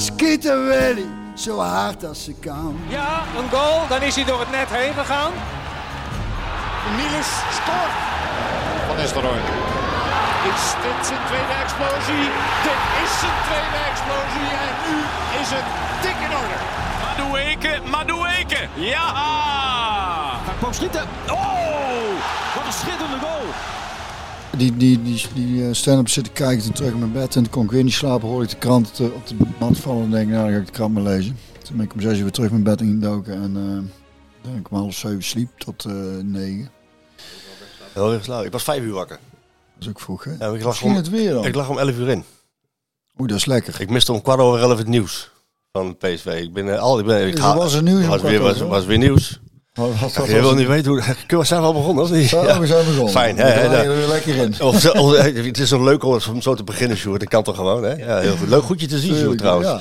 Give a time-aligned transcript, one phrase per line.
[0.00, 2.76] Schieten Willy, zo hard als ze kan.
[2.88, 5.32] Ja, een goal, dan is hij door het net heen gegaan.
[6.96, 7.96] Niels scoort.
[8.86, 9.40] Van Nistelrooy.
[10.52, 12.26] Is dit zijn tweede explosie?
[12.66, 14.96] Dit is zijn tweede explosie en nu
[15.40, 15.66] is het
[16.02, 16.58] dik in orde.
[17.02, 19.08] Madueke, Madueke, ja!
[20.46, 21.04] Hij kwam schieten.
[21.30, 22.10] Oh,
[22.54, 23.46] wat een schitterende goal.
[24.60, 27.50] Die, die, die, die eh, stand-up zitten kijken toen terug in mijn bed en toen
[27.50, 28.28] kon ik weer niet slapen.
[28.28, 30.66] Hoorde ik de krant op de, mat vallen en denk ik, nou dan ga ik
[30.66, 31.38] de krant maar lezen.
[31.62, 33.82] Toen ben ik om zes uur weer terug mijn bed ingedoken en uh,
[34.42, 36.70] dan ik om half zeven sliep tot uh, negen.
[37.92, 38.44] Heel erg slaap.
[38.44, 39.18] Ik was vijf uur wakker.
[39.74, 40.30] Dat is ook vroeg hè?
[40.38, 41.44] Ja, ik lag om, het weer dan.
[41.44, 42.24] ik lag om elf uur in.
[43.18, 43.80] Oeh, dat is lekker.
[43.80, 45.30] Ik miste om kwart over elf het nieuws
[45.72, 46.26] van PSV.
[46.26, 48.84] Ik ben eh, al, ik ben, ik Dus was er nieuws was weer, was, was
[48.84, 49.40] weer nieuws.
[49.80, 50.58] Wat, wat Je wil het?
[50.58, 51.02] niet weten hoe.
[51.26, 52.30] We zijn al begonnen, of niet?
[52.30, 52.60] Ja.
[52.60, 53.10] we zijn begonnen.
[53.12, 54.54] Fijn, hè, er weer lekker in.
[54.60, 57.20] Of, of- het is zo leuk om zo te beginnen, Sjoerd.
[57.20, 57.92] Dat kan toch gewoon, hè?
[57.94, 58.48] Ja, heel goed.
[58.48, 59.68] Leuk goed je te zien, Sjoerd, trouwens.
[59.68, 59.80] Ja,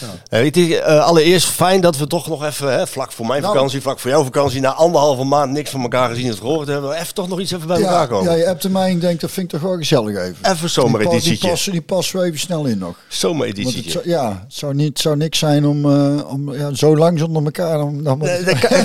[0.00, 0.06] ja.
[0.28, 3.42] Eh, weet je, eh, allereerst fijn dat we toch nog even, hè, vlak voor mijn
[3.42, 3.54] Nou.
[3.54, 6.92] vakantie, vlak voor jouw vakantie, na anderhalve maand niks van elkaar gezien en gehoord hebben,
[7.00, 8.30] even toch nog iets even bij elkaar Ja, komen.
[8.30, 10.36] ja, je hebt mij en ik denk dat vind ik toch wel gezellig even.
[10.42, 11.48] Even pa- die, zomereditie.
[11.48, 12.94] passen, die passen we even snel in nog.
[13.08, 13.90] Het Zomereditie.
[13.90, 17.18] zou, ja, het zou, niet, het zou niks zijn om, eh, om ja, zo lang
[17.18, 17.78] zonder elkaar.
[17.78, 18.76] Dan, dan Nee, dat kan,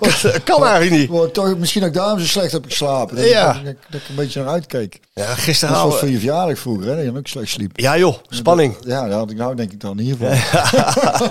[0.06, 1.34] dat kan, dat kan eigenlijk niet.
[1.34, 3.16] Toch, misschien dat ik daarom zo slecht heb geslapen.
[3.16, 3.54] Dat, Ja.
[3.54, 5.00] ik, dat, dat ik een beetje naar uitkeek.
[5.14, 7.78] Ja, Dat gisteren was voor je verjaardag vroeger, hè, dat je ook slecht sliep.
[7.80, 8.76] Ja joh, spanning.
[8.84, 11.28] Ja, dat had ik nou denk ik dan in ieder geval.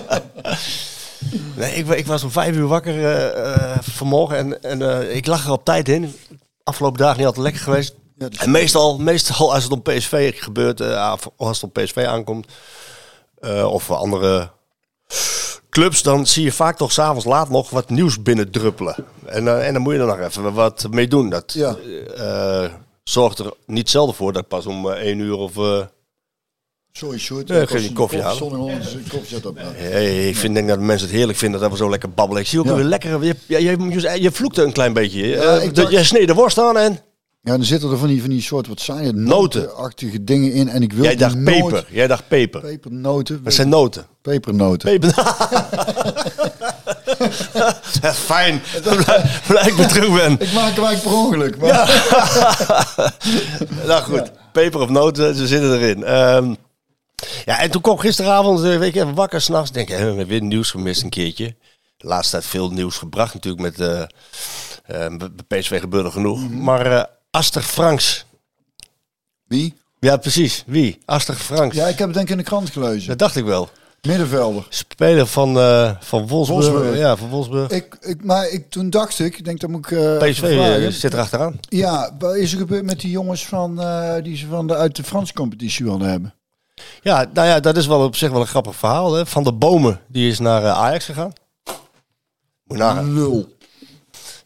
[1.55, 5.25] Nee, ik, ik was om vijf uur wakker eh, eh, vanmorgen en, en eh, ik
[5.25, 6.15] lag er op tijd in.
[6.63, 7.93] Afgelopen dagen niet altijd lekker geweest.
[8.17, 11.83] Ja, dus- En meestal, meestal als het om PSV gebeurt, eh, of als het om
[11.83, 12.47] PSV aankomt,
[13.39, 14.49] eh, of andere
[15.69, 18.95] clubs, dan zie je vaak toch s'avonds laat nog wat nieuws binnendruppelen.
[19.25, 21.29] En, eh, en dan moet je er nog even wat mee doen.
[21.29, 21.75] Dat Ja.
[22.17, 22.69] eh,
[23.03, 25.57] zorgt er niet zelden voor dat pas om eh, één uur of...
[25.57, 25.81] eh,
[26.91, 27.47] Sorry, Sjoerd.
[27.47, 28.53] Ja, ik ga je koffie halen.
[28.53, 29.57] Een koffie zet op.
[29.61, 32.41] Hey, ik vind, denk dat mensen het heerlijk vinden dat we zo lekker babbelen.
[32.41, 32.75] Ik zie ook Ja.
[32.75, 33.23] weer lekker.
[33.23, 35.27] Je, je, je, je vloekte een klein beetje.
[35.27, 36.99] Ja, Eh, dacht- Je sneed de worst aan en.
[37.41, 38.87] Ja, dan zitten er van die, van die soort, wat?
[38.87, 39.23] Noten.
[39.23, 40.69] Notenachtige dingen in.
[40.69, 41.85] En ik wil Jij dacht nooit- peper.
[41.89, 42.61] Jij dacht peper.
[42.61, 43.43] Pepernoten.
[43.43, 44.05] Dat zijn noten.
[44.21, 44.89] Pepernoten.
[44.89, 45.13] Peper.
[48.01, 48.61] Ja, Fijn.
[48.83, 50.31] Blij blij ik terug ben.
[50.39, 51.57] Ik maak hem eigenlijk per ongeluk.
[51.57, 51.87] Maar
[53.87, 56.03] Nou goed, peper of noten, ze zitten erin.
[56.03, 56.53] Ehm,
[57.45, 59.71] ja, en toen kwam ik gisteravond, eh, weet je, even wakker s'nachts.
[59.71, 61.55] Denk ik, we hebben weer nieuws gemist een keertje.
[61.97, 64.01] De laatste tijd veel nieuws gebracht natuurlijk met eh
[65.05, 65.13] eh,
[65.47, 66.39] bij PSV gebeurde genoeg.
[66.39, 66.63] Mhm.
[66.63, 68.25] Maar eh Aster Franks.
[69.47, 69.73] Wie?
[69.99, 70.63] Ja, precies.
[70.65, 70.99] Wie?
[71.05, 71.75] Aster Franks.
[71.75, 73.07] Ja, ik heb het denk ik in de krant gelezen.
[73.07, 73.69] Dat dacht ik wel.
[74.01, 74.65] Middenvelder.
[74.69, 76.65] Speler van, eh van Wolfsburg.
[76.65, 76.97] Wolfsburg.
[76.97, 77.71] Ja, van Wolfsburg.
[77.71, 80.87] Ik, ik, maar ik, toen dacht ik, ik denk dat moet ik eh, PSV eh,
[80.87, 81.59] zit erachteraan.
[81.69, 83.75] Ja, wat is er gebeurd met die jongens van,
[84.23, 86.33] die ze van de, uit de Franse competitie wilden hebben?
[87.01, 89.13] Ja, nou ja, dat is wel op zich wel een grappig verhaal.
[89.13, 89.25] Hè.
[89.25, 91.33] Van de Bomen, die is naar Ajax gegaan.
[92.63, 92.79] Moet.
[93.03, 93.57] Lul.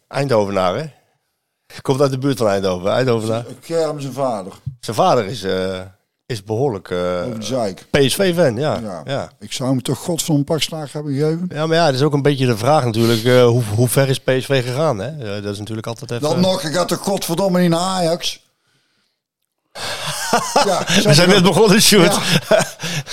[0.08, 0.86] Eindhovenaar, hè?
[1.81, 2.91] Komt uit de buurt van Eindhoven.
[2.91, 3.45] Eindhovenaar.
[3.66, 4.53] Kerm zijn vader.
[4.79, 5.79] Zijn vader is, eh,
[6.25, 6.97] is behoorlijk eh,
[7.39, 7.73] de.
[7.91, 8.79] PSV-fan, ja.
[8.84, 9.01] Ja.
[9.06, 9.31] Ja.
[9.39, 11.45] Ik zou hem toch god van een pak slaag hebben gegeven.
[11.53, 13.23] Ja, maar ja, het is ook een beetje de vraag natuurlijk.
[13.23, 15.00] eh, hoe, hoe ver is PSV gegaan?
[15.00, 15.41] Hè?
[15.41, 16.23] Dat is natuurlijk altijd even...
[16.23, 18.41] Dan nog, ik had toch godverdomme niet naar Ajax.
[20.66, 22.16] ja, We zijn net begonnen, Sjoerd.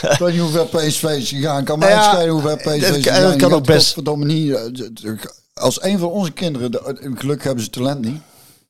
[0.02, 1.64] Ik weet niet hoe ver PSV is gegaan.
[1.64, 3.22] Kan mij Ja, hoe ver PSV is dat gegaan.
[3.22, 3.84] dat kan ook best.
[3.84, 4.58] Godverdomme niet.
[5.54, 8.20] Als een van onze kinderen, de- gelukkig hebben ze talent niet,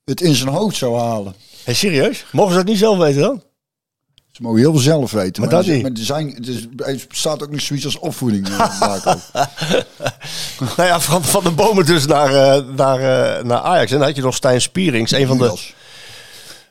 [0.05, 1.35] het in zijn hoofd zou halen.
[1.63, 2.25] Hey, serieus?
[2.31, 3.43] Mogen ze dat niet zelf weten dan?
[4.31, 5.41] Ze mogen heel veel zelf weten.
[5.41, 5.81] Maar Maar, dat niet.
[5.81, 8.47] maar er, zijn, er is- er bestaat ook nog zoiets als opvoeding.
[8.49, 9.05] eh.
[10.77, 12.99] Nou ja, van, van de bomen dus naar, eh, naar,
[13.37, 13.91] eh, naar Ajax.
[13.91, 15.53] En dan had je nog Stijn Spierings, een van de...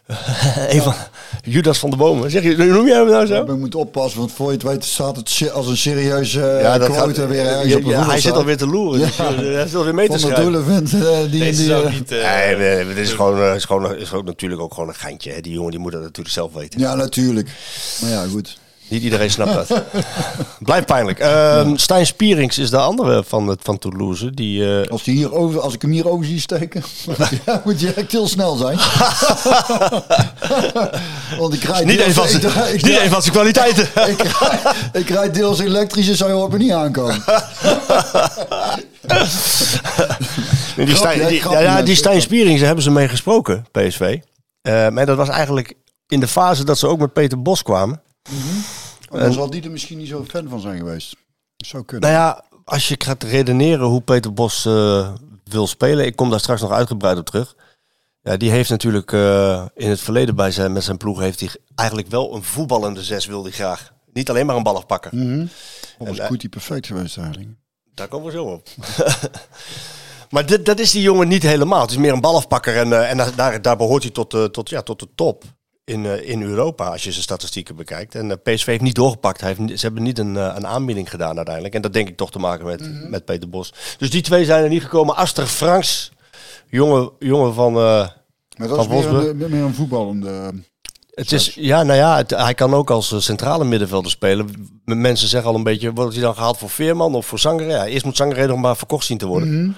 [0.69, 0.95] Een van,
[1.43, 2.31] Judas van de bomen.
[2.31, 3.45] Zeg je, noem jij hem nou zo?
[3.45, 6.79] We moeten oppassen, want voor je het weet staat het als een serieuze Ja, ja,
[6.79, 9.01] dat quote gaat- weer ergens Ja, op de ja, Hij zit alweer te loeren.
[9.01, 9.25] dus, Ja.
[9.29, 10.43] eh, Hij zit alweer mee te schrijven.
[10.43, 11.41] Doelen vindt eh, die...
[11.41, 12.13] Deze die eh, niet...
[12.13, 14.95] eh, Nee, nee, het is gewoon, eh, is gewoon, is ook natuurlijk ook gewoon een
[14.95, 15.33] geintje.
[15.33, 15.41] Hè.
[15.41, 16.81] Die jongen die moet dat natuurlijk zelf weten.
[16.81, 17.49] ja, natuurlijk.
[18.01, 18.59] Maar ja, goed.
[18.91, 19.83] Niet iedereen snapt dat.
[20.59, 21.19] Blijft pijnlijk.
[21.19, 24.31] Ehm Stijn Spierings is de andere van, het, van Toulouse.
[24.31, 26.83] Die, eh, Als, die hier over, als ik hem hier over zie steken,
[27.47, 28.79] ja, moet je echt heel snel zijn.
[31.39, 33.85] Want ik rijd niet een van zijn- ik kwaliteiten.
[34.09, 37.23] ik rijd- Ik rijd deels elektrisch en zou je op me niet aankomen.
[40.77, 41.95] Die, Stijn, die, ja, ja, die.
[41.95, 44.19] Stijn Spierings daar hebben ze mee gesproken, PSV.
[44.93, 45.75] Maar dat was eigenlijk
[46.09, 48.01] in de fase dat ze ook met Peter Bos kwamen.
[49.11, 51.17] Dan zal die er misschien niet zo fan van zijn geweest.
[51.57, 52.11] Dat zou kunnen.
[52.11, 55.13] Nou ja, als je gaat redeneren hoe Peter Bos eh,
[55.45, 57.57] wil spelen, ik kom daar straks nog uitgebreid op terug.
[58.23, 61.49] Ja, die heeft natuurlijk eh, in het verleden bij zijn, met zijn ploeg heeft hij
[61.75, 63.93] eigenlijk wel een voetballende zes wil hij graag.
[64.13, 65.17] Niet alleen maar een balafpakker.
[65.17, 65.47] Mhm.
[65.99, 67.49] Of was En, eh, Koetie perfect geweest eigenlijk.
[67.95, 68.69] Daar komen we zo op.
[70.31, 71.81] maar dit, dat is die jongen niet helemaal.
[71.81, 74.69] Het is meer een balafpakker en, eh, en daar- daar, behoort hij tot, eh, tot,
[74.69, 75.45] ja, tot de top
[75.91, 78.15] in, eh, in Europa, als je zijn statistieken bekijkt.
[78.15, 79.41] En eh, PSV heeft niet doorgepakt.
[79.41, 81.75] Hij heeft, niet- ze hebben niet een, eh, een aanbieding gedaan uiteindelijk.
[81.75, 83.73] En dat denk ik toch te maken met, met Peter Bos.
[83.99, 85.17] Dus die twee zijn er niet gekomen.
[85.17, 86.11] Aster Franks,
[86.69, 87.75] jongen, jongen van...
[87.77, 88.09] eh,
[88.57, 90.51] Maar dat Van is meer een, meer een voetballende...
[91.15, 94.49] het is, ja, nou ja, het- hij kan ook als centrale middenvelder spelen.
[94.85, 97.71] Mensen zeggen al een beetje, wordt hij dan gehaald voor Veerman of voor Sangare?
[97.71, 99.77] Ja, eerst moet Sangare nog maar verkocht zien te worden.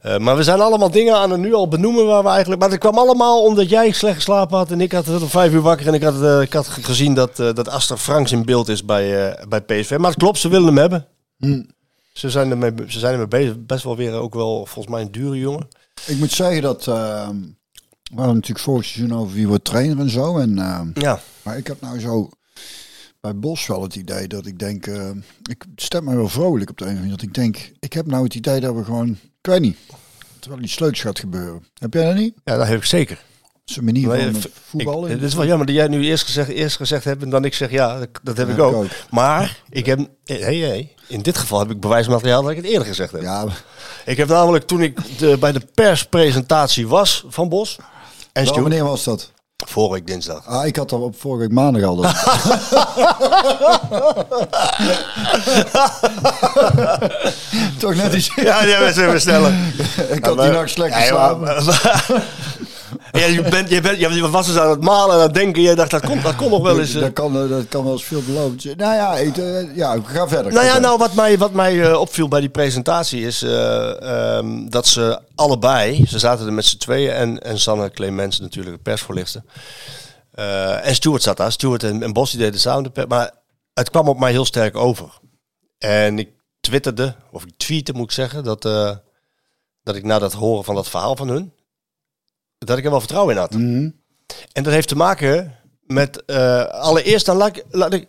[0.00, 2.60] Eh, maar we zijn allemaal dingen aan het nu al benoemen waar we eigenlijk...
[2.60, 5.52] Maar dat kwam allemaal omdat jij slecht geslapen had en ik had het om vijf
[5.52, 5.86] uur wakker.
[5.86, 8.68] En ik had, eh, ik had ge- gezien dat, eh, dat Aster Franks in beeld
[8.68, 9.96] is bij, bij PSV.
[9.98, 11.06] Maar het klopt, ze willen hem hebben.
[12.12, 13.54] Ze, zijn ermee, ze zijn ermee bezig.
[13.66, 15.68] Best wel weer ook wel volgens mij een dure jongen.
[16.06, 16.84] Ik moet zeggen dat...
[16.84, 16.92] we
[18.14, 20.38] hadden natuurlijk vorig seizoen over wie wordt trainer en zo.
[20.38, 20.54] En,
[20.94, 22.28] Ja, maar ik heb nou zo
[23.20, 24.86] bij Bos wel het idee dat ik denk...
[25.50, 27.16] ik stem me wel vrolijk op de een of andere manier.
[27.16, 29.18] Dat ik denk, ik heb nou het idee dat we gewoon...
[29.42, 29.76] Ik weet niet.
[30.38, 31.64] Terwijl iets leuks gaat gebeuren.
[31.78, 32.34] Heb jij dat niet?
[32.44, 33.24] ja dat heb ik zeker.
[33.64, 35.10] Zijn manier van voetballen.
[35.10, 37.54] Het is wel jammer dat jij nu eerst gezegd, eerst gezegd hebt en dan ik
[37.54, 38.86] zeg ja, dat, dat heb ik ik ook.
[39.10, 42.86] Maar ik heb, hey, hey, in dit geval heb ik bewijsmateriaal dat ik het eerder
[42.86, 43.22] gezegd heb.
[43.22, 43.46] Ja,
[44.04, 47.78] Ik heb namelijk toen ik de, bij de perspresentatie was van Bos
[48.32, 49.32] en was dat?
[49.66, 50.46] Vorige week dinsdag.
[50.46, 51.96] Ah, ik had dat op vorige week maandag al.
[51.96, 52.12] Dat...
[57.78, 58.30] Toch net iets.
[58.36, 59.52] Ja, die hebben ze even sneller.
[60.16, 61.62] ik had die nacht slecht geslapen.
[63.12, 65.62] Ja, je, bent, je, bent, je was dus aan het malen en aan het denken.
[65.62, 66.94] Je dacht, dat kon, dat kon nog wel eens.
[66.94, 67.00] eh.
[67.00, 68.76] dat, kan, eh, dat kan wel eens veel beloofd zijn.
[68.76, 70.52] Nou ja, ik, eh, ja, ga verder.
[70.52, 74.68] Nou ja, nou, wat mij, wat mij eh, opviel bij die presentatie is eh, ehm,
[74.68, 78.82] dat ze allebei, ze zaten er met z'n tweeën en, en Sanne Clemens natuurlijk, de
[78.82, 79.42] persvoorlichter.
[80.30, 81.52] Eh, en Stuart zat daar.
[81.52, 83.06] Stuart en, en Bos die deden samen de pers.
[83.06, 83.30] Maar
[83.74, 85.18] het kwam op mij heel sterk over.
[85.78, 86.28] En ik
[86.60, 88.90] twitterde, of ik tweette moet ik zeggen, dat, eh,
[89.82, 91.52] dat ik na dat horen van dat verhaal van hun,
[92.66, 93.54] dat ik er wel vertrouwen in had.
[93.54, 93.90] Mhm.
[94.52, 95.54] En dat heeft te maken
[95.86, 98.06] met, eh, allereerst dan laat ik, laat ik,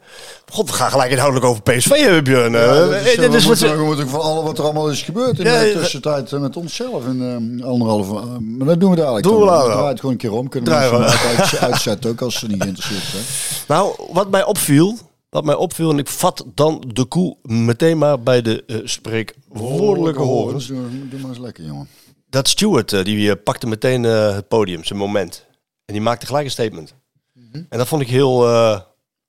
[0.52, 2.52] god, we gaan gelijk inhoudelijk over PSV hebben, Björn.
[2.52, 5.02] Ja, dat is, dit we, is wat we moeten van alle wat er allemaal is
[5.02, 8.16] gebeurd in Ja, de tussentijd eh, met onszelf in anderhalve.
[8.16, 9.24] eh, maar dat doen we dadelijk.
[9.24, 9.64] Doen we dan.
[9.64, 10.50] Draai het gewoon een keer om.
[10.50, 13.24] Kunnen Draaien we het uit, uitzetten ook als ze niet geïnteresseerd zijn.
[13.68, 14.98] Nou, wat mij opviel,
[15.30, 20.68] wat mij opviel, en ik vat dan de koe meteen maar bij de spreekwoordelijke horens.
[20.68, 20.78] Doe,
[21.10, 21.88] doe maar eens lekker, jongen.
[22.32, 25.46] Dat Stewart, eh, die eh, pakte meteen eh, het podium, zijn moment.
[25.86, 26.94] En die maakte gelijk een statement.
[27.52, 28.48] En dat vond ik heel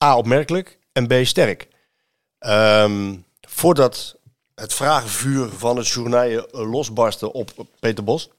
[0.03, 1.67] A, opmerkelijk en B, sterk.
[2.39, 4.15] Ehm, voordat
[4.55, 8.29] het vragenvuur van het journaal losbarstte op Peter Bos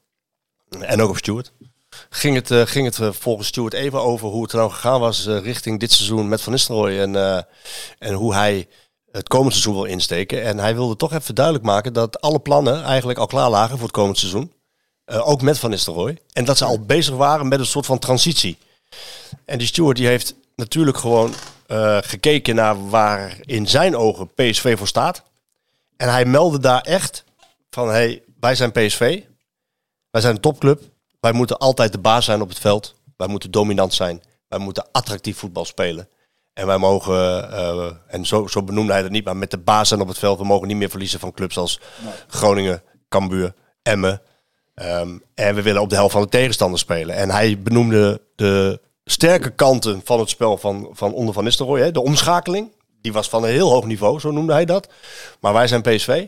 [0.79, 1.51] en ook op Stewart,
[2.09, 5.79] ging het, ging het volgens Stewart even over hoe het er nou gegaan was richting
[5.79, 7.15] dit seizoen met Van Nistelrooy en,
[7.99, 8.67] en hoe hij
[9.11, 10.43] het komend seizoen wil insteken.
[10.43, 13.87] En hij wilde toch even duidelijk maken dat alle plannen eigenlijk al klaar lagen voor
[13.87, 14.53] het komend seizoen.
[15.05, 16.17] Eh, ook met Van Nistelrooy.
[16.33, 18.57] En dat ze al bezig waren met een soort van transitie.
[19.45, 21.33] En die Stewart die heeft natuurlijk gewoon
[21.67, 25.23] eh, gekeken naar waar in zijn ogen PSV voor staat.
[25.97, 27.23] En hij meldde daar echt
[27.69, 29.21] van, hey, wij zijn PSV.
[30.09, 30.81] Wij zijn een topclub.
[31.19, 32.95] Wij moeten altijd de baas zijn op het veld.
[33.17, 34.23] Wij moeten dominant zijn.
[34.47, 36.09] Wij moeten attractief voetbal spelen.
[36.53, 39.87] En wij mogen, eh, en zo, zo benoemde hij dat niet, maar met de baas
[39.87, 40.37] zijn op het veld.
[40.37, 41.79] We mogen niet meer verliezen van clubs als
[42.27, 44.21] Groningen, Cambuur, Emmen.
[44.75, 47.15] Ehm, en we willen op de helft van de tegenstander spelen.
[47.15, 51.81] En hij benoemde de sterke kanten van het spel van, van onder Van Nistelrooy.
[51.81, 51.91] Hè.
[51.91, 54.89] De omschakeling, die was van een heel hoog niveau, zo noemde hij dat.
[55.39, 56.25] Maar wij zijn PSV.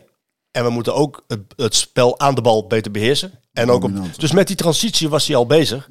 [0.50, 3.32] En we moeten ook het, het spel aan de bal beter beheersen.
[3.52, 5.88] En ook op, dus met die transitie was hij al bezig.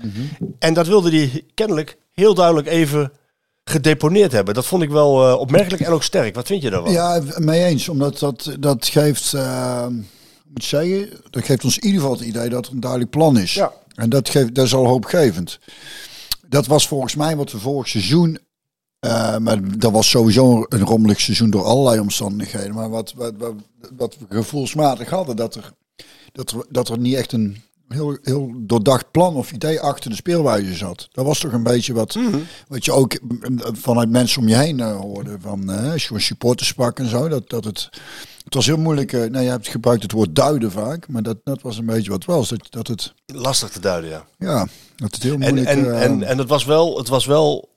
[0.60, 3.12] En dat wilde hij kennelijk heel duidelijk even
[3.64, 4.54] gedeponeerd hebben.
[4.54, 6.36] Dat vond ik wel eh, opmerkelijk en ook sterk.
[6.36, 6.92] Wat vind je daarvan?
[6.92, 7.90] Ja, mee eens.
[7.90, 9.86] Omdat dat, dat geeft, eh,
[10.50, 13.38] moet zeggen, dat geeft ons in ieder geval het idee dat er een duidelijk plan
[13.38, 13.54] is.
[13.54, 13.74] Ja.
[13.96, 15.60] En dat, geeft, dat is al hoopgevend.
[16.48, 18.40] Dat was volgens mij wat we vorig seizoen
[19.00, 22.74] Eh, maar dat was sowieso een rommelig seizoen door allerlei omstandigheden.
[22.74, 23.54] Maar wat, wat, wat,
[23.96, 25.74] wat we gevoelsmatig hadden, dat er,
[26.32, 30.16] dat er, dat er niet echt een heel, heel doordacht plan of idee achter de
[30.16, 31.08] speelwijze zat.
[31.12, 32.18] Dat was toch een beetje wat,
[32.68, 35.38] wat je ook mm, vanuit mensen om je heen eh, hoorde.
[35.40, 37.90] Van, eh, als je supporters sprak en zo, dat, dat het...
[38.44, 39.12] Het was heel moeilijk.
[39.12, 42.26] nou, je hebt gebruikt het woord duiden vaak, maar dat, dat was een beetje wat
[42.26, 42.50] was.
[42.50, 44.26] Dat, dat het, Lastig te duiden, ja.
[44.38, 45.68] ja, dat het heel En, moeilijk...
[45.68, 47.70] en, eh, en, en het was wel, het was wel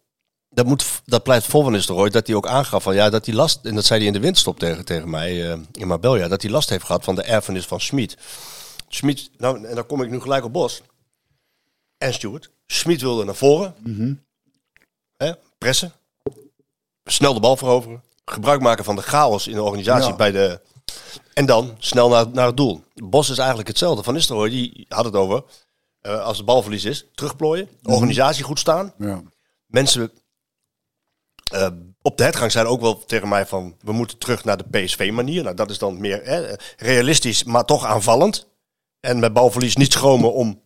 [0.50, 3.58] dat, moet, dat pleit van Nistelrooy, dat hij ook aangaf van ja, dat hij last,
[3.62, 6.50] en dat zei hij in de windstop tegen, tegen mij eh, in Marbella, dat hij
[6.50, 8.16] last heeft gehad van de erfenis van Schmid.
[8.92, 10.82] Schmid, nou, en dan kom ik nu gelijk op Bos.
[11.98, 12.50] En Stuart.
[12.66, 13.74] Schmid wilde naar voren,
[15.16, 15.92] hè, pressen,
[17.04, 20.16] snel de bal veroveren, gebruik maken van de chaos in de organisatie Ja.
[20.16, 20.60] bij de.
[21.34, 22.84] En dan snel naar, naar het doel.
[22.94, 24.02] Bos is eigenlijk hetzelfde.
[24.02, 25.42] Van Nistelrooy, die had het over.
[26.00, 27.68] eh, als de balverlies is, terugplooien.
[27.82, 29.22] Organisatie goed staan ja.
[29.66, 30.12] mensen
[31.52, 31.68] eh,
[32.02, 35.42] op de hetgang zijn ook wel tegen mij van we moeten terug naar de PSV-manier.
[35.42, 38.48] Nou, dat is dan meer hè, realistisch, maar toch aanvallend.
[39.00, 40.60] En met balverlies niet schromen om,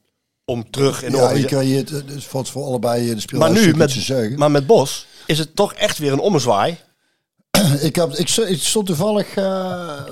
[0.45, 3.75] om terug in de Ja, je het is valt voor allebei de Maar speelwijze nu,
[3.75, 4.39] met, te zeggen.
[4.39, 6.77] maar met Bos, is het toch echt weer een ommezwaai.
[7.81, 10.03] Ik, heb, ik, st- ik stond toevallig eh,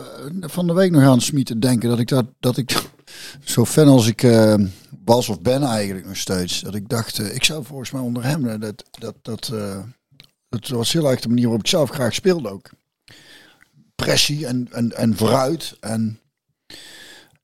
[0.41, 2.83] van de week nog aan Smit te denken dat ik dat, dat ik
[3.45, 4.55] zo fan als ik eh,
[5.05, 8.25] was of ben eigenlijk nog steeds, dat ik dacht, eh, ik zou volgens mij onder
[8.25, 9.79] hem, eh, dat, dat, dat, eh,
[10.49, 12.71] dat was heel erg de manier waarop ik zelf graag speelde ook.
[13.95, 16.21] Pressie en, en, en vooruit en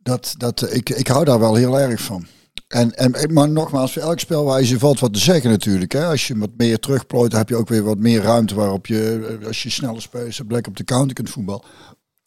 [0.09, 2.27] dat, dat, eh, ik, ik hou daar wel heel erg van.
[2.69, 5.93] En, en, maar nogmaals, voor elk spelwijze valt wat te zeggen natuurlijk.
[5.93, 6.07] Hè.
[6.07, 9.37] Als je wat meer terugplooit, dan heb je ook weer wat meer ruimte waarop je,
[9.41, 11.65] eh, als je snelle spelers hebt, lekker op de counter kunt voetbal.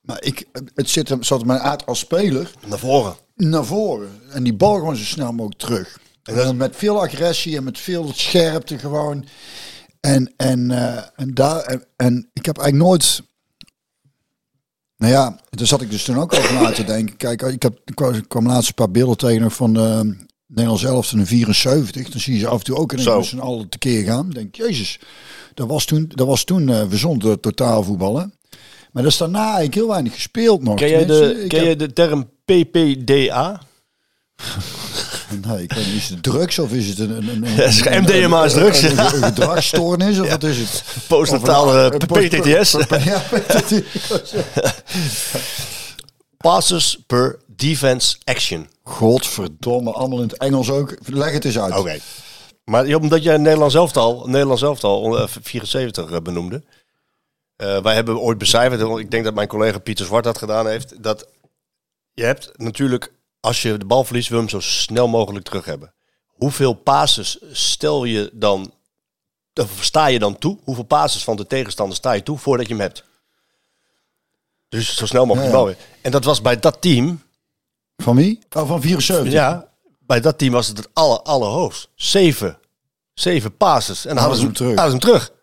[0.01, 3.15] Maar ik, het zit, hem- zat mijn aard als speler Naar voren.
[3.35, 4.09] naar voren.
[4.29, 6.00] En die bal gewoon zo snel mogelijk terug.
[6.23, 9.25] En dan met veel agressie en met veel scherpte gewoon.
[10.00, 13.21] En, en, eh, en, daar, en, en ik heb eigenlijk nooit...
[15.01, 17.17] Nou ja, daar zat ik dus toen ook over na te denken.
[17.17, 20.15] Kijk, ik, heb, ik kwam, laatst een paar beelden tegen van de
[20.48, 22.10] Nederlands elftal in 74.
[22.10, 24.24] Dan zie je ze af en toe ook in z'n allen tekeer gaan.
[24.25, 25.00] Dan denk ik, jezus,
[25.53, 28.34] dat was toen, dat was toen eh verzond door totaalvoetballen.
[28.91, 30.75] Maar dat is daarna eigenlijk heel weinig gespeeld nog.
[30.75, 33.62] Ken je Tenminste, de, ken heb- je de term PPDA?
[35.47, 37.27] Nee, ik weet niet, is het drugs of is het een...
[37.27, 40.83] een, MDMA is drugs, Een, gedragsstoornis of wat is het?
[41.07, 42.71] Postnatale een- PTTS.
[43.03, 44.33] Ja, PTTS.
[46.38, 48.67] Passes per defense action.
[48.83, 50.97] Godverdomme, allemaal in het Engels ook.
[51.05, 51.77] Leg het eens uit.
[51.77, 51.97] Oké.
[52.65, 56.63] Maar ja, omdat jij Nederlands elftal, Nederlands elftal eh, 74 eh, benoemde.
[57.55, 61.03] Eh, wij hebben ooit becijferd, ik denk dat mijn collega Pieter Zwart dat gedaan heeft.
[61.03, 61.27] Dat
[62.13, 65.65] je hebt natuurlijk, als je de bal verliest, wil je hem zo snel mogelijk terug
[65.65, 65.93] hebben.
[66.25, 68.74] Hoeveel passes stel je dan,
[69.79, 70.57] sta je dan toe?
[70.63, 73.03] Hoeveel passes van de tegenstander sta je toe voordat je hem hebt?
[74.69, 75.74] Dus zo snel mogelijk Ja, de ja.
[75.74, 75.86] bal weer.
[76.01, 77.21] En dat was bij dat team,
[77.98, 78.39] Van wie?
[78.50, 79.33] Oh, van 74.
[79.33, 79.67] ja,
[80.00, 81.89] bij dat team was het het aller, allerhoogst.
[81.95, 82.57] Zeven.
[83.13, 84.05] Zeven passes.
[84.05, 84.75] En dan hadden ze hem terug.
[84.75, 85.39] Hadden ze hem terug.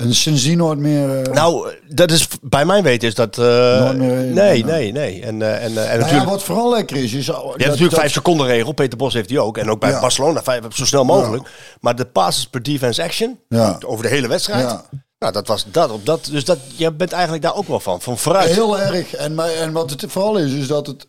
[0.00, 1.22] En sindsdien nooit meer...
[1.22, 3.36] eh, Nou, dat is, bij mijn weten is dat...
[3.36, 4.64] meer- nee, nee.
[4.64, 5.22] nee, nee.
[5.22, 6.30] En, en, en nou ja, natuurlijk...
[6.30, 7.26] wat vooral lekker is, is...
[7.26, 8.72] Je hebt natuurlijk vijf seconden regel.
[8.72, 9.58] Peter Bos heeft die ook.
[9.58, 10.00] En ook bij Ja.
[10.00, 11.48] Barcelona vijf, zo snel mogelijk.
[11.80, 13.38] Maar de passes per defense action,
[13.86, 14.62] over de hele wedstrijd.
[14.70, 14.84] Ja.
[15.18, 16.28] Nou, dat was dat op dat.
[16.32, 18.00] Dus dat, je bent eigenlijk daar ook wel van.
[18.00, 18.50] Van vooruit.
[18.50, 19.14] Heel erg.
[19.14, 21.06] En, maar, en wat het vooral is, is dat het.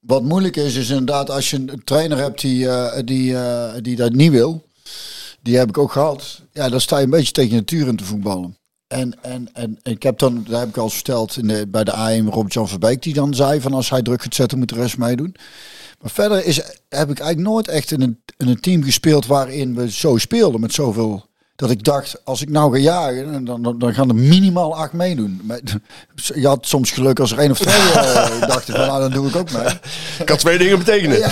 [0.00, 2.68] Wat moeilijk is, is inderdaad als je een trainer hebt die,
[3.04, 3.36] die,
[3.82, 4.62] die dat niet wil.
[5.42, 6.42] Die heb ik ook gehad.
[6.52, 8.56] Ja, dan sta je een beetje tegen natuur in te voetballen.
[8.86, 11.92] En, en, en ik heb dan, daar heb ik al verteld in de, bij de
[11.92, 14.98] AM Robert-Jan Verbeek, die dan zei van als hij druk gaat zetten, moet de rest
[14.98, 15.34] meedoen.
[16.00, 16.56] Maar verder is,
[16.88, 20.60] heb ik eigenlijk nooit echt in een, in een team gespeeld waarin we zo speelden
[20.60, 21.26] met zoveel.
[21.62, 24.92] Dat ik dacht, als ik nou ga jagen, dan, dan, dan gaan er minimaal acht
[24.92, 25.40] meedoen.
[25.44, 25.60] Maar
[26.34, 29.28] Je had soms geluk als er één of twee eh, dachten van, nou dan doe
[29.28, 29.66] ik ook mee.
[30.24, 31.20] Kan twee dingen betekenen.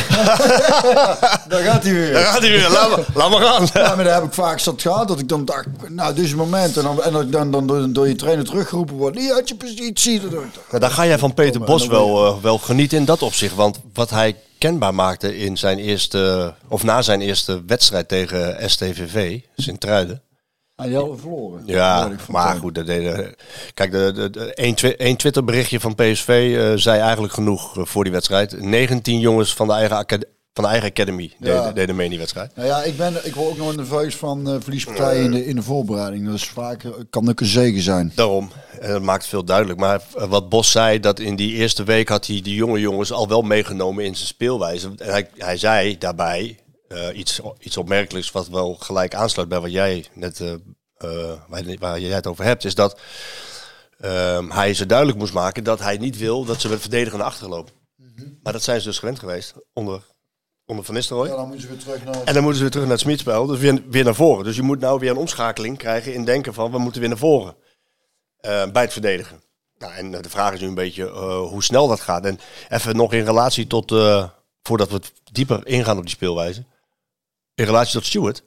[1.49, 2.13] Dan gaat hij weer.
[2.13, 2.71] Daar gaat hij weer.
[2.71, 3.69] Laat maar, laat maar gaan.
[3.73, 6.31] Ja, maar daar heb ik vaak zat gehad dat ik dan dacht, nou dit is
[6.31, 6.77] het moment.
[6.77, 9.55] En dan, en dan, dan, dan door, door je trainer teruggeroepen wordt, die had je
[9.55, 10.21] positie.
[10.31, 10.45] Nou,
[10.79, 13.55] daar ga jij van Peter en Bos wel, eh, wel genieten in dat opzicht.
[13.55, 19.41] Want wat hij kenbaar maakte in zijn eerste, of na zijn eerste wedstrijd tegen STVV,
[19.57, 20.23] Sint-Truiden.
[20.77, 21.63] Ah, die hadden we verloren.
[21.67, 23.35] Ja, maar goed, dat deden,
[23.75, 27.85] kijk, de, de, de, één, twi- één Twitterberichtje van PSV eh, zei eigenlijk genoeg eh,
[27.85, 28.61] voor die wedstrijd.
[28.63, 31.73] 19 jongens van de eigen, acad- van de eigen academy Ja.
[31.75, 32.57] mee in die wedstrijd.
[32.57, 35.57] Nou ja, ik, ben, ik word ook nog nerveus van eh verliespartijen in de, in
[35.57, 36.27] de voorbereiding.
[36.27, 38.13] Dat is vaak, eh, kan ook een zegen zijn.
[38.15, 39.79] Daarom, en dat maakt het veel duidelijk.
[39.79, 43.13] Maar eh, wat Bos zei, dat in die eerste week had hij die jonge jongens
[43.13, 44.93] al wel meegenomen in zijn speelwijze.
[44.97, 46.59] En hij, hij zei daarbij,
[46.91, 50.53] eh, iets, iets opmerkelijks wat wel gelijk aansluit bij wat jij net, eh,
[50.97, 53.01] eh, waar, waar jij het over hebt, is dat
[54.01, 57.27] ehm, hij ze duidelijk moest maken dat hij niet wil dat ze met verdedigen naar
[57.27, 57.73] achteren lopen.
[58.43, 60.03] Maar dat zijn ze dus gewend geweest onder,
[60.71, 61.29] onder Van Nistelrooy.
[61.29, 62.23] Ja, dan moeten ze weer terug naar...
[62.25, 64.45] En dan moeten ze weer terug naar het Smitspel, dus weer, weer naar voren.
[64.45, 67.19] Dus je moet nou weer een omschakeling krijgen in denken van we moeten weer naar
[67.19, 67.57] voren
[68.37, 69.43] eh, bij het verdedigen.
[69.79, 72.25] Nou, en eh, de vraag is nu een beetje eh, hoe snel dat gaat.
[72.25, 73.91] En even nog in relatie tot,
[74.63, 76.65] voordat we het dieper ingaan op die speelwijze,
[77.55, 78.43] in relatie tot Stuart.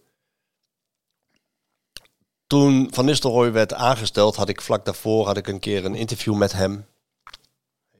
[2.47, 6.35] Toen Van Nistelrooy werd aangesteld, had ik vlak daarvoor had ik een keer een interview
[6.35, 6.85] met hem.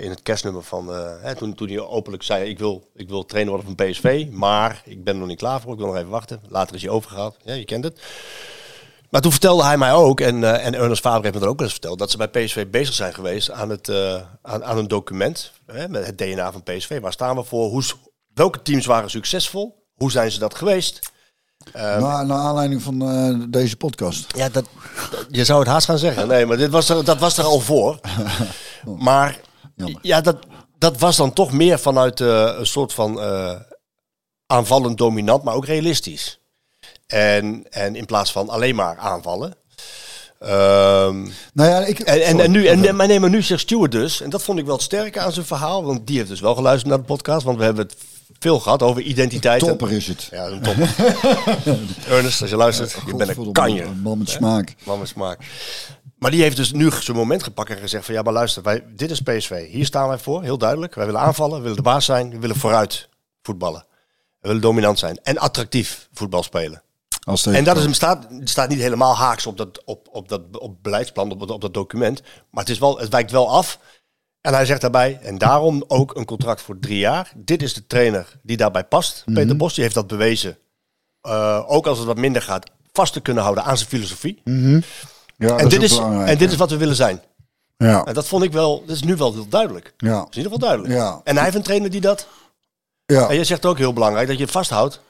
[0.04, 3.26] In het kerstnummer van, eh, hè, toen, toen hij openlijk zei, ik wil, ik wil
[3.26, 5.96] trainer worden van PSV, maar ik ben er nog niet klaar voor, ik wil nog
[5.98, 6.42] even wachten.
[6.50, 8.02] Later is hij overgehaald, ja, je kent het.
[9.10, 11.62] Maar toen vertelde hij mij ook, en, eh, en Ernest Faber heeft me dat ook
[11.62, 14.88] eens verteld, dat ze bij PSV bezig zijn geweest aan, het, eh, aan, aan een
[14.88, 17.00] document, hè, met het DNA van PSV.
[17.02, 17.70] Waar staan we voor?
[17.70, 17.84] Hoe,
[18.34, 19.84] welke teams waren succesvol?
[19.94, 21.00] Hoe zijn ze dat geweest?
[21.74, 24.36] naar, naar aanleiding van deze podcast.
[24.36, 24.66] Ja, dat,
[25.12, 26.28] dat- je zou het haast gaan zeggen.
[26.28, 28.00] Nee, maar dit was er, dat was er al voor.
[28.98, 29.40] Maar
[29.76, 30.00] Jammer.
[30.02, 30.38] ja, dat,
[30.78, 33.56] dat was dan toch meer vanuit eh, een soort van eh,
[34.48, 36.40] aanvallend dominant, maar ook realistisch.
[37.08, 39.56] En, en in plaats van alleen maar aanvallen.
[40.40, 41.22] Ehm,
[41.54, 42.00] Nou ja, ik...
[42.00, 44.84] en, en, nu, en, maar nu zegt Stuart dus, en dat vond ik wel het
[44.84, 47.64] sterke aan zijn verhaal, want die heeft dus wel geluisterd naar de podcast, want we
[47.64, 47.96] hebben het
[48.40, 49.62] veel gehad over identiteit.
[49.62, 50.28] en- Topper is het.
[50.32, 50.76] Ja, een top.
[52.10, 53.84] Ernest, als je luistert, je bent een Godverdomme, kanje.
[53.84, 54.76] Een man met smaak.
[54.84, 55.40] Man met smaak.
[56.24, 58.84] Maar die heeft dus nu zijn moment gepakt en gezegd van ja, maar luister, wij,
[58.96, 59.68] dit is PSV.
[59.70, 60.96] Hier staan wij voor, heel duidelijk.
[60.96, 63.10] Wij willen aanvallen, we willen de baas zijn, we willen vooruit
[63.42, 63.86] voetballen.
[64.40, 66.82] We willen dominant zijn en attractief voetbal spelen.
[67.24, 70.42] Als En dat is hem staat, staat niet helemaal haaks op dat, op, op dat
[70.58, 72.22] op beleidsplan, op, op dat document.
[72.50, 73.80] Maar het, is wel, het wijkt wel af.
[74.42, 77.32] En hij zegt daarbij, en daarom ook een contract voor drie jaar.
[77.36, 79.24] Dit is de trainer die daarbij past.
[79.26, 79.36] Mhm.
[79.36, 80.58] Peter Bos die heeft dat bewezen.
[81.28, 84.42] Uh, ook als het wat minder gaat, vast te kunnen houden aan zijn filosofie.
[84.44, 84.82] Mhm.
[85.48, 87.22] Ja, en, dit is, belangrijk, en dit is wat we willen zijn.
[87.78, 89.94] Ja, En dat vond ik wel, dat is nu wel heel duidelijk.
[89.98, 90.94] ja, Dat is in ieder geval duidelijk.
[90.94, 91.22] Ja.
[91.24, 92.28] En hij heeft een trainer die dat.
[93.06, 93.30] ja.
[93.30, 95.02] En je zegt ook heel belangrijk dat je het vasthoudt.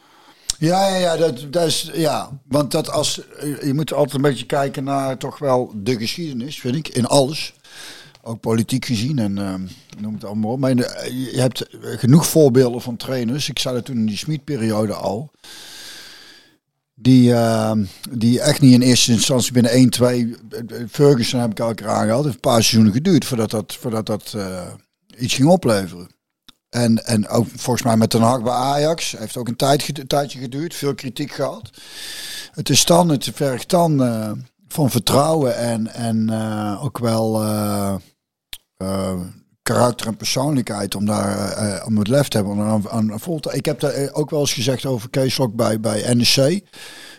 [0.57, 2.29] Ja, ja, ja, dat, dat is, ja.
[2.47, 3.21] Want dat als,
[3.61, 7.53] je moet altijd een beetje kijken naar toch wel de geschiedenis, vind ik, in alles.
[8.21, 9.61] Ook politiek gezien en ehm,
[10.01, 10.59] noem het allemaal op.
[10.59, 13.49] Maar je hebt genoeg voorbeelden van trainers.
[13.49, 15.31] Ik zei dat toen in die Smit-periode al.
[16.95, 20.35] Die, ehm, die echt niet in eerste instantie binnen 1, 2...
[20.89, 22.23] Ferguson heb ik elke keer aangehaald.
[22.23, 24.71] Heeft een paar seizoenen geduurd voordat dat, voordat dat eh,
[25.17, 26.07] iets ging opleveren.
[26.69, 29.11] En, en ook volgens mij met Den Haag bij Ajax.
[29.17, 30.75] Heeft ook een, tijd, een tijdje geduurd.
[30.75, 31.69] Veel kritiek gehad.
[32.51, 34.31] Het is dan, het vergt dan eh,
[34.67, 37.41] van vertrouwen en, en eh, ook wel
[39.63, 42.55] karakter en persoonlijkheid om daar eh, om het lef te hebben.
[42.55, 45.55] Om aan, aan vol ik heb daar eh, ook wel eens gezegd over Kees Lok
[45.55, 46.63] bij, bij NEC.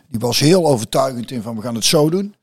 [0.08, 2.34] Die was heel overtuigend in van we gaan het zo doen.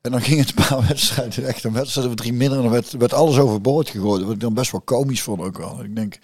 [0.00, 2.72] En dan ging het een paar wedstrijden echt een wedstrijd of drie minder en dan
[2.72, 4.22] werd, werd alles overboord gegooid.
[4.22, 5.84] Wat ik dan best wel komisch vond ook wel.
[5.84, 6.18] Ik denk,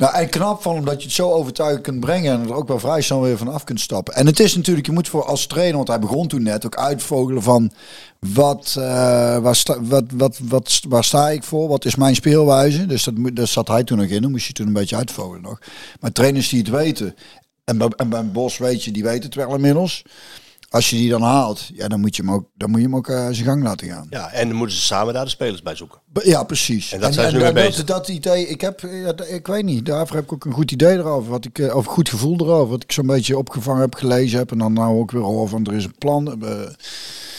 [0.00, 2.78] nou, en knap van omdat je het zo overtuigend kunt brengen en er ook wel
[2.78, 4.14] vrij snel weer vanaf kunt stappen.
[4.14, 6.76] En het is natuurlijk, je moet voor als trainer, want hij begon toen net ook
[6.76, 7.70] uitvogelen van
[8.18, 12.86] wat, eh, waar, sta, wat, wat, wat, waar sta ik voor, wat is mijn speelwijze.
[12.86, 15.42] Dus dat, daar zat hij toen nog in, dan moest je toen een beetje uitvogelen
[15.42, 15.58] nog.
[16.00, 17.14] Maar trainers die het weten,
[17.64, 20.02] en bij, en bij Bos weet je, die weten het wel inmiddels.
[20.70, 22.96] Als je die dan haalt, ja, dan moet je hem ook, dan moet je hem
[22.96, 24.06] ook eh, zijn gang laten gaan.
[24.10, 26.00] Ja, en dan moeten ze samen daar de spelers bij zoeken.
[26.06, 26.92] Be- Ja, precies.
[26.92, 27.84] En dat zijn ze nu mee dat, bezig.
[27.84, 28.80] dat idee, ik heb,
[29.28, 31.30] ik weet niet, daarvoor heb ik ook een goed idee erover.
[31.30, 32.68] Wat ik, eh, of een goed gevoel erover.
[32.68, 34.50] Wat ik zo'n beetje opgevangen heb, gelezen heb.
[34.50, 36.26] En dan nou ook weer hoor van er is een plan.
[36.26, 36.48] eh,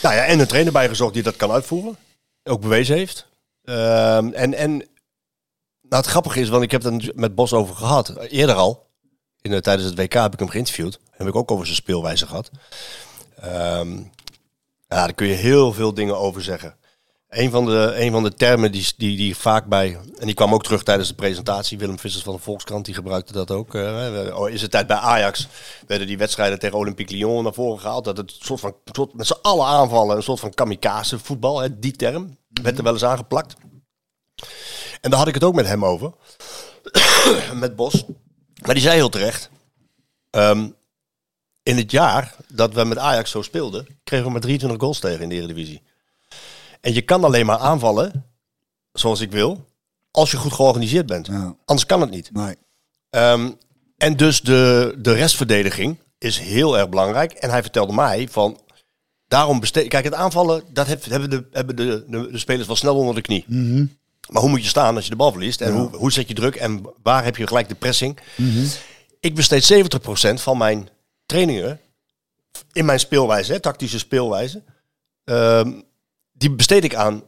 [0.02, 1.96] Nou ja, en een trainer bijgezocht die dat kan uitvoeren.
[2.44, 3.26] Ook bewezen heeft.
[3.64, 4.70] Ehm, en, en
[5.82, 8.08] nou, het grappige is, want ik heb het met Bos over gehad.
[8.08, 8.86] eh, Eerder al.
[9.40, 10.98] In, de- tijdens het WK heb ik hem geïnterviewd.
[11.10, 12.50] Heb ik ook over zijn speelwijze gehad.
[13.42, 13.96] Ehm,
[14.88, 16.76] ja, daar kun je heel veel dingen over zeggen.
[17.28, 19.98] Een van de, een van de termen die, die, die vaak bij...
[20.18, 21.78] En die kwam ook terug tijdens de presentatie.
[21.78, 23.74] Willem Vissers van de Volkskrant, die gebruikte dat ook.
[23.74, 25.48] oh, is het tijd bij Ajax
[25.86, 28.04] werden die wedstrijden tegen Olympique Lyon naar voren gehaald.
[28.04, 30.16] Dat het een soort van, soort, met z'n allen aanvallen.
[30.16, 31.60] Een soort van kamikaze voetbal.
[31.60, 33.54] Hè, die term werd er wel eens aangeplakt.
[35.00, 36.12] En daar had ik het ook met hem over.
[37.54, 38.04] met Bos.
[38.64, 39.50] Maar die zei heel terecht.
[40.30, 40.68] ehm,
[41.62, 45.20] in het jaar dat we met Ajax zo speelden, kregen we maar 23 goals tegen
[45.22, 45.82] in de Eredivisie.
[46.80, 48.24] En je kan alleen maar aanvallen,
[48.92, 49.64] zoals ik wil,
[50.10, 51.26] als je goed georganiseerd bent.
[51.26, 52.30] ja, Anders kan het niet.
[52.32, 52.54] nee.
[53.10, 53.50] Ehm,
[53.96, 57.32] en dus de, de restverdediging is heel erg belangrijk.
[57.32, 58.60] En hij vertelde mij van,
[59.28, 59.88] daarom besteed...
[59.88, 63.14] Kijk, het aanvallen, dat heb- hebben, de, hebben de, de, de spelers wel snel onder
[63.14, 63.44] de knie.
[64.28, 65.60] Maar hoe moet je staan als je de bal verliest?
[65.60, 66.54] En hoe, hoe zet je druk?
[66.56, 68.18] En waar heb je gelijk de pressing?
[69.20, 70.88] ik besteed 70% van mijn
[71.32, 71.80] trainingen
[72.72, 74.62] in mijn speelwijze, hè, tactische speelwijze.
[75.24, 75.72] ehm,
[76.32, 77.22] die besteed ik aan.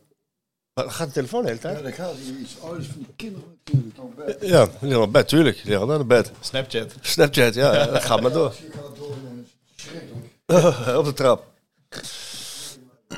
[0.73, 1.83] Waar Gaat de telefoon de hele tijd?
[1.83, 2.53] daar gaat hier iets.
[2.53, 3.97] Is van die kinderen natuurlijk.
[3.97, 4.37] Dan bed.
[4.41, 5.65] Ja, liggen op bed, tuurlijk.
[5.65, 6.31] Liggen naar de bed.
[6.41, 6.93] Snapchat.
[7.01, 8.55] Snapchat, ja, dat gaat maar door.
[8.61, 8.97] Je gaat
[10.87, 11.53] door, op de trap.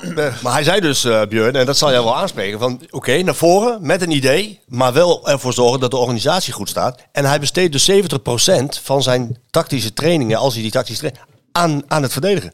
[0.43, 3.35] Maar hij zei dus, eh Björn, en dat zal jij wel aanspreken, van oké, naar
[3.35, 7.01] voren met een idee, maar wel ervoor zorgen dat de organisatie goed staat.
[7.11, 11.81] En hij besteedt dus 70% van zijn tactische trainingen, als hij die tactische training, aan,
[11.87, 12.53] aan het verdedigen.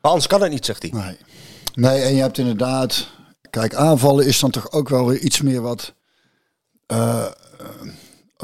[0.00, 0.90] Maar anders kan het niet, zegt hij.
[0.94, 1.16] Nee.
[1.74, 3.12] nee, en je hebt inderdaad...
[3.50, 5.94] Kijk, aanvallen is dan toch ook wel weer iets meer wat...
[6.86, 7.24] eh,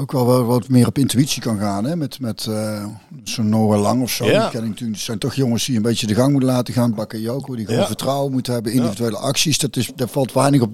[0.00, 1.84] ook wel, wat meer op intuïtie kan gaan.
[1.84, 1.96] Hè?
[1.96, 2.84] Met, met eh,
[3.24, 4.26] zo'n Noah Lang of zo.
[4.26, 4.40] Ja.
[4.42, 4.96] Die ken ik natuurlijk.
[4.96, 6.94] Het zijn toch jongens die een beetje de gang moeten laten gaan.
[6.94, 7.86] Bakayoko, die gewoon Ja.
[7.86, 8.72] vertrouwen moeten hebben.
[8.72, 9.58] Individuele acties.
[9.58, 10.72] Dat is, daar valt weinig op,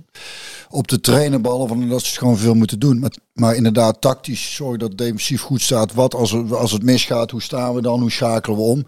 [0.70, 2.98] op de trainen ballen van dat ze gewoon veel moeten doen.
[2.98, 5.94] Maar, maar inderdaad, tactisch zorgen dat defensief goed staat.
[5.94, 8.00] Wat als, er- als het misgaat, hoe staan we dan?
[8.00, 8.84] Hoe schakelen we om?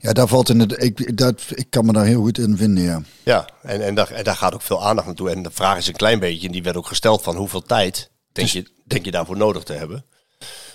[0.00, 2.84] Ja, daar valt in het, ik, dat, ik kan me daar heel goed in vinden,
[2.84, 3.02] ja.
[3.22, 5.30] Ja, en, en, daar, en daar gaat ook veel aandacht naartoe.
[5.30, 8.10] En de vraag is een klein beetje, en die werd ook gesteld van hoeveel tijd
[8.32, 10.04] denk, je, denk je daarvoor nodig te hebben?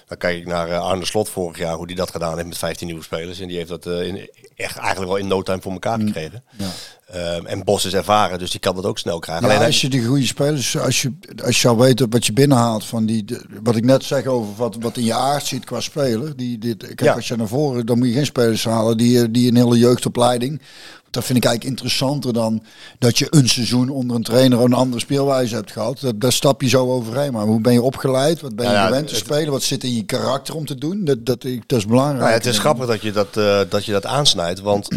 [0.06, 2.58] Dan kijk ik naar eh, Arne Slot vorig jaar, hoe die dat gedaan heeft met
[2.58, 3.40] 15 nieuwe spelers.
[3.40, 6.44] En die heeft dat eh, in, echt eigenlijk wel in no time voor elkaar gekregen.
[6.58, 6.70] Ja.
[7.14, 9.48] Ehm, en Bos is ervaren, dus die kan dat ook snel krijgen.
[9.48, 11.12] Ja, Alleen als je die goede spelers, als je,
[11.46, 14.50] als je al weet wat je binnenhaalt van die, de- wat ik net zeg over
[14.56, 16.36] wat, wat in je aard zit qua speler.
[16.36, 17.14] Die, dit, kijk, Ja.
[17.14, 19.78] als je naar voren, dan moet je geen spelers halen die, eh, die een hele
[19.78, 20.62] jeugdopleiding.
[21.10, 22.64] Dat vind ik eigenlijk interessanter dan
[23.00, 26.00] dat je een seizoen onder een trainer een andere speelwijze hebt gehad.
[26.00, 27.32] Dat, daar stap je zo overheen.
[27.34, 28.42] Maar hoe ben je opgeleid?
[28.42, 29.52] Wat ben je ja, gewend te spelen?
[29.52, 31.06] Wat zit in je karakter om te doen?
[31.06, 32.20] Dat, dat, dat is belangrijk.
[32.20, 34.88] Nou ja, het is grappig dat je dat, eh, dat je dat aansnijdt, want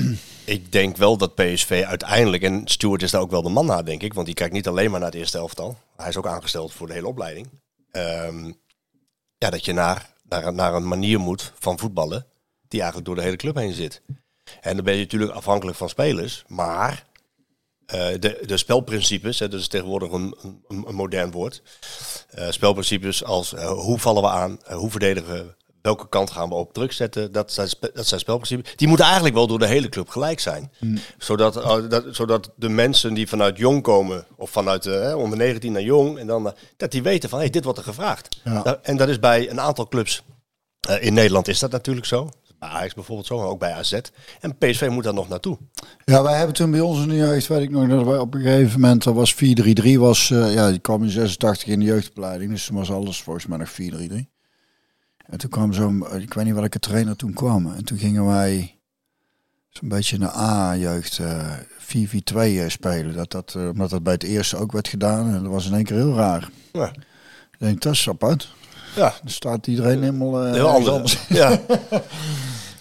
[0.47, 3.85] ik denk wel dat PSV uiteindelijk, en Stuart is daar ook wel de man naar,
[3.85, 5.79] denk ik, want die kijkt niet alleen maar naar het eerste elftal.
[5.97, 7.49] Hij is ook aangesteld voor de hele opleiding.
[7.91, 8.53] Ehm,
[9.39, 12.27] ja, dat je naar, naar, naar een manier moet van voetballen
[12.69, 14.03] die eigenlijk door de hele club heen zit.
[14.61, 17.07] En dan ben je natuurlijk afhankelijk van spelers, maar
[17.87, 20.37] eh, de, de spelprincipes, hè, dat is tegenwoordig een,
[20.69, 21.63] een, modern woord.
[22.31, 25.55] Eh, spelprincipes als eh, hoe vallen we aan, hoe verdedigen we,
[25.87, 28.77] welke kant gaan we op druk zetten, dat zijn, dat zijn spelprincipes.
[28.77, 30.73] Die moeten eigenlijk wel door de hele club gelijk zijn.
[31.19, 35.73] Zodat, eh, dat, zodat de mensen die vanuit jong komen, of vanuit eh, onder 19
[35.73, 38.41] naar jong, en dan, eh, dat die weten van hey, dit wordt er gevraagd.
[38.45, 38.79] Ja.
[38.83, 40.23] En dat is bij een aantal clubs
[40.81, 42.31] eh, in Nederland is dat natuurlijk zo.
[42.59, 44.01] Bij Ajax bijvoorbeeld zo, maar ook bij AZ.
[44.41, 45.59] En PSV moet daar nog naartoe.
[46.05, 48.35] Ja, wij hebben toen bij ons in de jeugd, weet ik nog, dat wij op
[48.35, 52.51] een gegeven moment, dat was 4-3-3, was, ja, die kwam in 86 in de jeugdopleiding,
[52.51, 54.36] dus toen was alles volgens mij nog 4-3-3.
[55.27, 58.79] En toen kwam zo'n, ik weet niet welke trainer toen kwam, en toen gingen wij
[59.69, 61.53] zo'n beetje een A-jeugd eh
[61.97, 65.43] 4-4-2 eh, spelen, dat, dat, eh, omdat dat bij het eerste ook werd gedaan, en
[65.43, 66.51] dat was in één keer heel raar.
[66.73, 66.89] Ja.
[67.51, 68.55] Ik denk, dat is apart.
[68.95, 71.19] Ja, Dan staat iedereen helemaal heel anders.
[71.29, 71.61] Ja.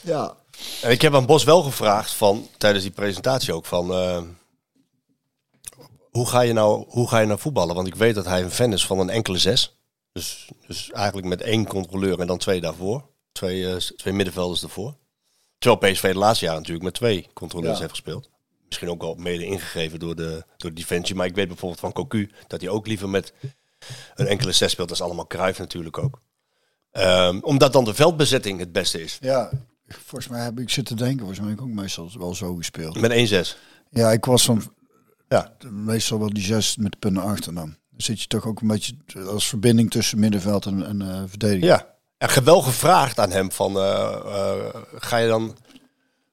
[0.02, 0.34] Ja.
[0.82, 3.92] En ik heb aan Bos wel gevraagd van tijdens die presentatie ook van
[6.12, 7.76] hoe ga je nou hoe ga je nou voetballen?
[7.76, 9.78] Want ik weet dat hij een fan is van een enkele zes.
[10.16, 13.10] Dus, dus eigenlijk met één controleur en dan twee daarvoor.
[13.32, 14.96] Twee, eh, twee middenvelders ervoor.
[15.58, 17.80] Terwijl PSV de laatste jaar natuurlijk met twee controleurs Ja.
[17.80, 18.30] heeft gespeeld.
[18.68, 21.16] Misschien ook wel mede ingegeven door de, door de defensie.
[21.16, 23.34] Maar ik weet bijvoorbeeld van Cocu dat hij ook liever met
[24.16, 24.88] een enkele zes speelt.
[24.88, 26.22] Dat is allemaal Cruijff natuurlijk ook.
[26.92, 29.18] Ehm, omdat dan de veldbezetting het beste is.
[29.22, 29.52] ja,
[29.88, 33.00] volgens mij heb ik zitten denken, volgens mij heb ik ook meestal wel zo gespeeld.
[33.00, 33.58] Met 1-6.
[33.90, 34.74] Ja, ik was van
[35.30, 35.56] Ja.
[35.70, 37.78] meestal wel die zes met de punten achter dan.
[37.98, 38.96] Zit je toch ook een beetje
[39.28, 41.66] als verbinding tussen middenveld en, en eh, verdediging.
[41.66, 45.58] Ja, en wel gevraagd aan hem van, eh, eh, ga je dan,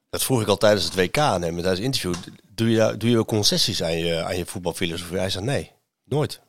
[0.09, 2.13] dat vroeg ik al tijdens het WK aan hem, tijdens het interview,
[2.49, 5.17] doe je, doe je concessies aan je, aan je voetbalfilosofie?
[5.17, 5.71] Hij zei nee,
[6.03, 6.41] nooit.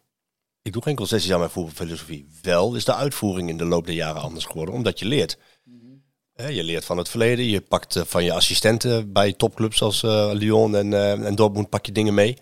[0.62, 2.28] Ik doe geen concessies aan mijn voetbalfilosofie.
[2.42, 5.38] Wel is de uitvoering in de loop der jaren anders geworden, omdat je leert.
[6.34, 10.76] Hè, je leert van het verleden, je pakt van je assistenten bij topclubs als Lyon
[10.76, 10.92] en,
[11.24, 12.36] en Dortmund pak je dingen mee.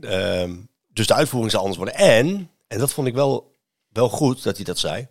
[0.00, 0.56] Ehm,
[0.92, 1.94] dus de uitvoering zal anders worden.
[1.94, 3.56] En, en dat vond ik wel,
[3.88, 5.08] wel goed dat hij dat zei,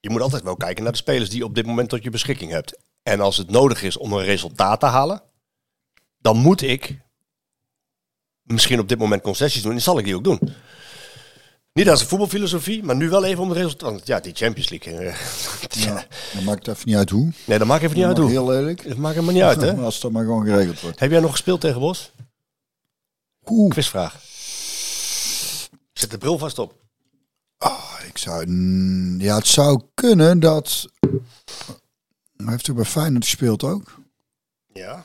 [0.00, 2.10] je moet altijd wel kijken naar de spelers die je op dit moment tot je
[2.10, 2.78] beschikking hebt.
[3.02, 5.22] En als het nodig is om een resultaat te halen,
[6.18, 7.00] dan moet ik
[8.42, 9.72] misschien op dit moment concessies doen.
[9.72, 10.40] En zal ik die ook doen.
[11.72, 13.90] Niet als een voetbalfilosofie, maar nu wel even om het resultaat.
[13.90, 14.92] Want ja, die Champions League.
[14.98, 15.16] eh,
[15.84, 17.32] Ja, dan maakt het even niet uit hoe.
[17.46, 18.32] Nee, dat maakt even niet uit Dat hoe.
[18.34, 18.82] Heel lelijk.
[18.84, 19.76] Het maakt helemaal niet uit, hè?
[19.76, 21.00] Als dat maar gewoon geregeld wordt.
[21.00, 22.12] Heb jij nog gespeeld tegen Bos?
[23.46, 24.22] Oeh, Quizvraag.
[26.00, 26.74] Zet de bril vast op.
[28.06, 30.88] ik zou, mm, ja, het zou kunnen dat.
[32.36, 33.98] Hij heeft ook bij Feyenoord gespeeld ook.
[34.72, 35.04] Ja.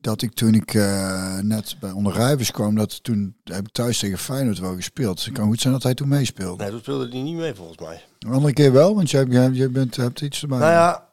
[0.00, 4.18] dat ik toen ik eh, net bij onderrijvers kwam, dat toen heb ik thuis tegen
[4.18, 5.16] Feyenoord wel gespeeld.
[5.16, 6.62] Dus het kan goed zijn dat hij toen meespeelde.
[6.62, 8.04] Nee, dat speelde hij niet mee volgens mij.
[8.18, 10.58] Een andere keer wel, want jij, jij, jij bent, hebt iets erbij.
[10.58, 11.12] Nou ja,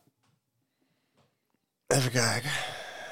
[1.88, 2.52] even kijken.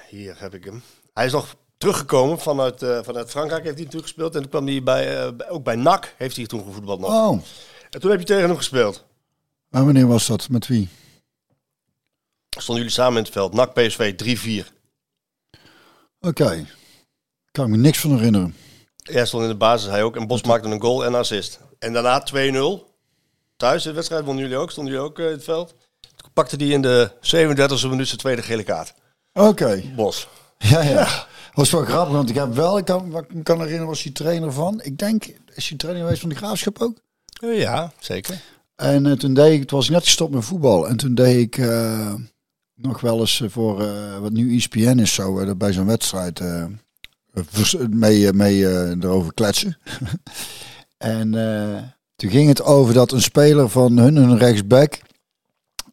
[0.09, 0.81] Hier heb ik hem.
[1.13, 4.35] Hij is nog teruggekomen vanuit, eh, vanuit Frankrijk, heeft hij natuurlijk gespeeld.
[4.35, 7.09] En toen kwam hij bij, eh, ook bij NAC, heeft hij toen gevoetbald nog.
[7.09, 7.39] Oh,
[7.89, 9.05] En toen heb je tegen hem gespeeld.
[9.71, 10.49] en wanneer was dat?
[10.49, 10.89] Met wie?
[12.49, 13.53] Stonden jullie samen in het veld.
[13.53, 14.71] NAC PSV 3-4.
[16.21, 16.65] Oké.
[17.51, 18.55] Kan ik me niks van herinneren.
[18.97, 20.15] Jij stond in de basis, hij ook.
[20.15, 21.59] En Bos maakte een goal en assist.
[21.79, 22.95] En daarna 2-0.
[23.57, 24.71] Thuis, de wedstrijd wonnen jullie ook.
[24.71, 25.75] Stonden jullie ook eh, in het veld.
[25.99, 28.93] Toen pakte hij in de 37e minuut zijn tweede gele kaart.
[29.33, 29.83] Oké.
[29.95, 30.27] Bos.
[30.57, 31.27] Ja, ja.
[31.57, 34.03] Was wel grappig, want ik heb wel, ik kan, wat ik me kan herinneren, was
[34.03, 34.81] hij trainer van.
[34.83, 36.97] Ik denk, is hij trainer geweest van de Graafschap ook?
[37.39, 38.41] Eh, Ja, zeker.
[38.75, 40.87] En eh, toen deed ik, het was net gestopt met voetbal.
[40.87, 42.13] En toen deed ik eh,
[42.75, 43.77] nog wel eens voor
[44.21, 46.41] wat nu ESPN is zo, bij zo'n wedstrijd
[47.89, 48.67] mee, mee
[49.01, 49.77] erover kletsen.
[50.97, 51.31] en
[52.15, 54.99] toen ging het over dat een speler van hun, hun rechtsback,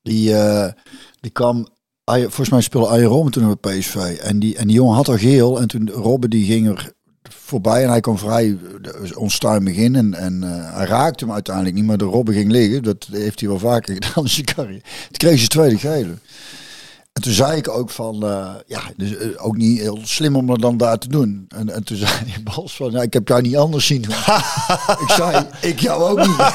[0.03, 0.35] die,
[1.21, 1.69] die kwam,
[2.05, 3.95] volgens mij speelde Ayerom toen bij PSV.
[4.23, 7.83] En die, en die jongen had al geel en toen Robben die ging er voorbij
[7.83, 11.85] en hij kwam vrij eh, onstuimig in en, en eh, hij raakte hem uiteindelijk niet,
[11.85, 12.83] maar de Robben ging liggen.
[12.83, 14.81] Dat heeft hij wel vaker gedaan in zijn carrière.
[14.81, 16.15] Toen kreeg ze tweede gele.
[17.15, 20.47] En toen zei ik ook van, eh, ja, dus eh, ook niet heel slim om
[20.47, 21.47] dat dan daar te doen.
[21.49, 24.15] En, en toen zei die Bas van, ja, ik heb jou niet anders zien doen.
[25.05, 26.37] ik zei, ik jou ook niet.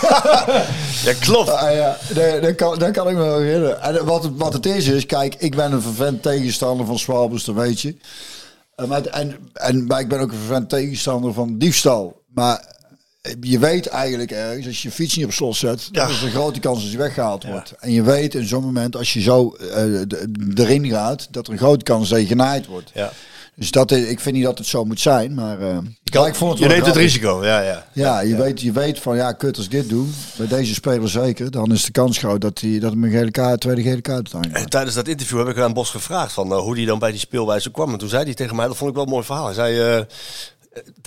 [1.03, 1.49] Ja, klopt.
[1.49, 3.81] Ah, ja, nee, dat, kan, dat kan ik me wel herinneren.
[3.81, 7.43] En wat het, wat het is, is, kijk, ik ben een vervent tegenstander van Swalbers,
[7.43, 7.97] dat weet je.
[8.87, 12.21] Maar, en, en, maar ik ben ook een vervent tegenstander van diefstal.
[12.33, 12.78] Maar
[13.41, 16.01] je weet eigenlijk ergens, als je je fiets niet op slot zet, Ja.
[16.01, 17.73] dan is er een grote kans dat je weggehaald wordt.
[17.79, 20.01] En je weet in zo'n moment, als je zo eh,
[20.55, 22.91] erin gaat, dat er een grote kans is dat je genaaid wordt.
[22.93, 23.11] Ja.
[23.55, 25.77] Dus dat, is- ik vind niet dat het zo moet zijn, maar, eh,
[26.13, 27.85] maar ik vond het je neemt het risico, ja, ja.
[27.93, 31.09] Ja, je, Weet, je weet van ja, kut als ik dit doe, bij deze speler
[31.09, 34.01] zeker, dan is de kans groot dat hij dat hem een gele kaart, tweede gele
[34.01, 34.63] kaart uiteindelijk.
[34.63, 37.11] En tijdens dat interview heb ik aan Bos gevraagd van, eh, hoe hij dan bij
[37.11, 37.91] die speelwijze kwam.
[37.91, 39.45] En toen zei hij tegen mij, dat vond ik wel een mooi verhaal.
[39.45, 40.05] Hij zei eh, eh,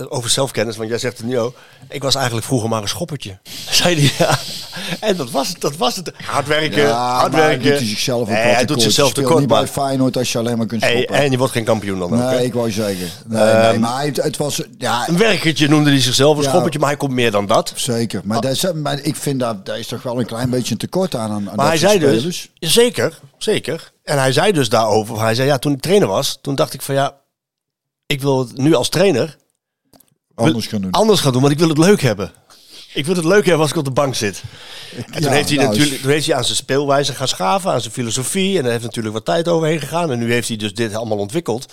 [0.09, 1.57] over zelfkennis, want jij zegt het nu ook.
[1.88, 3.38] Ik was eigenlijk vroeger maar een schoppertje.
[3.70, 4.38] Zei hij, ja.
[5.01, 6.12] En dat was, het, dat was het.
[6.25, 7.62] Hard werken, Ja, hard werken.
[7.70, 9.68] doet hij zichzelf Nee, hij doet zichzelf Je speelt tekort, niet bij maar...
[9.68, 11.16] Feyenoord als je alleen maar kunt Hey, stoppen.
[11.16, 13.09] en je wordt geen kampioen dan ook, nee, ik wou zeggen.
[13.27, 16.48] Nee, Ehm, nee, maar het, het was ja, Een werkertje noemde hij zichzelf, een Ja.
[16.48, 17.72] schoppertje, maar hij komt meer dan dat.
[17.77, 18.20] zeker.
[18.25, 20.79] Maar, dat is, maar ik vind dat daar is toch wel een klein beetje een
[20.79, 21.31] tekort aan.
[21.31, 22.22] aan Maar dat hij zei spelers.
[22.22, 23.92] dus, zeker, zeker.
[24.05, 26.83] En hij zei dus daarover, hij zei ja, toen ik trainer was, toen dacht ik
[26.83, 27.16] van ja,
[28.07, 29.37] ik wil het nu als trainer
[30.46, 30.90] anders gaan doen.
[30.90, 32.33] anders gaan doen, want ik wil het leuk hebben.
[32.94, 34.42] Ik wil het leuk hebben als ik op de bank zit.
[35.11, 37.81] En toen, heeft hij nou, natuurlijk, toen heeft hij aan zijn speelwijze gaan schaven, aan
[37.81, 38.59] zijn filosofie.
[38.59, 40.11] En er heeft natuurlijk wat tijd overheen gegaan.
[40.11, 41.66] En nu heeft hij dus dit allemaal ontwikkeld.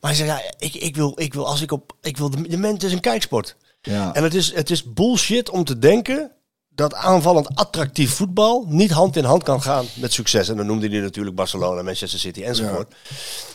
[0.00, 2.48] Maar hij zei, ja, ik, ik wil, ik wil, als ik op, ik wil, de,
[2.48, 3.56] de mens is een kijksport.
[3.82, 4.14] Ja.
[4.14, 6.30] En het is, het is bullshit om te denken
[6.68, 10.48] dat aanvallend attractief voetbal niet hand in hand kan gaan met succes.
[10.48, 12.94] En dan noemde hij natuurlijk Barcelona, Manchester City enzovoort.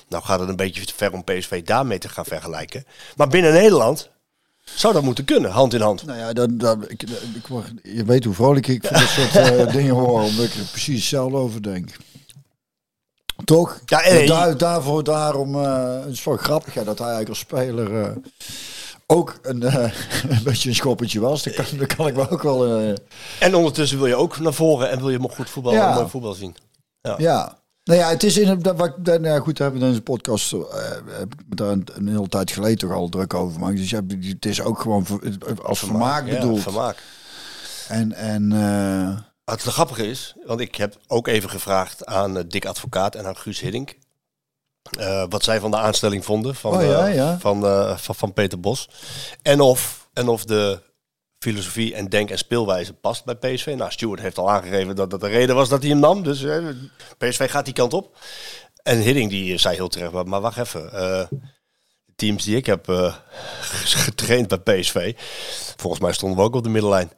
[0.10, 2.86] Nou gaat het een beetje te ver om PSV daarmee te gaan vergelijken.
[3.15, 4.10] Maar binnen Nederland
[4.75, 6.05] zou dat moeten kunnen, hand in hand.
[6.05, 7.03] Nou ja, dan, dan, ik,
[7.36, 10.53] ik word, je weet hoe vrolijk ik van dat soort eh, dingen hoor, omdat ik
[10.53, 11.89] er precies hetzelfde over denk.
[13.45, 13.79] Toch?
[13.86, 17.39] Ja, en- daar, daarvoor, daarom, eh het is wel grappig hè, dat hij eigenlijk als
[17.39, 18.12] speler eh,
[19.07, 19.73] ook een, eh,
[20.29, 21.43] een beetje een schoppertje was.
[21.43, 22.65] Dat kan, dat kan ik me ook wel...
[22.79, 22.93] eh,
[23.39, 25.93] En ondertussen wil je ook naar voren en wil je nog goed voetbal, Ja.
[25.93, 26.55] mooi voetbal zien.
[27.17, 27.60] Ja.
[27.83, 30.53] Nou ja, het is in dat, wat, nou ja, goed, hebben we in deze podcast
[30.53, 30.59] eh,
[31.07, 33.77] heb ik daar een, een hele tijd geleden toch al druk over gemaakt.
[33.77, 35.21] Dus ja, het is ook gewoon voor-
[35.63, 36.61] als vermaak Ja, bedoeld.
[36.61, 37.03] vermaak.
[37.87, 38.49] En, en
[39.43, 43.25] Wat het grappige is, want ik heb ook even gevraagd aan eh, Dick Advocaat en
[43.25, 43.95] aan Guus Hiddink.
[44.99, 47.39] eh, wat zij van de aanstelling vonden van, Oh ja, ja.
[47.39, 47.61] Van,
[47.99, 48.89] van, van Peter Bos.
[49.41, 50.81] En of, en of de
[51.51, 53.73] filosofie en denk- en speelwijze past bij PSV.
[53.77, 56.23] Nou, Stuart heeft al aangegeven dat dat de reden was dat hij hem nam.
[56.23, 56.65] Dus eh,
[57.17, 58.17] PSV gaat die kant op.
[58.84, 60.93] En Hiddink die zei heel terecht, maar- wacht even.
[60.93, 61.27] eh,
[62.15, 63.15] teams die ik heb eh,
[64.06, 65.13] getraind bij PSV,
[65.77, 67.12] volgens mij stonden we ook op de middenlijn.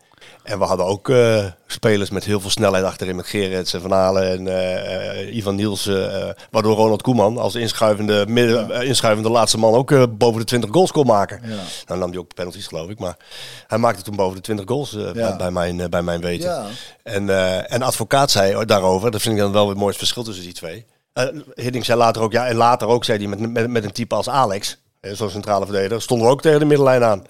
[0.43, 3.91] En we hadden ook eh, spelers met heel veel snelheid achterin met Gerrits en Van
[3.91, 6.35] Halen en eh, eh, Ivan Nielsen.
[6.51, 11.05] waardoor Ronald Koeman als inschuivende, midden, inschuivende laatste man ook boven de 20 goals kon
[11.05, 11.41] maken.
[11.87, 13.17] Nou nam hij ook penalties geloof ik, maar
[13.67, 14.97] hij maakte toen boven de 20 goals
[15.37, 16.49] bij, mijn, bij mijn weten.
[16.49, 16.65] Ja.
[17.03, 17.29] En,
[17.69, 20.53] en advocaat zei daarover, dat vind ik dan wel weer een mooi verschil tussen die
[20.53, 20.85] twee.
[21.55, 24.15] Hiddink zei later ook, ja, en later ook zei hij met, met, met een type
[24.15, 24.77] als Alex,
[25.11, 27.23] zo'n centrale verdediger, stonden we ook tegen de middenlijn aan.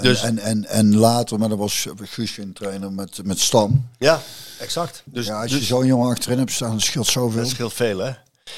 [0.00, 3.88] Dus en, en, en later, maar dat was Guusje een trainer met, met Stam.
[3.98, 4.20] ja,
[4.58, 5.02] exact.
[5.04, 7.40] Dus, Ja, als dus je zo'n jongen achterin hebt staan, dat scheelt zoveel.
[7.40, 8.10] dat scheelt veel, hè?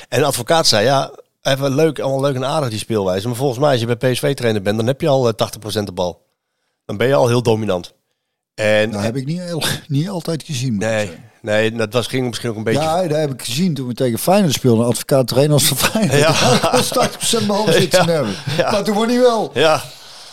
[0.08, 1.10] En de advocaat zei, ja,
[1.42, 3.26] even leuk, allemaal leuk en aardig die speelwijze.
[3.26, 5.48] Maar volgens mij, als je bij PSV-trainer bent, dan heb je al eh,
[5.80, 6.26] 80% de bal.
[6.84, 7.94] Dan ben je al heel dominant.
[8.54, 10.76] En Dat heb ik niet, heel- niet altijd gezien.
[10.78, 11.10] nee.
[11.42, 12.80] Nee, dat was, ging misschien ook een beetje.
[12.82, 14.86] Ja, dat heb ik gezien toen we tegen Feyenoord speelden.
[14.86, 16.18] Advocaat trainer als van Feyenoord.
[16.18, 16.34] Ja.
[17.32, 17.40] Ja.
[17.42, 18.04] 80% balbezit Ja.
[18.04, 18.34] hebben.
[18.56, 18.70] Ja.
[18.70, 19.50] Maar toen won hij wel.
[19.54, 19.82] ja.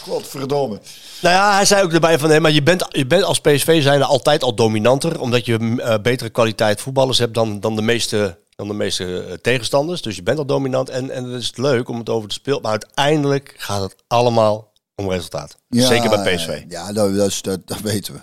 [0.01, 0.79] Godverdomme.
[1.21, 3.81] Nou ja, hij zei ook erbij van, nee, maar je bent, je bent als PSV
[3.83, 7.81] zijnde altijd al dominanter, omdat je mm, eh, betere kwaliteit voetballers hebt dan, dan de
[7.81, 10.01] meeste, dan de meeste eh, tegenstanders.
[10.01, 12.61] Dus je bent al dominant en, en het is leuk om het over te spelen.
[12.61, 15.57] Maar uiteindelijk gaat het allemaal om resultaat.
[15.69, 16.63] Zeker bij PSV.
[16.67, 18.19] Ja, dat, dat, is- dat, dat weten we.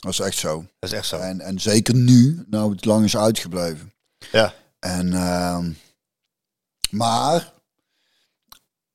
[0.00, 0.64] Dat is echt zo.
[0.78, 1.18] Dat is echt zo.
[1.18, 3.92] En, en zeker nu, nou het lang is uitgebleven.
[4.32, 4.54] Ja.
[4.78, 5.72] En, ehm,
[6.90, 7.52] maar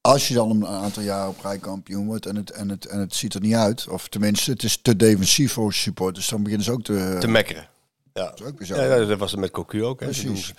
[0.01, 2.99] als je dan een aantal jaar op rij kampioen wordt en het, en, het, en
[2.99, 6.65] het ziet er niet uit, of tenminste het is te defensief voor supporters, dan beginnen
[6.65, 7.17] ze ook te...
[7.19, 7.67] Te mekkeren.
[8.19, 8.33] Ja.
[8.35, 8.77] dat is ook.
[8.77, 9.99] Ja, dat was het met Cocu ook.
[9.99, 10.05] Hè.
[10.05, 10.53] Precies.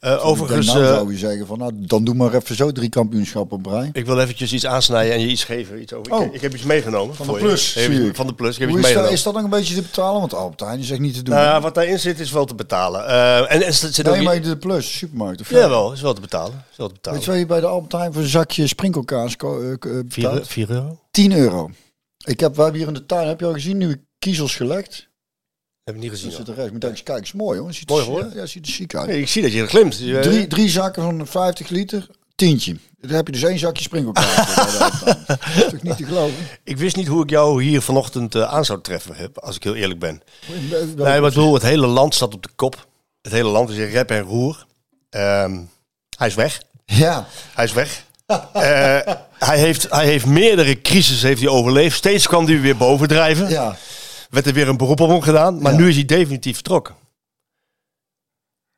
[0.00, 2.88] Eh, overigens, nou eh, zou je zeggen van, nou, dan doe maar even zo drie
[2.88, 3.90] kampioenschappen op rij.
[3.92, 5.80] ik wil eventjes iets aansnijden en je iets geven.
[5.80, 6.12] Iets over.
[6.12, 6.24] Oh.
[6.24, 7.14] Ik, ik heb iets meegenomen.
[7.14, 7.38] Van de je.
[7.38, 7.78] Plus.
[8.12, 8.54] Van de plus.
[8.54, 9.12] Ik heb Hoe iets is, dat, meegenomen.
[9.12, 10.20] is dat nog een beetje te betalen?
[10.20, 11.34] Want Albert Heijn is echt niet te doen.
[11.34, 13.06] Nou ja, wat daarin zit is wel te betalen.
[13.06, 15.40] Eh, en, en zit nee, maar de Plus, supermarkt.
[15.40, 16.64] Of Ja, wel, is wel te betalen.
[16.70, 17.18] Is wel te betalen.
[17.18, 19.48] Weet je wat je bij de Albert Heijn voor een zakje sprinkelkaas eh,
[20.04, 20.48] betaalt?
[20.48, 20.98] 4 euro?
[21.10, 21.70] 10 euro.
[22.24, 25.12] Ik heb, we hebben hier in de tuin, heb je al gezien, nieuwe kiezels gelegd.
[25.84, 26.36] Heb ik niet Dat gezien.
[26.36, 26.48] zit hoor.
[26.48, 26.72] er rechts.
[26.72, 27.72] Moet je eens kijken, is mooi hoor.
[27.72, 28.30] Ziet Mooi geworden?
[28.34, 29.06] Ja, ja, ziet er chic uit.
[29.06, 29.98] Nee, ik zie dat je er glimt.
[29.98, 32.76] Je- Drie, drie zakken van 50 liter, tientje.
[33.00, 34.36] Dan heb je dus één zakje sprinkelkaas.
[35.04, 36.34] dat is toch niet te geloven?
[36.64, 39.62] Ik wist niet hoe ik jou hier vanochtend eh, aan zou treffen, heb, als ik
[39.62, 40.22] heel eerlijk ben.
[40.70, 42.86] Nee, maar ik bedoel, het hele land staat op de kop.
[43.22, 44.66] Het hele land is in rep en roer.
[45.10, 45.60] Ehm,
[46.18, 46.62] hij is weg.
[46.84, 48.04] Ja, Hij is weg.
[48.26, 48.42] Eh,
[49.38, 51.96] hij, heeft, hij heeft meerdere crises heeft hij overleefd.
[51.96, 53.48] Steeds kwam hij weer bovendrijven.
[53.48, 53.76] ja.
[54.30, 55.62] Werd er weer een beroep op hem gedaan.
[55.62, 55.78] Maar Ja.
[55.78, 56.94] nu is hij definitief vertrokken.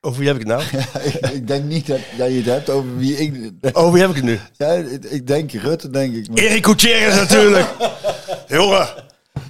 [0.00, 0.82] Over wie heb ik het nou?
[1.08, 3.52] ik, ik denk niet dat, dat je het hebt over wie ik...
[3.72, 4.40] Over wie heb ik het nu?
[4.56, 6.28] Ja, ik, ik denk Rutte, denk ik.
[6.28, 7.66] Maar- Erik Gutierrez natuurlijk.
[8.48, 8.88] Jongen.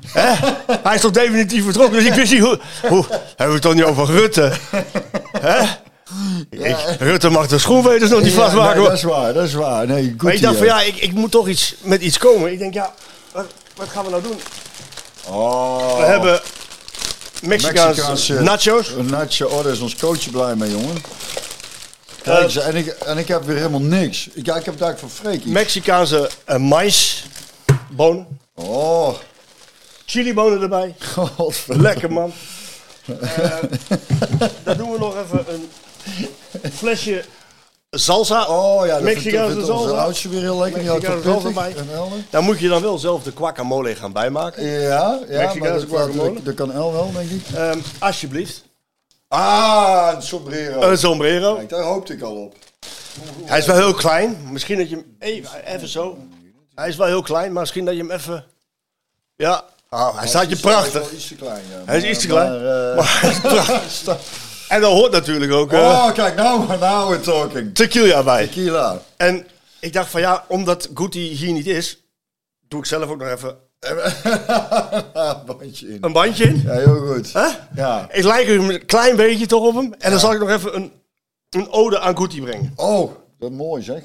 [0.07, 0.33] Hè?
[0.83, 1.99] Hij is toch definitief vertrokken.
[1.99, 2.61] Dus ik wist niet hoe...
[2.89, 4.53] hoe hebben we het toch niet over Rutte?
[5.41, 5.63] Hè?
[6.51, 8.77] Ik, Rutte mag de schoenveters nog niet Ja, vastmaken.
[8.79, 9.87] nee, dat is waar, dat is waar.
[9.87, 12.53] Nee, goed maar ik dacht van ja, ik, ik moet toch iets, met iets komen.
[12.53, 12.95] Ik denk ja,
[13.33, 14.37] wat, wat gaan we nou doen?
[15.29, 16.41] Oh, We hebben
[17.43, 18.91] Mexicaanse, Mexicaanse nachos.
[19.03, 20.97] Nacho, oh, daar is ons coachje blij mee, jongen.
[22.23, 24.29] Kijk eens, en ik, en ik heb weer helemaal niks.
[24.33, 25.35] Ik, ja, ik heb eigenlijk van Freek.
[25.35, 25.53] iets.
[25.53, 28.27] Mexicaanse uh, maisbonen.
[28.55, 29.15] Oh,
[30.05, 30.95] Chilibonen erbij.
[31.15, 31.83] godverdomme.
[31.89, 32.33] Lekker man.
[33.07, 33.57] Eh,
[34.65, 35.71] dan doen we nog even een
[36.73, 37.25] flesje
[37.99, 38.47] salsa.
[38.47, 39.97] Oh ja, dat Mexicaanse salsa.
[39.97, 40.83] oudste weer heel lekker.
[40.85, 41.75] Mexicaanse bij.
[42.31, 44.65] Dan moet je dan wel zelf de guacamole gaan bijmaken.
[44.65, 46.35] Ja, ja Mexicaanse guacamole.
[46.35, 47.43] dat, dat kan El wel, denk ik.
[47.55, 48.65] Ehm, alsjeblieft.
[49.29, 50.81] Ah, een sombrero.
[50.81, 51.55] Een sombrero.
[51.55, 52.55] Kijk, daar hoopte ik al op.
[53.45, 54.39] Hij is wel heel klein.
[54.51, 56.19] Misschien dat je hem even, even zo.
[56.75, 58.45] Hij is wel heel klein, maar misschien dat je hem even.
[59.37, 61.13] Ja, ah, hij staat je Hij is prachtig.
[61.13, 61.83] iets te klein, ja.
[61.85, 62.51] Hij is iets te klein.
[62.51, 64.21] Maar, eh, Maar hij is prachtig.
[64.69, 67.75] En dan hoort natuurlijk ook eh oh, kijk, nou, now we're talking.
[67.75, 68.47] tequila bij.
[68.47, 68.99] Tequila.
[69.17, 69.47] En
[69.81, 72.03] ik dacht van ja, omdat Guti hier niet is,
[72.69, 73.57] doe ik zelf ook nog even
[75.47, 75.99] Bandje in.
[76.01, 76.63] een bandje in.
[76.65, 77.33] Ja, heel goed.
[77.75, 78.09] Ja.
[78.11, 79.95] Ik lijk er een klein beetje toch op hem.
[79.99, 80.93] En dan zal ik nog even een,
[81.51, 82.73] een ode aan Guti brengen.
[82.77, 84.03] Oh, dat is mooi zeg.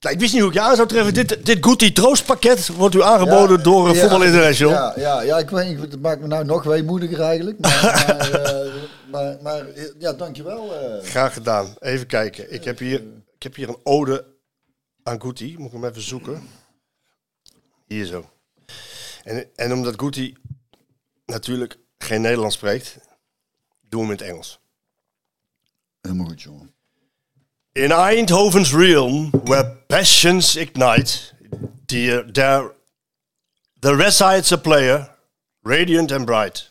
[0.00, 1.14] Nou, ik wist niet hoe ik je aan zou treffen.
[1.14, 4.74] Dit, dit Guti troostpakket wordt u aangeboden Ja, door uh, ja, Voetbal International.
[4.74, 7.58] Ja, ja, ja, ik weet niet, het maakt me nou nog weemoediger eigenlijk.
[7.60, 8.72] Maar, maar, eh,
[9.12, 9.66] maar, maar
[9.98, 10.74] ja, dankjewel.
[10.74, 11.04] eh.
[11.04, 11.74] Graag gedaan.
[11.80, 12.52] Even kijken.
[12.52, 13.02] Ik heb hier,
[13.34, 14.24] ik heb hier een ode
[15.02, 15.56] aan Guti.
[15.58, 16.48] Moet ik hem even zoeken.
[17.86, 18.30] Hier zo.
[19.24, 20.36] En, en omdat Guti
[21.26, 22.98] natuurlijk geen Nederlands spreekt,
[23.80, 24.60] doen we hem in het Engels.
[26.00, 26.74] Helemaal goed, jongen.
[27.72, 31.18] In Eindhoven's realm, where passions ignite,
[31.86, 32.72] there, there,
[33.78, 35.16] there resides a player,
[35.62, 36.70] radiant and bright.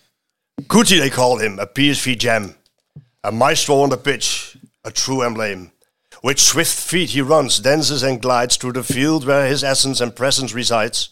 [0.67, 2.55] Guti they call him, a PSV gem,
[3.23, 5.71] a maestro on the pitch, a true emblem.
[6.23, 10.15] With swift feet he runs, dances and glides through the field where his essence and
[10.15, 11.09] presence resides.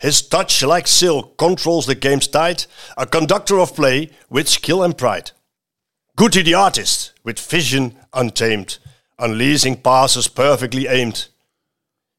[0.00, 2.64] His touch, like silk, controls the game's tide,
[2.96, 5.30] a conductor of play with skill and pride.
[6.16, 8.78] Guti the artist, with vision untamed,
[9.18, 11.28] unleashing passes perfectly aimed.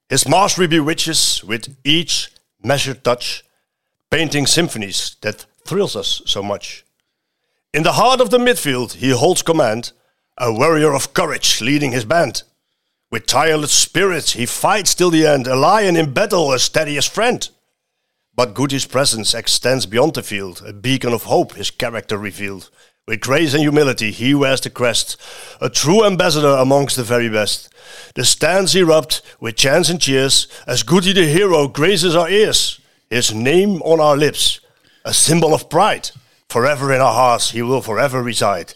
[0.07, 2.31] His mastery bewitches with each
[2.63, 3.43] measured touch,
[4.09, 6.83] painting symphonies that thrills us so much.
[7.73, 9.91] In the heart of the midfield, he holds command,
[10.37, 12.41] a warrior of courage leading his band.
[13.11, 17.47] With tireless spirit, he fights till the end, a lion in battle, a steadiest friend.
[18.35, 22.69] But Guti's presence extends beyond the field, a beacon of hope his character revealed.
[23.07, 25.17] With grace and humility he wears the crest,
[25.59, 27.69] a true ambassador amongst the very best.
[28.15, 32.79] The stands erupt with chants and cheers as Goody the hero graces our ears.
[33.09, 34.61] His name on our lips,
[35.05, 36.11] a symbol of pride.
[36.49, 38.73] Forever in our hearts he will forever reside.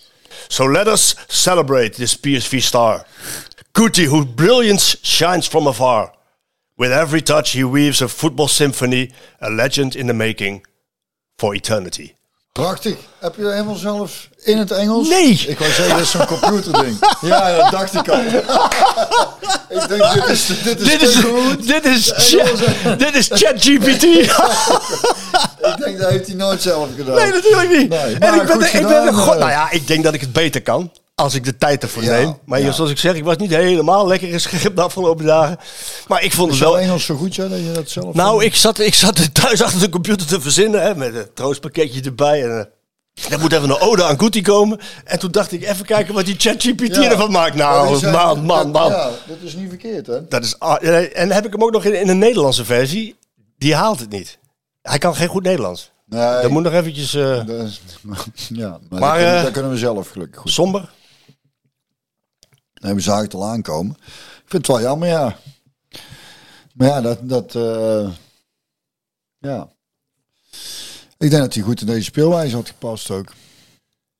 [0.49, 3.05] So let us celebrate this PSV star.
[3.73, 6.13] Goody, whose brilliance shines from afar.
[6.77, 9.11] With every touch he weaves a football symphony,
[9.41, 10.65] a legend in the making
[11.37, 12.15] for eternity.
[12.59, 12.95] Prachtig.
[13.19, 15.09] Heb je dat helemaal zelf in het Engels?
[15.09, 15.43] Nee.
[15.47, 16.97] Ik wou zeggen, dat is zo'n computerding.
[17.21, 18.19] ja, dat dacht ik al.
[19.69, 21.67] ik denk, dit is, dit is, Dit is, goed.
[21.67, 22.05] dit is,
[22.97, 24.03] dit is ChatGPT.
[25.63, 27.15] Ik denk, dat heeft hij nooit zelf gedaan.
[27.15, 27.89] nee, natuurlijk niet.
[27.89, 29.39] Nee, en ik ben, ik ben god, eh.
[29.39, 30.91] nou ja, ik denk dat ik het beter kan.
[31.15, 32.37] Als ik de tijd ervoor Ja, neem.
[32.45, 32.71] Maar ja.
[32.71, 35.57] zoals ik zeg, ik was niet helemaal lekker geschikt de afgelopen dagen.
[36.07, 36.79] Maar ik vond het wel...
[36.79, 38.13] Engels zo goed, ja, dat je dat zelf...
[38.15, 40.81] Nou, ik zat, ik zat thuis achter de computer te verzinnen.
[40.81, 42.43] Hè, met een troostpakketje erbij.
[42.43, 42.49] En,
[43.23, 44.79] eh, er moet even een ode aan Goody komen.
[45.05, 47.11] En toen dacht ik, even kijken wat die ChatGPT Ja.
[47.11, 47.55] ervan maakt.
[47.55, 48.91] Nou, zijn- man, man, man.
[48.91, 50.27] Ja, dat is niet verkeerd, hè?
[50.27, 50.55] Dat is,
[51.13, 53.15] en heb ik hem ook nog in, in een Nederlandse versie.
[53.57, 54.37] Die haalt het niet.
[54.81, 55.91] Hij kan geen goed Nederlands.
[56.05, 57.21] Nee, Dat moet nog eventjes eh,
[58.61, 60.51] ja, maar, Maar, dat, kunnen, eh, dat kunnen we zelf gelukkig goed.
[60.51, 60.89] somber.
[62.83, 63.95] Nee, we zagen het al aankomen.
[63.99, 65.37] Ik vind het wel jammer, ja.
[66.73, 67.19] Maar ja, dat...
[67.21, 68.09] dat eh,
[69.37, 69.69] ja.
[71.17, 73.33] Ik denk dat hij goed in deze speelwijze had gepast ook.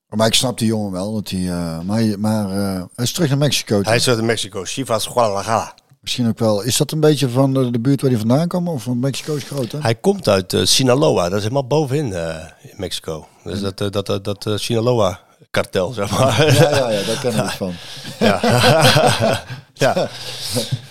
[0.07, 1.13] Maar ik snap die jongen wel.
[1.13, 3.81] Dat hij, eh, maar maar eh, hij is terug naar Mexico.
[3.83, 4.63] Hij is uit Mexico.
[4.63, 5.73] Chivas Guadalajara.
[5.99, 6.61] Misschien ook wel.
[6.61, 8.67] Is dat een beetje van de, de buurt waar hij vandaan kwam?
[8.67, 9.79] Of van Mexico is groot, hè?
[9.79, 11.23] Hij komt uit Sinaloa.
[11.23, 12.13] Dat is helemaal bovenin
[12.61, 13.27] in Mexico.
[13.43, 14.57] Dus dat, dat, dat, dat eh,
[15.53, 16.53] Sinaloa-kartel, zeg maar.
[16.53, 17.73] Ja, ja, ja, daar ken ik het van.
[18.19, 18.39] ja.
[19.73, 20.09] ja.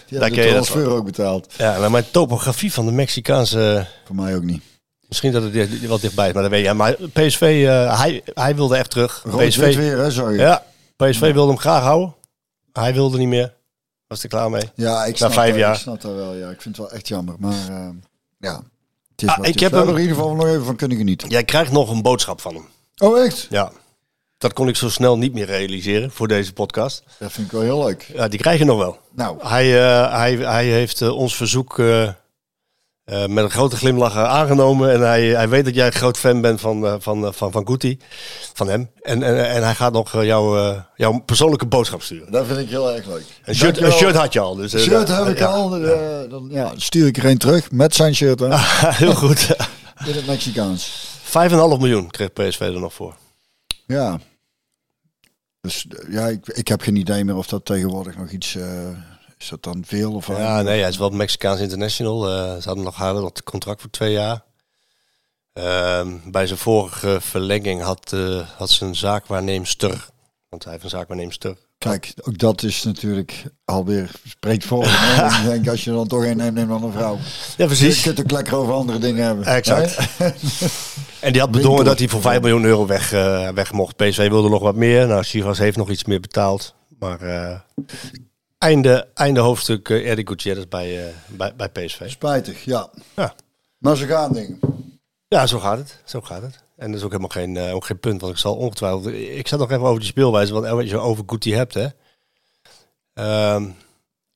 [0.09, 1.53] Die Daar de je dat transfer ook betaald.
[1.57, 3.87] ja, maar mijn topografie van de Mexicaanse...
[4.05, 4.63] Voor mij ook niet.
[5.09, 6.73] Misschien dat het wat dichtbij is, maar dat weet je.
[6.75, 9.25] Maar PSV, eh, hij, hij wilde echt terug.
[9.37, 10.39] PSV, weer, hè, sorry.
[10.39, 10.63] ja,
[10.97, 12.15] PSV wilde hem graag houden.
[12.73, 13.55] Hij wilde niet meer.
[14.07, 14.71] Was er klaar mee.
[14.75, 15.75] Ja, ik Na snap, vijf dat, jaar.
[15.75, 16.35] ik snap dat wel.
[16.35, 17.35] Ja, ik vind het wel echt jammer.
[17.39, 17.89] Maar eh,
[18.39, 18.63] ja,
[19.11, 21.29] het is Ah, ik heb hem- er in ieder geval nog even van kunnen genieten.
[21.29, 22.69] Jij krijgt nog een boodschap van hem.
[22.97, 23.47] Oh, echt?
[23.51, 23.73] Ja.
[24.43, 27.03] Dat kon ik zo snel niet meer realiseren voor deze podcast.
[27.19, 28.11] Dat vind ik wel heel leuk.
[28.15, 28.99] Ja, die krijg je nog wel.
[29.15, 32.09] Nou, Hij, eh, hij, hij heeft eh, ons verzoek eh,
[33.05, 34.93] met een grote glimlach aangenomen.
[34.93, 37.99] En hij, hij weet dat jij een groot fan bent van, van, van, van Guti.
[38.53, 38.91] Van hem.
[39.03, 42.33] En, en, en hij gaat nog jou, jouw persoonlijke boodschap sturen.
[42.33, 43.25] dat vind ik heel erg leuk.
[43.45, 44.55] Een shirt, een had je al.
[44.55, 45.47] Dus, eh, shirt heb ik ja.
[45.47, 45.71] al.
[46.29, 48.41] dan ja, stuur ik er een terug met zijn shirt.
[49.03, 49.57] Heel goed.
[50.07, 51.07] In het Mexicaans.
[51.25, 53.15] 5,5 miljoen kreeg PSV er nog voor.
[53.87, 54.19] Ja.
[55.63, 58.55] Dus eh, ja, ik, ik heb geen idee meer of dat tegenwoordig nog iets...
[58.55, 58.89] eh,
[59.39, 62.29] is dat dan veel of Ja, nee, hij is wel Mexicaans international.
[62.29, 64.45] Eh, ze hadden nog, nog het contract voor twee jaar.
[65.53, 68.11] Ehm, bij zijn vorige verlenging had,
[68.57, 70.11] had ze een zaakwaarneemster.
[70.49, 71.57] Want hij heeft een zaakwaarneemster.
[71.83, 74.85] Kijk, ook dat is natuurlijk alweer spreekt voor.
[74.85, 77.19] ik denk, als je dan toch een neemt, neem dan een vrouw.
[77.57, 79.45] Ja, Je kunt ook lekker over andere dingen hebben.
[79.45, 79.97] Exact.
[81.21, 83.97] En die had bedongen dat hij voor 5 miljoen euro weg, eh, weg mocht.
[83.97, 85.07] PSV wilde nog wat meer.
[85.07, 86.75] Nou, Chivas heeft nog iets meer betaald.
[86.99, 87.59] Maar eh,
[88.59, 92.11] einde, einde hoofdstuk uh, Eddie Gutierrez bij, eh, bij, bij PSV.
[92.11, 92.89] Spijtig, ja.
[93.17, 93.35] Ja.
[93.79, 94.61] Maar ze gaan dingen.
[95.29, 96.01] Ja, zo gaat het.
[96.05, 96.59] Zo gaat het.
[96.83, 98.21] En dat is ook helemaal geen, eh, ook geen punt.
[98.21, 99.07] Want ik zal ongetwijfeld...
[99.07, 100.53] Ik zat nog even over die speelwijze.
[100.53, 101.87] Want als je over Guti hebt, hè.
[103.15, 103.69] Ehm,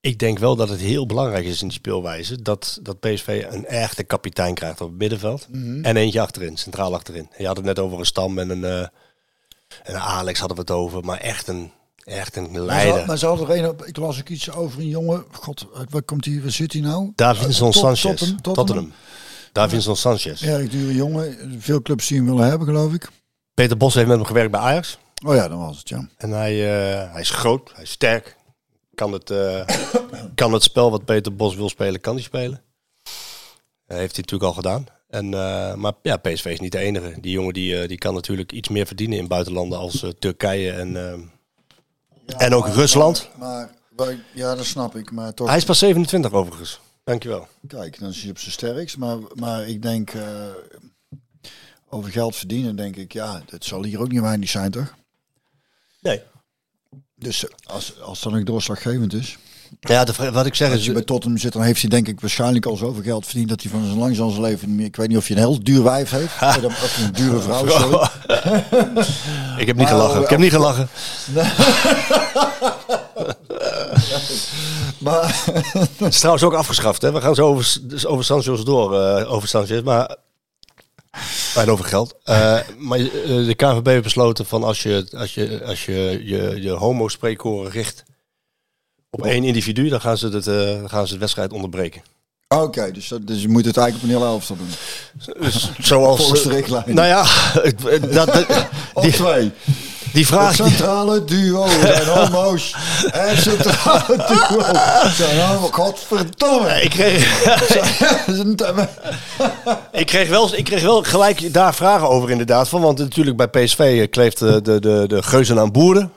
[0.00, 2.42] ik denk wel dat het heel belangrijk is in die speelwijze.
[2.42, 5.46] Dat, dat PSV een echte kapitein krijgt op het middenveld.
[5.82, 7.28] En eentje achterin, centraal achterin.
[7.38, 10.62] Je had het net over een Stam en een, eh, en een Alex hadden we
[10.62, 11.04] het over.
[11.04, 11.70] Maar echt een,
[12.04, 13.06] echt een leider.
[13.06, 15.24] maar ze hadden er een, op- ik las ook iets over een jongen.
[15.32, 16.40] God, waar komt hij?
[16.42, 17.12] Waar zit hij nou?
[17.14, 18.02] Davinson Tot- Sanchez.
[18.02, 18.66] Tottenham, Tottenham.
[18.66, 18.92] Tottenham.
[19.56, 20.42] Davinson Sanchez.
[20.42, 21.56] Erg dure jongen.
[21.58, 23.08] Veel clubs hem willen hebben, geloof ik.
[23.54, 24.98] Peter Bos heeft met hem gewerkt bij Ajax.
[25.26, 26.08] Oh ja, dan was het, ja.
[26.16, 28.36] En hij, eh, hij is groot, hij is sterk.
[28.94, 29.60] Kan het, eh,
[30.34, 32.62] kan het spel wat Peter Bos wil spelen, kan hij spelen.
[33.86, 34.86] Dat heeft hij natuurlijk al gedaan.
[35.08, 37.14] En, eh, maar ja, PSV is niet de enige.
[37.20, 40.72] Die jongen die, eh, die kan natuurlijk iets meer verdienen in buitenlanden als eh, Turkije
[40.72, 43.28] en, eh, en ook Rusland.
[43.38, 45.10] Maar, maar- ja, dat snap ik.
[45.10, 46.80] Maar toch, Hij is pas 27 overigens.
[47.10, 47.48] Dankjewel.
[47.68, 48.96] kijk, dan is hij op zijn sterkst.
[48.96, 50.22] Maar, maar ik denk, eh,
[51.88, 54.94] over geld verdienen, denk ik, ja, dat zal hier ook niet weinig zijn, toch?
[56.00, 56.20] Nee.
[57.16, 59.38] Dus als, als dat ook doorslaggevend is.
[59.80, 60.84] Ja, de, wat ik zeg Als is...
[60.86, 63.62] je bij Tottenham zit, dan heeft hij denk ik waarschijnlijk al zoveel geld verdiend dat
[63.62, 64.86] hij van zijn langs zijn leven niet meer.
[64.86, 66.34] Ik weet niet of je een heel duur wijf heeft.
[66.40, 68.08] Eh, dan- Of een dure vrouw, sorry.
[69.60, 70.22] ik heb niet Maar, gelachen.
[70.22, 70.88] Ik heb niet gelachen.
[75.06, 75.42] Maar
[75.98, 77.02] Het is trouwens ook afgeschaft.
[77.02, 77.12] Hè?
[77.12, 79.00] We gaan zo over, dus over Sanchez door.
[79.00, 79.80] eh, over Sanchez.
[79.82, 80.16] Maar
[81.54, 82.14] Bijna over geld.
[82.24, 83.06] Eh, maar eh,
[83.46, 88.02] de KNVB heeft besloten van als je als je, als je, je, je homo-spreekkoren richt
[89.10, 90.44] op één individu, dan gaan ze, het,
[90.80, 92.02] dan gaan ze de wedstrijd onderbreken.
[92.48, 94.70] Oké, dus, dat- dus je moet het eigenlijk op een hele elftal doen.
[95.40, 96.94] Dus, zoals, Volgens de richtlijn.
[96.94, 97.24] Nou ja,
[98.12, 98.46] dat, dat-
[99.02, 99.52] die, twee.
[100.16, 100.54] Die vraag...
[100.54, 102.74] centrale duo zijn homo's.
[103.10, 104.60] Het centrale duo
[105.10, 105.70] zijn homo's.
[105.70, 106.82] Godverdomme.
[106.82, 107.44] ik, kreeg,
[109.92, 112.68] ik, kreeg wel, ik kreeg wel gelijk daar vragen over inderdaad.
[112.68, 116.12] Van, want natuurlijk bij PSV eh, kleeft de, de, de, de geuzen aan boeren.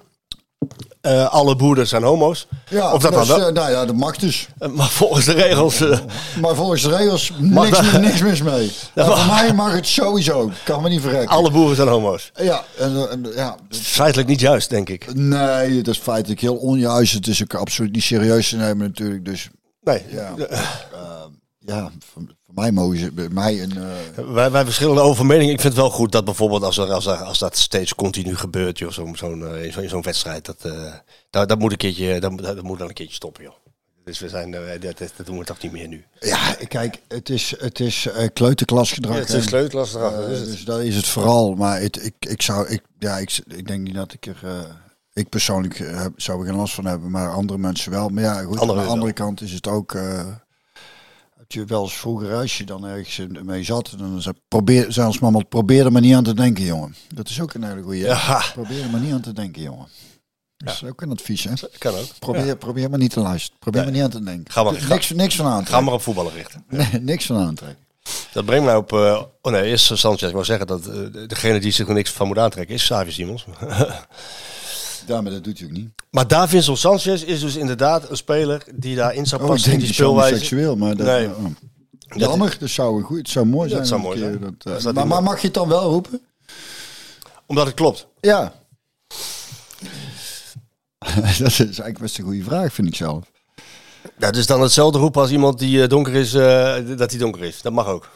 [1.01, 2.47] Eh, alle boeren zijn homo's.
[2.70, 3.47] Ja, Of dat dus, dan wel?
[3.47, 4.47] eh, nou ja, dat mag dus.
[4.60, 5.80] Eh, Maar volgens de regels...
[6.41, 8.01] Maar volgens de regels Mag niks, dat?
[8.01, 8.72] niks mis mee.
[8.95, 10.51] Maar voor mij mag het sowieso.
[10.64, 11.30] Kan me niet verrekken.
[11.30, 12.32] alle boeren zijn homo's.
[12.36, 15.14] Ja, en, ja, Feitelijk niet juist, denk ik.
[15.16, 17.14] nee, dat is feitelijk heel onjuist.
[17.14, 19.26] Het is ook absoluut niet serieus te nemen natuurlijk.
[19.26, 19.49] Dus
[19.82, 20.03] Nee.
[20.10, 20.34] ja,
[21.60, 21.91] ja
[22.54, 23.78] voor, mij mogen ze bij mij een...
[23.78, 25.50] eh, Wij, wij verschillende over mening.
[25.52, 28.36] Ik vind het wel goed dat bijvoorbeeld als, er, als, er, als dat steeds continu
[28.36, 30.93] gebeurt, joh, zo'n zo'n eh, in zo'n zo'n wedstrijd, dat, eh,
[31.30, 33.54] dat, dat, moet een keertje, dat, dat moet dan een keertje stoppen, joh.
[34.04, 36.06] Dus we zijn, dat, dat, dat doen we toch niet meer nu.
[36.20, 39.16] ja, kijk, het is, het is eh, kleuterklasgedrag.
[39.18, 39.38] het hè.
[39.38, 41.56] is sleutelklas Eh, dus dat is het vooral.
[41.56, 44.60] Maar het, ik, ik zou, ik, ja, ik, ik denk niet dat ik er, eh,
[45.14, 48.10] ik persoonlijk heb- zou er geen last van hebben, maar andere mensen wel.
[48.10, 48.91] Maar ja, goed, Anderen aan de wel.
[48.91, 49.97] andere kant is het ook.
[51.50, 55.20] Eh je wel eens vroeger, als je dan ergens mee zat, dan zei probeer, zelfs
[55.20, 56.95] mama, probeer er maar niet aan te denken, jongen.
[57.14, 57.97] Dat is ook een hele goede.
[57.97, 58.43] Ja.
[58.54, 59.88] Probeer er maar niet aan te denken, jongen.
[60.58, 61.52] Dat is ook een advies, hè?
[61.78, 62.06] Kan ook.
[62.20, 63.60] Probeer, probeer maar niet te luisteren.
[63.60, 64.54] Probeer maar niet aan te denken.
[64.54, 65.84] Ga maar- niks, niks van Ga aantrekken.
[65.86, 66.64] maar op voetballen richten.
[66.91, 67.86] Nee, niks van aantrekken.
[68.34, 68.93] Dat brengt mij op.
[68.93, 70.28] eh, oh nee, eerst Sanchez.
[70.28, 70.97] Ik wou zeggen dat eh,
[71.28, 73.45] degene die zich er niks van moet aantrekken is Xavi Simons.
[75.08, 75.89] Ja, maar dat doet hij ook niet.
[76.12, 79.78] maar Davinson Sanchez is dus inderdaad een speler die daarin zou Oh, ik passen in
[79.78, 80.36] denk die speelwijze.
[80.38, 81.28] seksueel, maar dat, Nee.
[81.28, 81.45] oh.
[82.16, 83.18] Jammer, dat zou goed.
[83.18, 83.80] Het zou mooi zijn.
[83.80, 84.56] Dat zou mooi zijn.
[84.58, 86.22] dat, maar, maar mag je het dan wel roepen?
[87.45, 88.08] Omdat het klopt.
[88.20, 88.54] Ja.
[91.39, 93.32] dat is eigenlijk best een goede vraag, vind ik zelf.
[94.18, 97.43] Dat is dan hetzelfde roepen als iemand die eh, donker is, eh, dat hij donker
[97.43, 97.62] is.
[97.62, 98.10] Dat mag ook.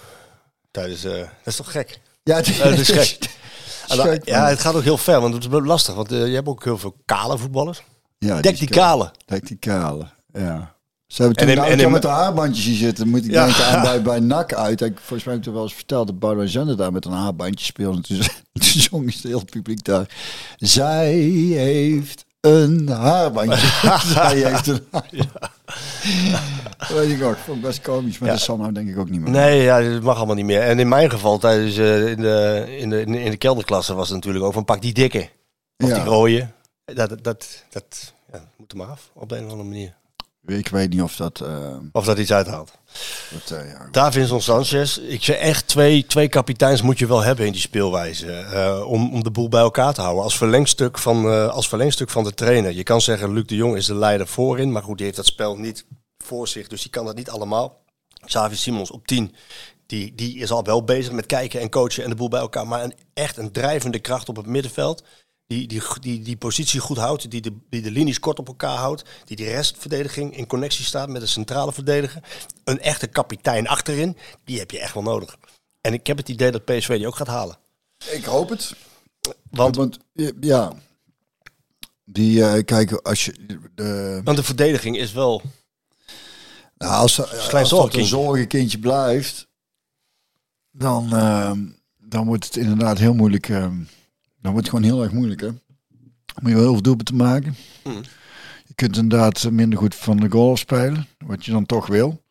[0.72, 2.00] Tijdens, eh, dat is toch gek?
[2.24, 3.18] Ja, het, dat is gek.
[4.24, 5.96] Ja, het gaat ook heel ver, want het is wel lastig.
[5.96, 7.84] Want eh, je hebt ook heel veel kale voetballers.
[8.18, 9.12] Ja, Dek is die kale.
[9.26, 10.76] Dek die kale, ja.
[11.08, 13.08] Ze hebben toen En in- nou, en met de haarbandjes hier zitten.
[13.10, 13.46] Moet ik Ja.
[13.46, 14.82] denken aan bij, bij NAC uit.
[14.82, 17.12] Ik, volgens mij heb ik het wel eens verteld dat Boudewijn Zender daar met een
[17.12, 18.02] haarbandje speelde.
[18.02, 18.18] Toen,
[18.54, 20.10] toen zong het hele publiek daar.
[20.58, 23.98] Zij heeft een haarbandje.
[24.14, 24.86] Zij heeft een.
[26.90, 27.36] Weet ik ook.
[27.38, 28.20] Vond ik best komisch.
[28.20, 28.36] Maar Ja.
[28.36, 29.32] dat zal nou denk ik ook niet meer.
[29.32, 30.62] Nee, ja, dat mag allemaal niet meer.
[30.62, 34.16] En in mijn geval, tijdens eh, in, de, in, de, in de kelderklasse, was het
[34.16, 35.30] natuurlijk ook van pak die dikke.
[35.78, 35.96] Of Ja.
[35.96, 36.48] die rode.
[36.86, 39.94] Dat, dat, dat, dat ja, moet er maar af, op de een of andere manier.
[40.46, 41.40] Ik weet niet of dat...
[41.42, 42.72] eh, Of dat iets uithaalt.
[43.30, 47.52] Dat eh, Davinson Sanchez, ik zeg echt twee, twee kapiteins moet je wel hebben in
[47.52, 48.32] die speelwijze.
[48.32, 50.24] eh, om, om de boel bij elkaar te houden.
[50.24, 52.72] Als verlengstuk, van, eh, als verlengstuk van de trainer.
[52.72, 54.72] Je kan zeggen, Luc de Jong is de leider voorin.
[54.72, 55.86] Maar goed, die heeft dat spel niet
[56.18, 56.68] voor zich.
[56.68, 57.82] Dus die kan dat niet allemaal.
[58.26, 59.36] Xavi Simons op 10.
[59.86, 62.68] Die, die is al wel bezig met kijken en coachen en de boel bij elkaar.
[62.68, 65.04] Maar een, echt een drijvende kracht op het middenveld.
[65.54, 67.32] Die die, die, die positie goed houdt.
[67.32, 69.04] Die de, die de linies kort op elkaar houdt.
[69.26, 72.24] Die de restverdediging in connectie staat met de centrale verdediger.
[72.64, 74.18] Een echte kapitein achterin.
[74.44, 75.38] Die heb je echt wel nodig.
[75.82, 77.58] En ik heb het idee dat PSV die ook gaat halen.
[78.12, 78.76] Ik hoop het.
[79.50, 79.98] Want, Want
[80.40, 80.74] ja,
[82.06, 83.34] die eh kijk als je
[83.76, 85.42] de want de verdediging is wel...
[86.78, 89.48] nou, als, als, klein dat een zorgenkindje blijft,
[90.72, 91.60] dan ehm,
[91.98, 93.50] dan wordt het inderdaad heel moeilijk.
[94.44, 95.48] Dan wordt het gewoon heel erg moeilijk, hè?
[95.48, 97.56] Moet je wel heel veel doelpunten maken.
[97.84, 98.02] Hmm.
[98.68, 102.22] Je kunt inderdaad minder goed van de goal spelen, wat je dan toch wil.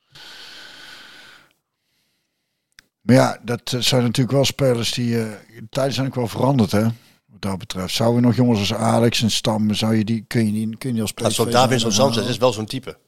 [3.01, 5.21] Maar ja, dat eh, zijn natuurlijk wel spelers die.
[5.23, 6.83] eh, de tijden zijn ook wel veranderd, hè?
[7.27, 7.95] Wat dat betreft.
[7.95, 10.89] Zouden we nog jongens als Alex en Stam, zou je die, kun je die, kun
[10.89, 12.99] je die als PSV zo Davinson zijn Sanchez is wel zo'n type.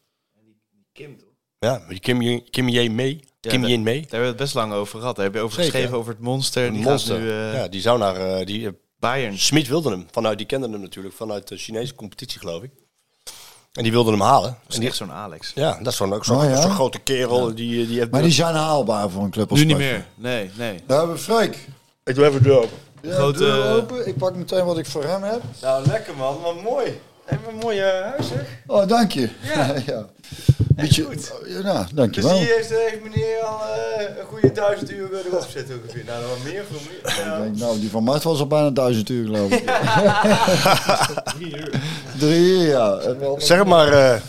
[0.92, 1.28] Kim, toch?
[1.58, 3.20] Ja, die Kim, Kim Ye mee.
[3.40, 4.00] Ja, Kim mee.
[4.00, 5.16] Daar hebben we het best lang over gehad.
[5.16, 6.72] Daar heb je over geschreven over het monster.
[6.72, 7.14] Die monster.
[7.14, 8.16] gaat nu eh, ja, die zou naar...
[8.16, 8.68] eh, die,
[9.04, 9.38] Bayern.
[9.38, 10.06] Smit wilde hem.
[10.10, 12.70] Vanuit, die kende hem natuurlijk vanuit de Chinese competitie, geloof ik.
[13.72, 14.50] En die wilde hem halen.
[14.50, 15.52] Dat is En die, echt zo'n Alex.
[15.54, 16.60] ja, dat is zo'n ook zo'n Oh, ja?
[16.62, 17.54] zo'n grote kerel.
[17.54, 20.06] Die, eh, die heeft Maar die zijn haalbaar voor een club als Nu niet meer.
[20.14, 20.80] Nee, nee.
[20.86, 21.68] Daar hebben we Freek.
[22.04, 22.78] Ik doe even de deur open.
[23.02, 24.06] Ja, Grote- deur open.
[24.08, 25.42] Ik pak meteen wat ik voor hem heb.
[25.62, 26.40] Nou, lekker man.
[26.42, 27.00] Wat mooi.
[27.26, 28.40] Even een mooie huis, zeg.
[28.66, 29.28] Oh, dank je.
[29.54, 29.74] Ja.
[29.86, 30.06] ja.
[30.58, 31.06] Beetje,
[31.46, 32.38] ja, nou, dankjewel.
[32.38, 36.04] heeft, heeft meneer al eh, een goede duizend uur erop zitten ongeveer.
[36.06, 37.36] Nou, nog meer voor meer.
[37.38, 39.64] Ik denk, nou, die van Mart was al bijna duizend uur, geloof ik.
[41.38, 41.80] Drie uur.
[42.18, 43.16] Drie uur, ja.
[43.18, 44.20] Wel- Zeg maar, eh,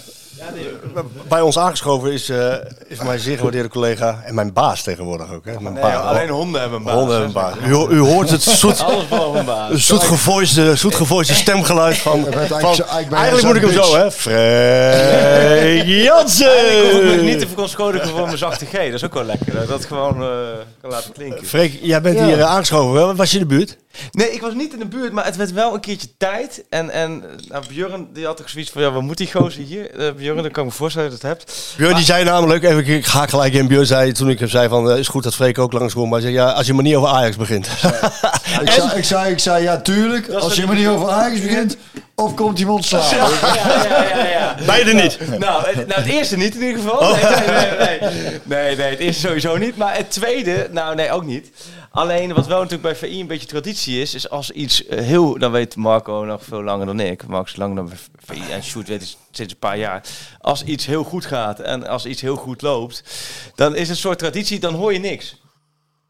[0.94, 2.54] We bij ons aangeschoven is, eh,
[2.88, 5.46] is mijn zeer gewaardeerde collega en mijn baas tegenwoordig ook.
[5.46, 5.60] Hè?
[5.60, 6.96] Mijn Nee, alleen honden hebben een baas.
[6.96, 7.90] Honden hebben een baas.
[7.90, 8.86] U, u hoort het zoet,
[9.46, 9.88] baas.
[9.88, 12.26] zoet, gevoiste, stemgeluid van...
[12.48, 12.76] van-
[13.12, 14.12] eigenlijk moet ik hem zo, hè?
[14.12, 16.86] Freek Jansen!
[16.86, 18.72] Ik hoef me niet te verontschuldigen voor mijn zachte G.
[18.72, 19.68] Dat is ook wel lekker.
[19.68, 20.30] Dat gewoon eh,
[20.82, 21.46] kan laten klinken.
[21.46, 23.16] Freek, jij bent hier eh, aangeschoven.
[23.16, 23.78] Was je in de buurt?
[24.12, 26.64] Nee, ik was niet in de buurt, maar het werd wel een keertje tijd.
[26.70, 29.92] En, en nou, Björn die had ook zoiets van, ja, wat moet die gozer hier?
[29.92, 31.74] Eh Björn, dan kan ik me voorstellen dat je het hebt.
[31.78, 33.68] Björn die zei namelijk, even, ik ga gelijk in.
[33.68, 36.10] Björn zei toen ik hem zei van, eh, is goed dat Freek ook langskomt.
[36.10, 37.68] Maar hij zei, ja, als je maar niet over Ajax begint.
[38.62, 41.78] Ik zei, ik, zei, ik zei, ja tuurlijk, als je maar niet over Ajax begint,
[42.16, 43.16] of komt iemand slaan.
[43.16, 44.56] Ja, ja, ja, ja.
[44.66, 45.18] Beide niet.
[45.40, 47.16] Nou, het, nou, het eerste niet in ieder geval.
[47.16, 48.40] Nee, nee, nee, nee.
[48.44, 49.78] Nee, nee, het eerste sowieso niet.
[49.78, 51.52] Maar het tweede, nou nee, ook niet.
[51.96, 55.40] Alleen wat wel natuurlijk bij VI een beetje traditie is, is als iets eh, heel,
[55.40, 57.92] dan weet Marco nog veel langer dan ik, Max is langer dan
[58.26, 60.04] VI en Shoot weet het sinds een paar jaar.
[60.40, 63.04] Als iets heel goed gaat en als iets heel goed loopt,
[63.56, 65.38] dan is het een soort traditie, dan hoor je niks.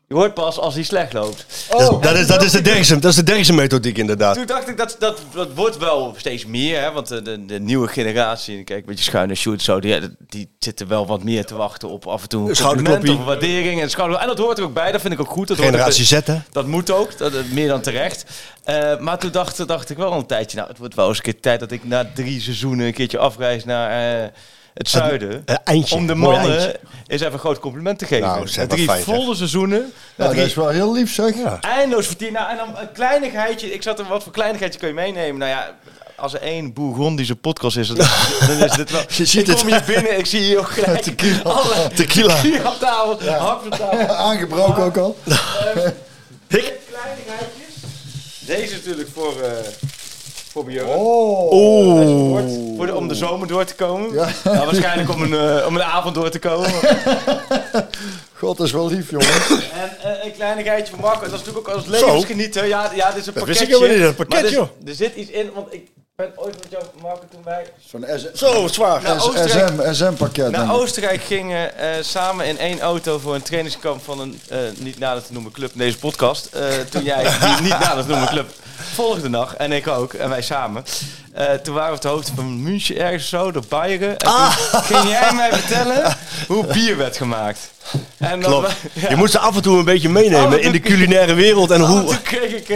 [0.08, 1.46] Je hoort pas als iets slecht loopt.
[1.70, 4.36] dat, dat is, dat is de Derksen, dat is de Derksen methodiek inderdaad.
[4.36, 7.60] Toen dacht ik, dat, dat, dat wordt wel steeds meer, hè, want de, de, de
[7.60, 10.00] nieuwe generatie, kijk, een beetje schuine shoot, zo, die,
[10.30, 13.82] die zitten wel wat meer te wachten op af en toe een compliment of waardering.
[13.82, 15.48] En, schouder, en dat hoort er ook bij, dat vind ik ook goed.
[15.48, 16.38] Dat hoort Generatie Z, hè?
[16.52, 18.26] Dat moet ook, dat, dat- meer dan terecht.
[18.64, 21.24] Eh, maar toen dacht, dacht ik wel een tijdje, nou, het wordt wel eens een
[21.24, 24.30] keer tijd dat ik na drie seizoenen een keertje afreis naar eh,
[24.76, 25.42] het zuiden.
[25.46, 25.96] Eh, eindje.
[25.96, 26.80] om de mannen eindje.
[27.08, 28.28] eens even een groot compliment te geven.
[28.28, 29.94] Nou, zeg, drie volle seizoenen.
[30.16, 31.34] Ja, dat is wel heel lief zeg.
[31.62, 32.42] Eindeloos verdienen.
[32.42, 33.74] Nou, en dan een kleinigheidje.
[33.74, 35.38] Ik zat er, wat voor kleinigheidje kun je meenemen?
[35.38, 35.76] Nou ja,
[36.16, 37.98] als er één Bourgondische podcast is, dan,
[38.48, 39.02] dan is dit wel...
[39.08, 39.86] Je ziet ik kom het.
[39.86, 41.06] hier binnen, ik zie hier ook gelijk
[41.44, 42.36] alle Tequila.
[42.36, 44.16] tequila op tafel, hap tafel.
[44.16, 45.18] Aangebroken ook al.
[46.48, 47.74] Dit kleinigheidjes.
[48.40, 49.52] Deze natuurlijk voor, eh
[50.56, 50.88] voor Björn.
[50.88, 51.52] Oh.
[51.54, 52.76] Oeh.
[52.76, 54.14] Voor de, om de zomer door te komen.
[54.14, 54.28] Ja.
[54.44, 56.70] Nou, waarschijnlijk om een, eh, om een avond door te komen.
[58.40, 59.28] God, dat is wel lief, jongen.
[59.28, 61.20] En eh, een kleinigheidje van Marco.
[61.20, 62.66] Dat is natuurlijk ook als levensgenieter.
[62.66, 63.46] Ja, ja, dit is een Dat pakketje.
[63.46, 64.90] wist ik helemaal niet, dat pakket, Maar er-.
[64.90, 68.40] Er zit iets in, want ik ben ooit met jou, Marco, toen wij Zo'n S-
[68.40, 69.02] Zo, zwaar.
[69.02, 70.52] naar SM, SM-pakket.
[70.52, 70.74] naar.
[70.74, 75.24] Oostenrijk gingen eh, samen in één auto voor een trainingskamp van een eh, niet nader
[75.26, 76.46] te noemen club in deze podcast.
[76.46, 78.50] Eh, toen jij die niet nader te noemen club
[78.94, 80.86] volgde nog, en ik ook, en wij samen.
[81.34, 84.18] Eh, toen waren we op de hoogte van München ergens zo, door Bayern.
[84.18, 84.18] En
[84.72, 87.60] toen ging jij mij vertellen hoe bier werd gemaakt.
[88.18, 88.74] En dan- Klopt.
[88.94, 89.10] ja.
[89.10, 91.72] Je moet ze af en toe een beetje meenemen in de culinaire wereld.
[91.72, 92.04] En Oh, hoe...
[92.06, 92.70] toen kreeg ik...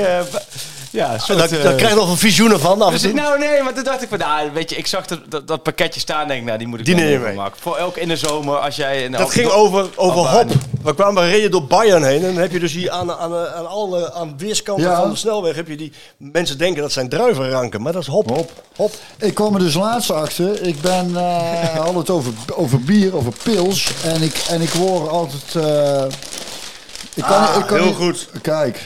[0.92, 3.14] eh, ja, soort, Daar, eh, krijg je nog een visioenen van af en dus, toe.
[3.14, 5.64] nou nee, maar toen dacht ik van, nou, weet je, ik zag dat, dat, dat
[5.64, 7.56] pakketje staan, denk ik, nou, die moet ik Die neem je mee maken.
[7.62, 9.06] Voor elk in de zomer, als jij...
[9.06, 10.52] een- Dat ging over, over hop.
[10.84, 12.24] We kwamen reden door Bayern heen.
[12.26, 15.00] En dan heb je dus hier aan, aan, aan alle aan weerskanten Ja.
[15.02, 15.56] van de snelweg...
[15.56, 17.82] heb je die mensen denken dat zijn druivenranken.
[17.82, 18.30] Maar dat is hop.
[18.30, 18.52] Hop.
[18.76, 18.94] Hop.
[19.20, 20.62] Ik kwam er dus laatst achter.
[20.62, 23.92] Ik ben, eh had het over, over bier, over pils.
[24.04, 25.56] En ik, en ik word altijd...
[25.66, 26.04] eh,
[27.14, 28.28] ik kan, ik kan heel niet- goed.
[28.42, 28.86] Kijk.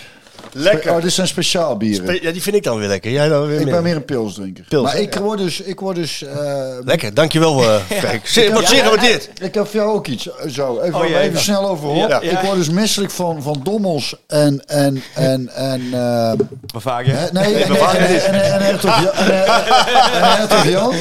[0.53, 0.91] Lekker.
[0.95, 2.19] Oh, dit zijn speciaal bieren.
[2.21, 3.11] Ja, die vind ik dan weer lekker.
[3.11, 3.73] Jij dan weer ik meer.
[3.73, 4.63] ben meer een pilsdrinker.
[4.69, 5.61] Pils, maar ik word dus...
[5.61, 8.27] Ik word dus eh, Lekker, dankjewel uh, Freek.
[8.27, 9.29] Zeer- Wordt zeer gewaardeerd.
[9.41, 10.27] Ik heb voor jou ook iets.
[10.29, 12.09] eh, Zo, even, Oh, even snel over hop.
[12.09, 12.21] Ja.
[12.21, 14.63] Ik word dus misselijk van, van dommels en...
[14.65, 16.31] en, en, en eh,
[16.73, 17.15] Bavaria.
[17.15, 18.99] Hè, Nee, en, en, en Hertog
[20.69, 20.93] Jan.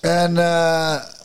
[0.00, 0.36] En,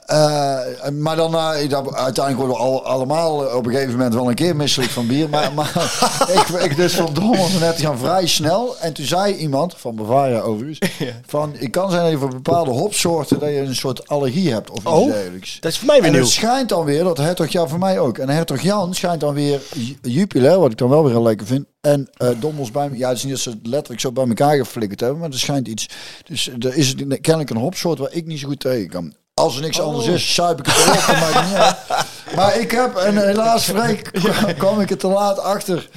[0.06, 0.26] en, en.
[0.26, 3.92] En, eh, eh, maar dan, eh, dat- uiteindelijk worden we al, allemaal op een gegeven
[3.92, 5.30] moment wel een keer misselijk van bier.
[5.30, 5.72] Maar, maar
[6.36, 8.76] ik, ik dus van en net gaan vrij snel.
[8.80, 10.80] En toen zei iemand, van Bavaria overigens,
[11.28, 14.70] van ik kan zijn dat je voor bepaalde hopsoorten dat je een soort allergie hebt
[14.70, 15.58] of iets Oh, dergelijks.
[15.60, 16.22] Dat is voor mij weer En nieuw.
[16.22, 18.18] het schijnt dan weer, dat Hertog Jan voor mij ook.
[18.18, 21.48] En Hertog Jan schijnt dan weer Ju- Jupiler, wat ik dan wel weer heel lekker
[21.48, 21.66] vind.
[21.82, 22.98] En eh Dommels bij me.
[22.98, 25.40] Ja, het is niet dat ze het letterlijk zo bij elkaar geflikkerd hebben, maar er
[25.40, 25.90] schijnt iets.
[26.26, 29.14] Dus er is kennelijk een hopsoort waar ik niet zo goed tegen kan.
[29.42, 31.18] Als er niks anders is, zuip ik het erop.
[31.20, 31.76] maakt niet.
[32.36, 34.12] Maar ik heb, en helaas Freek,
[34.58, 35.90] kwam ik er te laat achter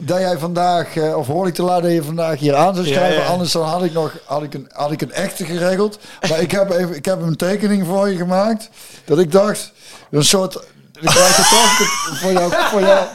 [0.00, 2.86] dat jij vandaag, eh, of hoor ik te laat dat je vandaag hier aan zou
[2.86, 3.22] schrijven.
[3.22, 3.28] ja.
[3.28, 5.98] Anders dan had ik nog had ik een, had ik een echte geregeld.
[6.28, 8.68] Maar ik heb, even, ik heb een tekening voor je gemaakt.
[9.04, 9.72] Dat ik dacht,
[10.10, 10.54] een soort.
[11.00, 12.52] Ik krijg het toch voor jou.
[12.70, 13.06] Voor jou.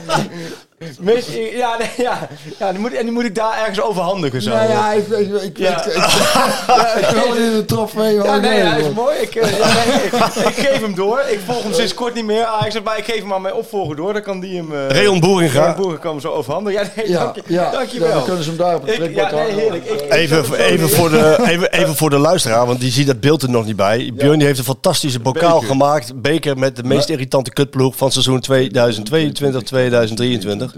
[1.00, 2.28] Meest- ja, nee, ja,
[2.60, 4.50] ja die moet, en die moet ik daar ergens overhandigen zo.
[4.50, 5.86] Nou ja, ik, ik, ik, Ja.
[5.86, 8.14] ik, ik, ik wil in de trofee.
[8.14, 9.18] Ja, nee, hij is mooi.
[9.18, 10.14] Ik, eh, ja, nee, ik,
[10.48, 11.22] ik geef hem door.
[11.30, 12.44] Ik volg hem sinds kort niet meer.
[12.46, 14.14] Ah, ik zeg maar, ik geef hem aan mijn opvolger door.
[14.14, 14.74] Dan kan die hem...
[14.74, 15.60] eh Rayon Boeringa.
[15.60, 16.82] Rayon Boeringa kan hem zo overhandigen.
[16.84, 18.08] Ja, nee, Ja, dank, je, ja, dankjewel.
[18.08, 19.60] ja, dan kunnen ze hem daar op het Ik- prikbord ja, nee, hangen.
[19.60, 19.86] heerlijk.
[19.86, 23.42] Ik- Even, even, voor de, even, even voor de luisteraar, want die ziet dat beeld
[23.42, 24.12] er nog niet bij.
[24.16, 25.68] Björn die heeft een fantastische bokaal Beker.
[25.68, 26.22] gemaakt.
[26.22, 30.71] Beker met de meest irritante kutploeg van seizoen 2022-2023.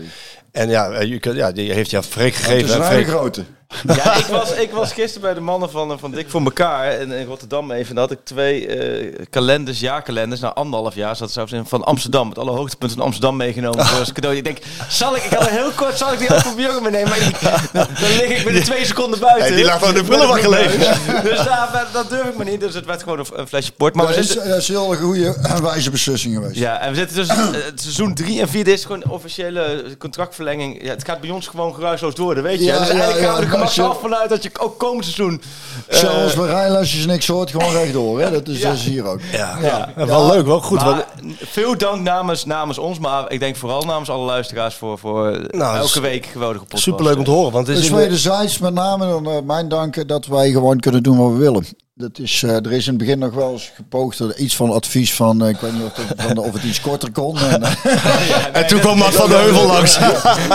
[0.52, 2.68] En ja, eh, je kunt- ja, die heeft hij aan Freek Het gegeven.
[2.70, 3.44] is een Freek, grote.
[3.88, 7.12] Ja, ik was, ik was gisteren bij de mannen van, van Dik voor elkaar in,
[7.12, 7.90] in Rotterdam even.
[7.90, 11.84] En daar had ik twee eh, kalenders, jaarkalenders, na anderhalf jaar zat zelfs in van
[11.84, 12.28] Amsterdam.
[12.28, 14.36] Met alle hoogtepunten van Amsterdam meegenomen voor als cadeau.
[14.36, 14.58] Ik denk,
[14.90, 17.10] zal ik, ik had er heel kort, zal ik die op Björn meenemen?
[17.10, 19.44] Maar ik, dan, dan lig ik binnen twee seconden buiten.
[19.44, 20.80] Hey, die lag in de prullenbak gelegen.
[21.24, 22.60] Dus daar, dat durf ik me niet.
[22.60, 23.94] Dus het werd gewoon een, flesje port.
[23.94, 24.50] Maar Maar we dat is, zitten...
[24.50, 26.56] dat is een goede en wijze beslissing geweest.
[26.56, 28.64] Ja, en we zitten dus eh, het seizoen 3 en 4.
[28.64, 30.84] Dit is gewoon officiële contractverlenging.
[30.84, 32.66] Ja, het gaat bij ons gewoon geruisloos door, dat weet je.
[32.66, 35.42] Ja, dus eigenlijk ja, gaan we er zo- af vanuit dat je ook komend seizoen...
[35.88, 38.20] eh, Zelfs bij rijlesjes niks hoort, gewoon rechtdoor.
[38.22, 38.32] Hè?
[38.32, 38.68] Dat, is, Ja.
[38.70, 39.20] dat is hier ook.
[39.32, 39.90] Ja, Ja.
[39.98, 40.78] Ja, wel leuk, wel goed.
[40.80, 41.06] maar want-
[41.42, 45.78] veel dank namens, namens ons, maar ik denk vooral namens alle luisteraars voor, voor Nou,
[45.78, 46.84] elke week geweldige podcast.
[46.84, 47.52] Superleuk om te horen.
[47.52, 51.04] Want het is Dus wederzijds met name dan, eh, mijn dank dat wij gewoon kunnen
[51.04, 51.66] doen wat we willen.
[51.96, 54.72] Dat is, eh, er is in het begin nog wel eens gepoogd door iets van
[54.72, 57.38] advies van, eh, ik weet niet of het, van, of het iets korter kon.
[57.40, 59.94] En, eh, en toen kwam Matt van de Heuvel langs.
[59.94, 60.04] toen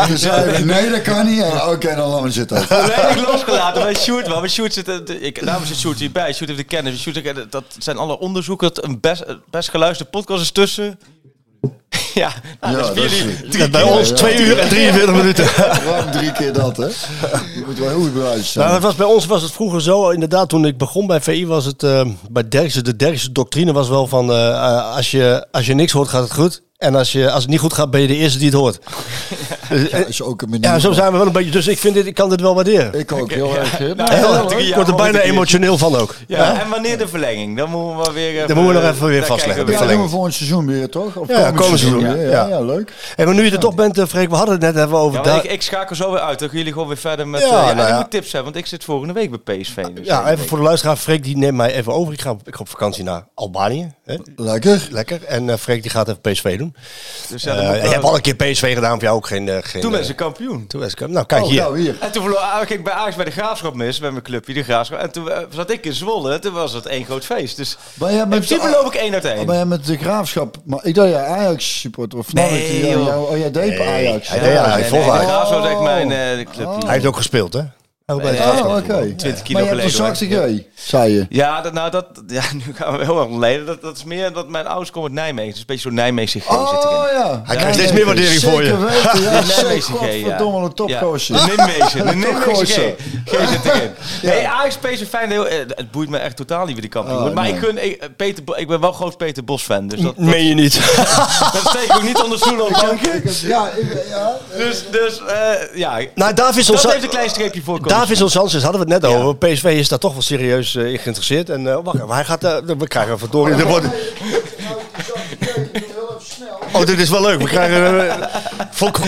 [0.08, 1.42] we, nee dat kan niet.
[1.42, 2.62] Oké, dan laten we zitten.
[2.66, 4.40] Volledig losgelaten bij Sjoerd wel.
[4.40, 4.88] Bij Sjoerd zit,
[5.20, 6.32] ik, namens het Sjoerd hierbij.
[6.32, 7.00] Sjoerd heeft de kennis.
[7.00, 8.72] Sjoerd, dat zijn alle onderzoeken.
[8.74, 10.98] Dat een best, best geluisterde podcast is tussen...
[12.14, 13.68] Ja, nou, Ja, dat is dat voor.
[13.70, 14.14] Bij ons Ja.
[14.14, 15.46] 2 uur en 43 minuten.
[15.84, 16.84] Ruim drie keer dat, hè?
[16.84, 18.64] Je moet wel heel goed bewijs zijn.
[18.66, 21.46] Nou, dat was, bij ons was het vroeger zo, inderdaad, toen ik begon bij VI
[21.46, 25.46] was het, eh, bij Derksen, de Derkse doctrine was wel van, eh, eh, als, je,
[25.50, 26.62] als je niks hoort gaat het goed.
[26.78, 28.78] En als, je, als het niet goed gaat ben je de eerste die het hoort.
[29.68, 30.68] Dus, eh, Dat is ook een manier.
[30.68, 32.54] ja, zo zijn we wel een beetje, dus ik, vind dit, ik kan dit wel
[32.54, 32.94] waarderen.
[32.98, 33.78] Ik ook heel erg.
[33.78, 34.50] Nou, ja, leuk.
[34.50, 36.14] Ik word er Ja, bijna emotioneel van ook.
[36.26, 37.56] Ja, en wanneer de verlenging?
[37.56, 38.46] Dan moeten we maar weer...
[38.46, 39.88] Dan moeten we nog even weer vastleggen, Ja, weer.
[39.88, 41.16] doen we volgend seizoen weer, toch?
[41.16, 42.14] Of Ja, komend seizoen, ja.
[42.14, 42.92] Ja, ja, leuk.
[43.16, 45.24] En maar nu je er toch bent, eh, Freek, we hadden het net even over...
[45.24, 46.38] Ja, maar ik, ik schakel zo weer uit.
[46.38, 47.40] Dan gaan jullie gewoon weer verder met...
[47.40, 47.96] Ja, eh, ja, nou en ik ja.
[47.96, 49.74] moet tips hebben, want ik zit volgende week bij PSV.
[49.74, 50.48] Dus ja, volgende even week.
[50.48, 50.96] voor de luisteraar.
[50.96, 52.12] Freek die neemt mij even over.
[52.12, 53.92] Ik ga, op- ik ga op vakantie naar Albanië.
[54.04, 54.16] Hè?
[54.36, 54.88] Lekker.
[54.90, 55.24] Lekker.
[55.24, 56.74] En eh Freek die gaat even PSV doen.
[57.28, 59.48] Dus ja, Eh je hebt al een keer PSV gedaan, voor jou ook geen...
[59.48, 60.66] eh, geen Toen eh, ben ze kampioen.
[60.66, 61.08] Toen was ik...
[61.08, 61.60] Nou, kijk Oh, hier.
[61.60, 61.96] nou, hier.
[62.00, 64.54] En toen verloor ah, ging ik bij Ajax bij de Graafschap mis, bij mijn clubje,
[64.54, 64.98] de Graafschap.
[65.00, 67.56] En toen eh, zat ik in Zwolle, toen was het één groot feest.
[67.56, 69.46] Dus in met, principe loop ik één uit één.
[69.46, 70.56] ben jij met de graafschap?
[70.64, 72.18] Maar ik dacht jij Ajax supporter.
[72.18, 73.04] Of Nee, ik, ja, joh.
[73.06, 74.28] jou- oh, jij deed bij Nee, Ajax.
[74.28, 74.64] hij deed Ja.
[74.64, 74.88] Ajax.
[74.88, 75.06] volgt
[75.82, 76.12] mijn Oh.
[76.40, 76.84] eh, clubje.
[76.84, 77.60] Hij heeft ook gespeeld, hè?
[78.16, 78.80] Bij Ja, Oh, oké.
[78.80, 79.18] gespeeld.
[79.18, 81.26] 20 kilo Maar je geleden, zachte G, zei je.
[81.28, 83.66] Ja, dat, nou, dat, ja, nu gaan we heel erg geleden.
[83.66, 85.50] Dat, dat is meer dat mijn ouders komen uit Nijmegen.
[85.50, 86.96] Dus een beetje zo'n Nijmeegse G zit erin.
[86.96, 87.42] Oh ja.
[87.44, 88.68] Hij krijgt steeds meer waardering voor je.
[88.68, 89.30] Zeker weten, ja.
[89.60, 90.06] Nijmeegse G, ja.
[90.12, 91.36] Godverdomme, een topgozer.
[91.36, 92.44] Ja, De Nijmeegse, de Nijmeegse G.
[92.44, 92.94] Topgozer.
[93.24, 93.90] G zit erin.
[94.22, 95.30] Nee, Ajax PSV fijn.
[95.30, 97.36] Heel, eh, het boeit me echt totaal niet wie de kampioen Oh, wordt.
[97.36, 99.88] Maar ik, gun, ik, eh, Peter, ik ben wel groot Peter Bos fan.
[99.88, 100.74] Dus dat, Meen je niet?
[101.52, 103.22] dat steek ik ook niet onder stoel of banken.
[103.42, 104.36] Ja, ik, ja.
[104.56, 107.80] Dus, dus eh, ja, Nou, David dat heeft een klein streepje voor.
[107.98, 109.16] David Sanchez hadden we het net Ja.
[109.18, 109.36] over.
[109.36, 111.50] PSV is daar toch wel serieus eh, in geïnteresseerd.
[111.50, 112.44] En eh, wacht hij gaat...
[112.44, 113.54] eh, we krijgen een verdorie.
[113.54, 113.86] Er wordt,
[116.72, 117.38] oh, dit is wel leuk.
[117.38, 118.18] We krijgen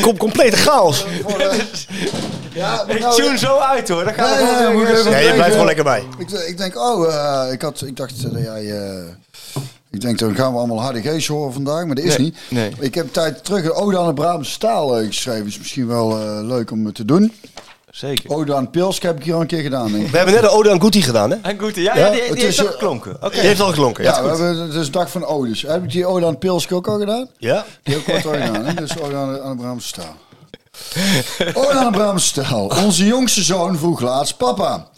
[0.03, 1.05] com- complete chaos.
[2.55, 4.05] Ja, Ik nou- tune zo uit hoor.
[4.05, 4.45] Dan gaan we
[4.85, 6.05] Nee, nee, Ja, je blijft gewoon lekker bij.
[6.19, 8.71] Ik, ik denk, oh, eh, ik, had, ik dacht dat jij...
[8.71, 9.03] eh,
[9.91, 12.37] ik denk, dan gaan we allemaal HDG's horen vandaag, maar dat is Nee, niet.
[12.49, 12.73] nee.
[12.79, 15.47] Ik heb een tijd terug een Ode aan de Brabantse taal geschreven.
[15.47, 17.33] Is misschien wel eh, leuk om te doen.
[17.91, 18.31] Zeker.
[18.31, 20.11] Ode aan Pilsk heb ik hier al een keer gedaan, denk ik.
[20.11, 21.37] We hebben net een ode aan Guti gedaan, hè?
[21.43, 23.17] En goed, ja, Ja, ja, die, die heeft is, ook eh, geklonken.
[23.21, 23.31] Oké.
[23.31, 24.05] Die heeft al geklonken.
[24.05, 25.63] Ja, Ja, we hebben, het is dag van Odes.
[25.63, 27.29] Heb ik die Ode aan Pilsk ook al gedaan?
[27.39, 27.65] ja?
[27.83, 28.75] Die heb ik kort al gedaan, hè?
[28.75, 30.17] Dus Ode aan de, aan de Brabantse taal.
[31.55, 32.67] Ode aan de Brabantse taal.
[32.85, 34.89] Onze jongste zoon vroeg laatst, papa...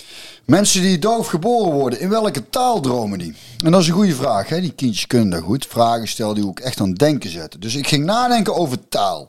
[0.44, 3.34] Mensen die doof geboren worden, in welke taal dromen die?
[3.64, 4.60] En dat is een goede vraag, hè?
[4.60, 5.66] die kindjes kunnen dat goed.
[5.68, 7.60] Vragen stellen die ook echt aan het denken zetten.
[7.60, 9.26] Dus ik ging nadenken over taal.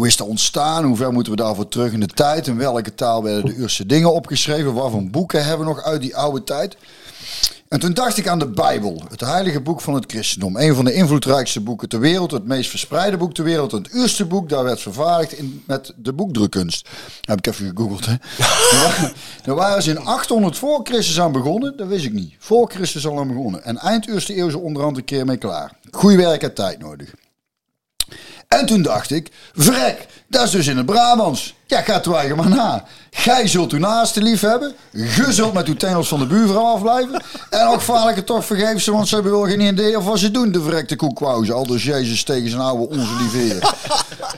[0.00, 0.84] Hoe is dat ontstaan?
[0.84, 2.46] Hoe ver moeten we daarvoor terug in de tijd?
[2.46, 4.74] In welke taal werden de eerste dingen opgeschreven?
[4.74, 6.76] Wat voor boeken hebben we nog uit die oude tijd?
[7.68, 10.56] En toen dacht ik aan de Bijbel, het heilige boek van het christendom.
[10.56, 13.72] Een van de invloedrijkste boeken ter wereld, het meest verspreide boek ter wereld.
[13.72, 16.88] Het eerste boek, daar werd vervaardigd in, met de boekdrukkunst.
[17.20, 18.06] Heb ik even gegoogeld.
[18.06, 18.14] Hè.
[18.70, 22.34] Daar wa- Daar waren ze in 800 voor Christus aan begonnen, dat wist ik niet.
[22.38, 23.64] Voor Christus al aan begonnen.
[23.64, 25.72] En eind eerste eeuw is er onderhand een keer mee klaar.
[25.90, 27.14] Goeie werk en tijd nodig.
[28.58, 31.54] En toen dacht ik, vrek, dat is dus in het Brabants.
[31.66, 32.84] Ja, gaat er eigen maar na.
[33.10, 34.74] Gij zult uw naaste lief hebben.
[34.92, 37.22] Ge zult met uw tengels van de buurvrouw afblijven.
[37.50, 40.18] En ook vaarlijk het toch vergeven ze, want ze hebben wel geen idee of wat
[40.18, 41.54] ze doen, de verrekte koekwauzen.
[41.54, 43.58] Al dus Jezus tegen zijn oude onze.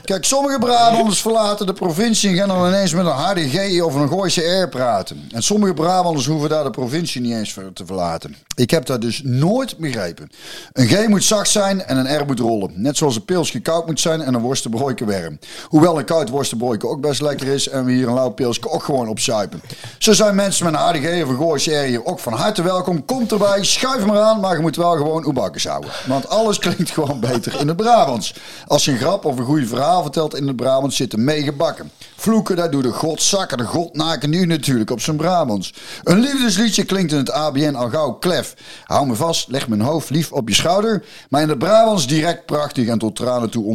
[0.05, 3.95] Kijk, sommige Brabanders verlaten de provincie en gaan dan ineens met een harde G of
[3.95, 5.29] een Gooise R praten.
[5.31, 8.35] En sommige Brabanders hoeven daar de provincie niet eens voor te verlaten.
[8.55, 10.29] Ik heb dat dus nooit begrepen.
[10.73, 12.71] Een G moet zacht zijn en een R moet rollen.
[12.75, 15.39] Net zoals een pils koud moet zijn en een worstenbroodje warm.
[15.67, 18.83] Hoewel een koud worstenbroodje ook best lekker is en we hier een lauw pilsje ook
[18.83, 19.61] gewoon opzuipen.
[19.97, 23.05] Zo zijn mensen met een HDG of een Gooise R hier ook van harte welkom.
[23.05, 25.89] Komt erbij, schuif maar aan, maar je moet wel gewoon oebakkers houden.
[26.07, 28.35] Want alles klinkt gewoon beter in het Brabants.
[28.67, 31.91] Als je een grap of een goede verhaal vertelt in het Brabants, zitten meegebakken.
[32.15, 35.73] Vloeken, dat doet de godzakken, de godnaken nu natuurlijk op zijn Brabants.
[36.03, 38.53] Een liefdesliedje klinkt in het ABN al gauw klef.
[38.83, 41.05] Hou me vast, leg mijn hoofd lief op je schouder.
[41.29, 43.65] Maar in het Brabants direct prachtig en tot tranen toe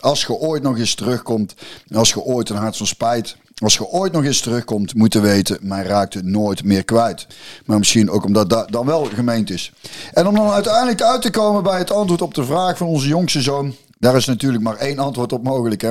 [0.00, 1.54] Als je ooit nog eens terugkomt,
[1.94, 3.36] als je ooit een hart van spijt...
[3.62, 7.26] Als je ooit nog eens terugkomt, moet je weten, mij raakt het nooit meer kwijt.
[7.64, 9.72] Maar misschien ook omdat dat dan wel gemeend is.
[10.12, 13.08] En om dan uiteindelijk uit te komen bij het antwoord op de vraag van onze
[13.08, 13.74] jongste zoon...
[13.98, 15.90] Daar is natuurlijk maar één antwoord op mogelijk, hè.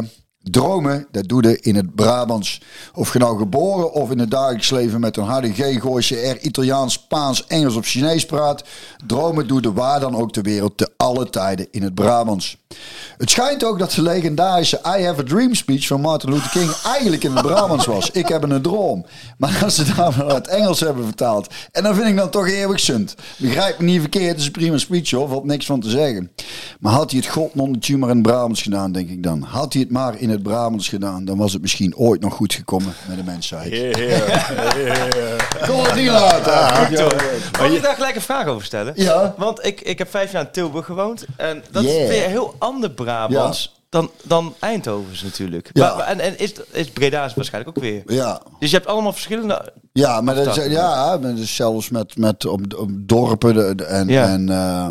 [0.52, 2.62] Dromen, dat doe je in het Brabants.
[2.94, 6.94] Of je nou geboren of in het dagelijks leven met een HDG, Gooise R, Italiaans,
[6.94, 8.64] Spaans, Engels of Chinees praat.
[9.08, 12.58] Dromen doe je waar dan ook ter wereld te alle tijden in het Brabants.
[13.18, 16.72] Het schijnt ook dat de legendarische I Have a Dream speech van Martin Luther King
[16.84, 18.12] eigenlijk in het Brabants was.
[18.12, 19.06] Ik heb een droom.
[19.38, 21.54] Maar als ze daar naar het Engels hebben vertaald.
[21.72, 23.16] En dan vind ik dan toch eeuwig sunt.
[23.38, 26.32] Begrijp me niet verkeerd, het is een prima speech hoor, valt niks van te zeggen.
[26.80, 29.42] Maar had hij het god non de in het Brabants gedaan, denk ik dan.
[29.42, 32.54] Had hij het maar in het Brabants gedaan, dan was het misschien ooit nog goed
[32.54, 33.70] gekomen met de mensheid.
[35.68, 36.54] Kom het niet laten.
[37.60, 38.94] Mag ik daar gelijk een vraag over stellen?
[38.96, 39.34] Ja.
[39.38, 41.26] Want ik, ik heb vijf jaar in Tilburg gewoond.
[41.38, 42.02] En dat Yeah.
[42.04, 45.70] is weer een heel ander Brabants dan, dan Eindhovens natuurlijk.
[45.74, 45.96] Ja.
[45.96, 48.04] Maar, en en is, is Breda is waarschijnlijk ook weer.
[48.06, 49.74] Ja, Dus je hebt allemaal verschillende...
[49.94, 53.84] Ja, maar dat is, ja, maar is zelfs met, met op, op dorpen de- de-
[53.86, 54.28] en, Ja.
[54.28, 54.90] en eh,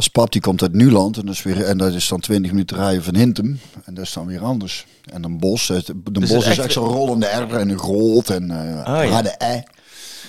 [0.00, 2.50] als pap die komt uit Nuland en dat is weer en dat is dan 20
[2.50, 4.86] minuten rijden van Hintem en dat is dan weer anders.
[5.12, 8.28] En een bos, het- de Dus bos is echt- zo'n rollende R en een groot
[8.30, 9.06] en ja.
[9.08, 9.60] harde E.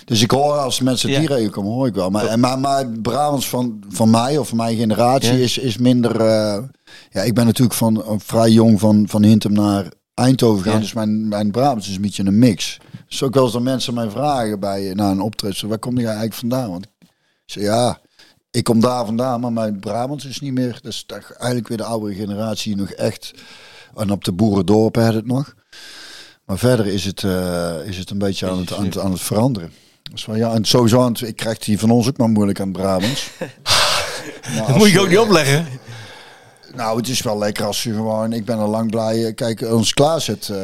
[0.05, 1.19] Dus ik hoor als mensen Ja.
[1.19, 2.09] die regio komen, hoor ik wel.
[2.09, 5.43] Maar, maar, maar Brabants van, van mij of van mijn generatie Ja.
[5.43, 6.19] is, is minder.
[6.21, 6.63] eh,
[7.11, 10.75] ja, ik ben natuurlijk van eh, vrij jong van, van Hintem naar Eindhoven gegaan.
[10.77, 10.83] Ja.
[10.83, 12.77] Dus mijn, mijn Brabants is een beetje een mix.
[13.07, 16.03] Dus ook wel eens dat mensen mij vragen bij na een optreden, waar kom je
[16.05, 16.69] eigenlijk vandaan?
[16.71, 17.07] Want ik
[17.45, 17.99] zeg ja,
[18.51, 20.79] ik kom daar vandaan, maar mijn Brabants is niet meer.
[20.81, 23.31] Dat is eigenlijk weer de oude generatie nog echt.
[23.95, 25.53] En op de boerendorpen had het nog.
[26.45, 29.21] Maar verder is het, eh, is het een beetje aan het, aan het, aan het
[29.21, 29.71] veranderen.
[30.11, 32.59] Dus van, ja, en sowieso, aan het- ik krijg die van ons ook maar moeilijk
[32.59, 33.29] aan het Brabants.
[34.67, 35.65] Dat moet je ook niet opleggen.
[36.75, 38.33] nou, het is wel lekker als je gewoon.
[38.33, 39.25] Ik ben al lang blij.
[39.25, 40.49] eh, Kijk, ons Klaas het.
[40.49, 40.55] eh,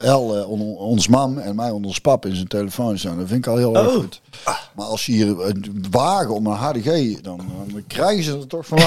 [0.00, 3.18] El, eh, on- ons mam en mij onder ons pap in zijn telefoon staan.
[3.18, 4.20] Dat vind ik al heel erg goed.
[4.74, 7.36] Maar als ze hier een wagen om een HDG, dan,
[7.72, 8.78] dan krijgen ze er toch van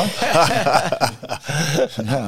[2.06, 2.28] ja.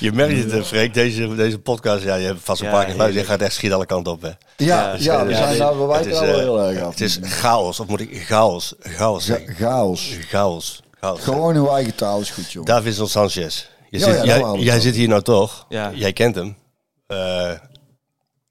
[0.00, 2.82] Je merkt het, eh, Freek, deze, deze podcast, ja, je hebt vast een Ja, paar
[2.84, 4.22] keer geluisterd, je gaat echt schiet alle kanten op.
[4.22, 4.30] Hè.
[4.56, 6.90] Ja, ja, we Ja, zijn nou, we wel eh, heel erg af.
[6.90, 9.54] Het is chaos, of moet ik chaos, chaos Ga- zeggen?
[9.54, 10.16] chaos.
[10.28, 10.82] Chaos.
[11.00, 11.20] chaos.
[11.20, 12.64] Gewoon uw eigen taal is goed, joh.
[12.64, 13.66] Davidson Sanchez.
[13.90, 15.66] Je Ja, zit, ja, jij jij zit hier nou toch?
[15.68, 15.90] Ja.
[15.94, 16.56] Jij kent hem.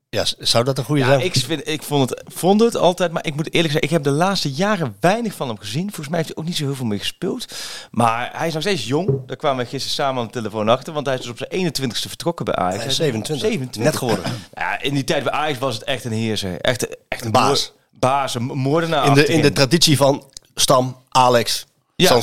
[0.10, 1.22] Ja, zou dat een goede Ja, zijn?
[1.22, 4.04] ik, vind, ik vond, het, vond het altijd, maar ik moet eerlijk zeggen, ik heb
[4.04, 5.84] de laatste jaren weinig van hem gezien.
[5.86, 7.46] Volgens mij heeft hij ook niet zo heel veel meer gespeeld.
[7.92, 9.10] Maar hij is nog steeds jong.
[9.26, 11.74] Daar kwamen we gisteren samen aan de telefoon achter, want hij is dus op zijn
[11.74, 12.78] 21ste vertrokken bij Ajax.
[12.78, 13.48] Hij is 27.
[13.48, 13.84] 27.
[13.84, 14.26] Net geworden.
[14.54, 16.62] Ja, in die tijd bij Ajax was het echt een heerser.
[16.62, 17.74] Echt, echt Een baas.
[17.92, 19.06] Baas, een moordenaar.
[19.06, 20.24] In de, in de traditie van
[20.56, 22.20] Stam, Alex, Ja.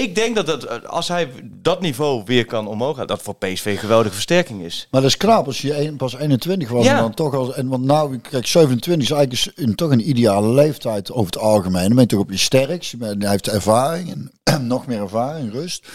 [0.00, 3.64] Ik denk dat het, als hij dat niveau weer kan omhoog gaan, dat voor PSV
[3.66, 4.86] een geweldige versterking is.
[4.90, 6.94] Maar dat is knap als je een- pas 21 was Ja.
[6.96, 10.48] en dan toch als en want nou kijk 27 is eigenlijk een, toch een ideale
[10.48, 11.82] leeftijd over het algemeen.
[11.86, 12.90] Dan ben je toch op je sterkst.
[12.90, 15.86] Je bent- Hij heeft ervaring en nog meer ervaring, rust.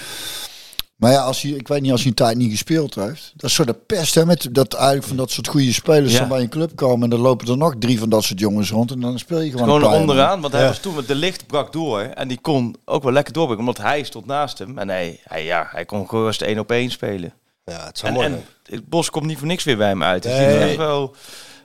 [0.99, 3.31] Maar ja, als hij, ik weet niet als hij een tijd niet gespeeld heeft.
[3.35, 6.19] Dat is zo de pest hè, met dat eigenlijk van dat soort goede spelers Ja.
[6.19, 8.69] dan bij een club komen en dan lopen er nog drie van dat soort jongens
[8.71, 10.67] rond en dan speel je gewoon, Gewoon onderaan, want hij Ja.
[10.67, 13.83] was toen met de licht brak door en die kon ook wel lekker doorbreken, omdat
[13.83, 17.33] hij stond naast hem en hij, hij, ja, hij kon gerust één op één spelen.
[17.65, 18.43] Ja, het zou En, mooi en
[18.75, 20.23] het Bos komt niet voor niks weer bij hem uit.
[20.23, 20.77] Dus Nee.
[20.77, 21.15] wel.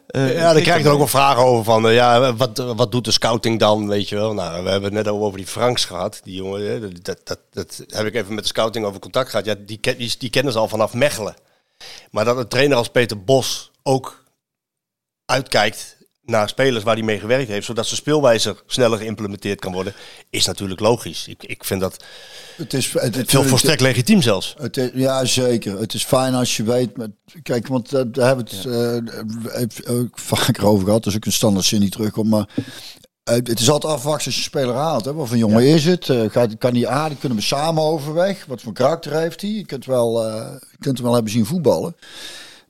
[0.07, 2.93] Eh, Ja, dan krijg je er ook wel vragen over van, eh, ja, wat, wat
[2.93, 4.35] doet de scouting dan, weet je wel.
[4.35, 6.21] Nou, we hebben het net over die Franks gehad.
[6.25, 9.31] Die jongen, hè, dat, dat, dat, dat heb ik even met de scouting over contact
[9.31, 9.45] gehad.
[9.45, 11.35] Ja, die, die, die kennen ze al vanaf Mechelen.
[12.11, 14.25] Maar dat een trainer als Peter Bos ook
[15.27, 15.97] uitkijkt
[16.27, 19.95] naar spelers waar hij mee gewerkt heeft, zodat zijn speelwijze sneller geïmplementeerd kan worden,
[20.31, 21.29] is natuurlijk logisch.
[21.29, 22.05] Ik, ik vind dat
[22.57, 24.55] Het is het, het, veel volstrekt legitiem zelfs.
[24.59, 25.79] Het is, ja, zeker.
[25.79, 26.91] Het is fijn als je weet.
[27.43, 31.05] Kijk, want eh, daar hebben we het eh, heb- ook vaker over gehad.
[31.05, 32.31] Dus ook een standaard zin die terugkomt.
[32.31, 32.49] Maar
[33.25, 35.05] eh, het is altijd afwachten als je speler haalt.
[35.05, 35.13] Hè.
[35.15, 36.09] Wat voor jongen is het?
[36.09, 37.19] Eh, gaat, kan die aardig?
[37.19, 38.45] Kunnen we samen overweg?
[38.47, 39.51] Wat voor karakter heeft hij?
[39.51, 41.97] Je kunt, wel, eh, je kunt hem wel hebben zien voetballen.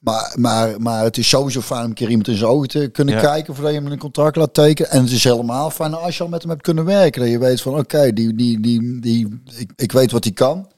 [0.04, 2.88] Maar, maar, maar het is sowieso fijn om een keer iemand in zijn ogen te
[2.92, 3.20] kunnen Ja.
[3.20, 4.90] kijken voordat je hem een contract laat tekenen.
[4.90, 7.20] En het is helemaal fijn als je al met hem hebt kunnen werken.
[7.20, 10.68] Dat je weet van oké, die, die, die, die, ik, ik weet wat hij kan.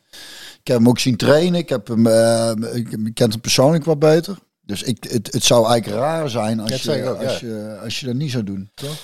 [0.60, 1.60] Ik heb hem ook zien trainen.
[1.60, 4.38] Ik, heb hem, eh, ik, ik ken hem persoonlijk wat beter.
[4.62, 7.46] Dus ik, het, het zou eigenlijk raar zijn als, je, ook, als, ja.
[7.46, 8.70] je, als je dat niet zou doen.
[8.74, 8.96] Toch?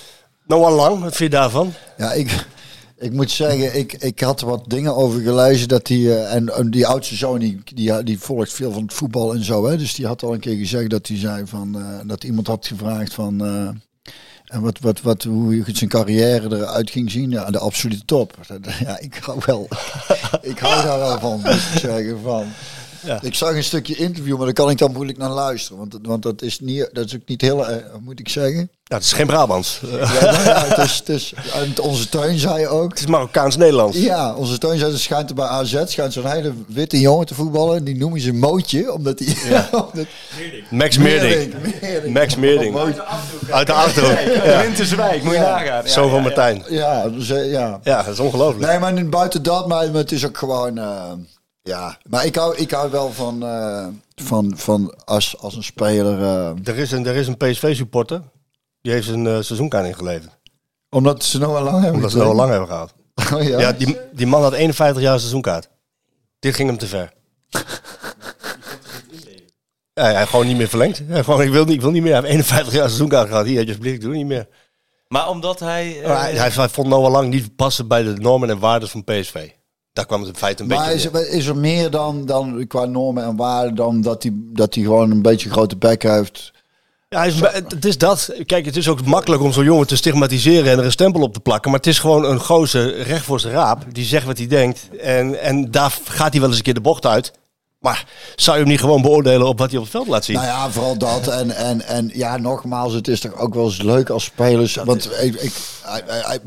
[0.47, 1.73] Noah Lang, wat vind je daarvan?
[1.97, 2.45] Ja, ik,
[3.03, 5.67] ik moet zeggen, ik, ik had er wat dingen over gelezen.
[5.67, 9.33] Dat die, eh, en, die oudste zoon, die, die, die volgt veel van het voetbal
[9.33, 9.65] en zo.
[9.65, 12.47] Hè, dus die had al een keer gezegd dat hij zei van, eh, dat iemand
[12.47, 13.45] had gevraagd van...
[13.45, 13.69] eh,
[14.43, 17.29] en wat, wat, wat, hoe zijn carrière eruit ging zien.
[17.29, 18.37] Ja, de absolute top.
[18.79, 19.67] Ja, ik hou wel.
[20.51, 22.19] ik hou daar wel van, ik zeggen.
[22.21, 22.45] Van.
[23.05, 23.19] Ja.
[23.21, 25.77] Ik zag een stukje interview, maar daar kan ik dan moeilijk naar luisteren.
[25.77, 28.69] Want, want dat is niet, dat is ook niet heel, eh, moet ik zeggen.
[28.83, 29.79] Ja, het is geen Brabants.
[29.81, 29.97] Ja,
[30.31, 32.89] nou ja, het is, het is, en onze tuin zei ook.
[32.89, 33.97] Het is Marokkaans-Nederlands.
[33.97, 37.83] Ja, onze tuin zei, schijnt er bij AZ schijnt zo'n hele witte jongen te voetballen.
[37.83, 39.35] Die noemen ze Mootje, omdat hij...
[39.71, 40.05] omdat-
[40.69, 41.53] Max Meerding.
[41.81, 42.13] Meerding.
[42.13, 42.77] Max Meerding.
[43.49, 44.19] Uit de Achterhoek.
[44.19, 44.43] Ja.
[44.51, 44.61] Ja.
[44.61, 45.65] Winterswijk, moet je nagaan.
[45.65, 46.23] Ja, Zo ja, van ja.
[46.23, 46.63] Martijn.
[46.69, 47.79] Ja, dus, eh, ja.
[47.83, 48.71] Ja, dat is ongelooflijk.
[48.71, 50.77] Nee, maar buiten dat, maar het is ook gewoon...
[50.77, 51.11] eh,
[51.63, 56.21] ja, maar ik hou, ik hou wel van, eh, van, van als, als een speler...
[56.21, 58.21] eh, Er is een, er is een PSV-supporter.
[58.81, 60.37] Die heeft zijn eh, seizoenkaart ingeleverd.
[60.89, 62.93] omdat ze nou al lang hebben Omdat ze nou al lang hebben gehad.
[63.33, 63.59] Oh, ja.
[63.59, 65.69] Ja, die, die man had 51 jaar seizoenkaart.
[66.39, 67.13] Dit ging hem te ver.
[69.93, 71.01] Ja, hij heeft gewoon niet meer verlengd.
[71.07, 72.11] Hij gewoon, ik, wil niet, ik wil niet meer.
[72.11, 73.45] Hij heeft 51 jaar seizoenkaart gehad.
[73.45, 74.47] Hier, alsjeblieft, ik doe het niet meer.
[75.07, 78.59] Maar omdat eh, hij, hij, hij vond Noah Lang niet passen bij de normen en
[78.59, 79.49] waarden van PSV.
[79.93, 81.21] Daar kwam het in feite een Maar beetje is, neer.
[81.21, 84.83] er- is er meer dan, dan qua normen en waarden dan dat hij, dat hij
[84.83, 86.51] gewoon een beetje een grote bek heeft?
[87.09, 88.33] Ja, hij is, het is dat.
[88.45, 91.33] Kijk, het is ook makkelijk om zo'n jongen te stigmatiseren en er een stempel op
[91.33, 91.71] te plakken.
[91.71, 93.83] Maar het is gewoon een gozer recht voor zijn raap.
[93.91, 94.89] Die zegt wat hij denkt.
[95.01, 97.31] En, en daar gaat hij wel eens een keer de bocht uit.
[97.83, 98.05] Maar
[98.35, 100.35] zou je hem niet gewoon beoordelen op wat hij op het veld laat zien?
[100.35, 101.27] Nou ja, vooral dat.
[101.27, 104.75] En, en, en ja, nogmaals, het is toch ook wel eens leuk als spelers.
[104.75, 105.53] want ik, ik,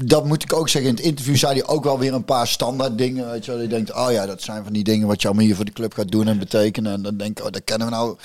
[0.09, 0.91] dat moet ik ook zeggen.
[0.91, 3.31] In het interview zei hij ook wel weer een paar standaard dingen.
[3.31, 3.61] Weet je wel.
[3.61, 5.73] Je denkt, oh ja, dat zijn van die dingen wat je allemaal hier voor de
[5.73, 6.93] club gaat doen en betekenen.
[6.93, 8.17] En dan denk ik, oh, dat kennen we nou.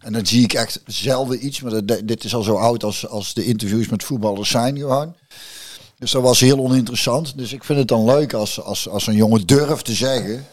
[0.00, 1.60] En dan zie ik echt zelden iets.
[1.60, 5.14] Maar dat, dit is al zo oud als, als de interviews met voetballers zijn gewoon.
[5.98, 7.38] Dus dat was heel oninteressant.
[7.38, 10.46] Dus ik vind het dan leuk als, als, als een jongen durft te zeggen.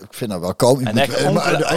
[0.00, 0.88] Ik vind dat wel komisch.
[0.88, 1.34] En echt en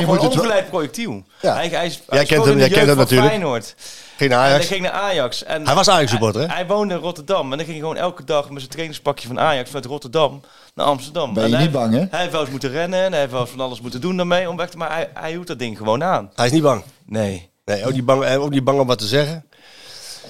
[0.07, 1.23] wel- ongeleid projectiel.
[1.41, 1.53] Ja.
[1.53, 3.29] Hij, hij, is- Jij hij kent hem- jij kent hem natuurlijk.
[3.29, 3.75] Feyenoord.
[4.17, 4.57] Geen En Ajax.
[4.57, 5.43] hij ging naar Ajax.
[5.43, 6.47] En Hij was Ajax-supporter, hè?
[6.47, 7.41] Hij, hij woonde in Rotterdam.
[7.43, 10.41] En dan ging hij gewoon elke dag met zijn trainingspakje van Ajax vanuit Rotterdam
[10.75, 11.33] naar Amsterdam.
[11.33, 12.05] Ben je En hij, niet bang, hè?
[12.09, 14.17] Hij heeft wel eens moeten rennen en hij heeft wel eens van alles moeten doen
[14.17, 14.77] daarmee om weg te...
[14.77, 16.31] Maar hij, hij hield dat ding gewoon aan.
[16.35, 16.83] Hij is niet bang.
[17.05, 17.49] Nee.
[17.65, 19.45] Nee, ook niet bang, eh, ook niet bang om wat te zeggen.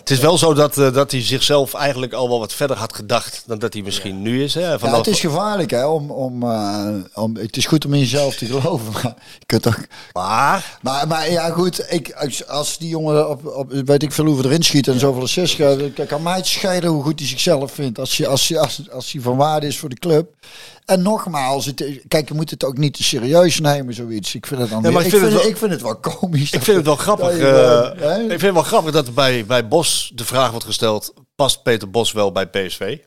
[0.10, 2.96] Het is wel zo dat, eh, dat hij zichzelf eigenlijk al wel wat verder had
[2.96, 4.54] gedacht dan dat hij misschien nu is.
[4.54, 4.62] Hè?
[4.62, 5.86] Ja, het is gevaarlijk, hè?
[5.86, 8.92] Om, om, eh, om, het is goed om in jezelf te geloven.
[9.04, 9.78] Maar, je kunt toch,
[10.14, 11.86] Maar maar, maar ja, goed.
[11.90, 15.22] Ik, als, als die jongen op, op, weet ik veel hoeveel erin schiet en zoveel
[15.22, 18.00] assists gaat, kan mij het scheiden hoe goed hij zichzelf vindt.
[18.00, 20.34] Als hij, als, als, als hij van waarde is voor de club.
[20.90, 24.36] En nogmaals, het, kijk, je moet het ook niet te serieus nemen, zoiets.
[24.36, 25.82] Ik vind het dan Ja, maar weer- ik ik, vind het het, ik vind het
[25.82, 26.52] wel komisch.
[26.52, 27.38] ik vind het wel grappig.
[27.38, 27.48] je
[28.02, 31.14] eh, ik vind het wel grappig dat er bij, bij Bos de vraag wordt gesteld:
[31.36, 32.98] past Peter Bos wel bij PSV?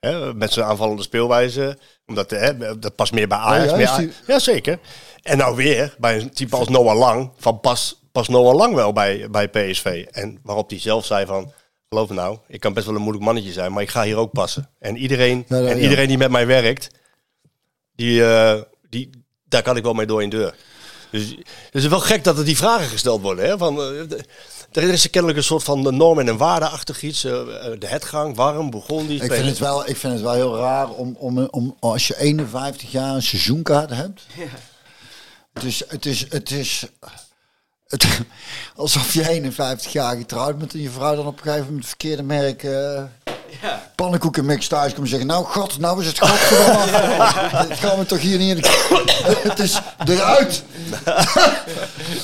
[0.00, 1.78] Hè, met zijn aanvallende speelwijze.
[2.06, 3.70] Omdat hè, dat past meer bij Ajax.
[3.70, 4.78] ja, meer is die- A- ja, zeker.
[5.22, 7.32] En nou weer bij een type als Noah Lang.
[7.38, 10.04] Van pas, past Noah Lang wel bij, bij PSV?
[10.10, 11.52] En waarop hij zelf zei van.
[11.88, 14.16] Geloof me nou, ik kan best wel een moeilijk mannetje zijn, maar ik ga hier
[14.16, 14.70] ook passen.
[14.78, 16.88] En iedereen, Ja, ja, en iedereen die met mij werkt,
[17.96, 19.10] die, eh, die,
[19.48, 20.54] daar kan ik wel mee door in deur.
[21.10, 21.28] Dus
[21.70, 23.44] het is wel gek dat er die vragen gesteld worden.
[23.46, 23.58] Hè?
[23.58, 24.24] Van, eh, de-
[24.72, 27.24] er is kennelijk een soort van normen en waardeachtig iets.
[27.24, 27.32] eh,
[27.78, 30.90] de hetgang, warm, begon die Ik vind, het wel, ik vind het wel heel raar
[30.90, 34.26] om, om, om als je 51 jaar een seizoenkaart hebt.
[35.52, 36.84] Het is, het is, het is
[37.88, 38.06] het,
[38.76, 41.88] alsof je 51 jaar getrouwd bent en je vrouw dan op een gegeven moment het
[41.88, 43.02] verkeerde merk eh
[43.94, 45.26] pannenkoekenmix thuis komt zeggen.
[45.26, 47.50] Nou god, nou is het godverdomme af.
[47.68, 48.68] Dat gaan we toch hier niet in de...
[49.48, 50.62] Het is eruit.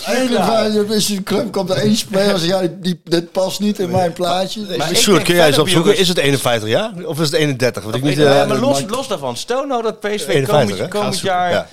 [0.07, 3.79] 51, is een club, komt er één speler en zegt, ja, die, dit past niet
[3.79, 4.77] in mijn plaatje.
[4.77, 5.97] Maar ik Sjoerd, kun jij eens opzoeken?
[5.97, 7.83] Is het 51 jaar of is het 31?
[7.83, 9.37] Want ik niet, Ja, eh, maar los, los daarvan.
[9.37, 11.69] Stel nou dat PSV 51, komend, jaar Ja.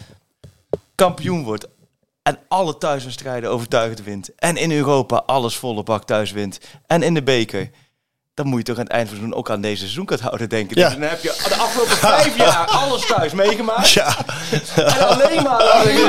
[0.95, 1.67] kampioen wordt.
[2.29, 4.35] En alle thuiswedstrijden overtuigend wint.
[4.35, 6.59] En in Europa alles volle bak thuis wint.
[6.87, 7.69] En in de beker.
[8.39, 10.49] Dan moet je toch aan het eind van het seizoen ook aan deze seizoenkaart houden,
[10.49, 10.77] denk ik.
[10.77, 10.89] Ja.
[10.89, 13.89] Dus dan heb je de afgelopen vijf jaar alles thuis meegemaakt.
[13.89, 14.15] Ja.
[14.75, 15.61] En alleen maar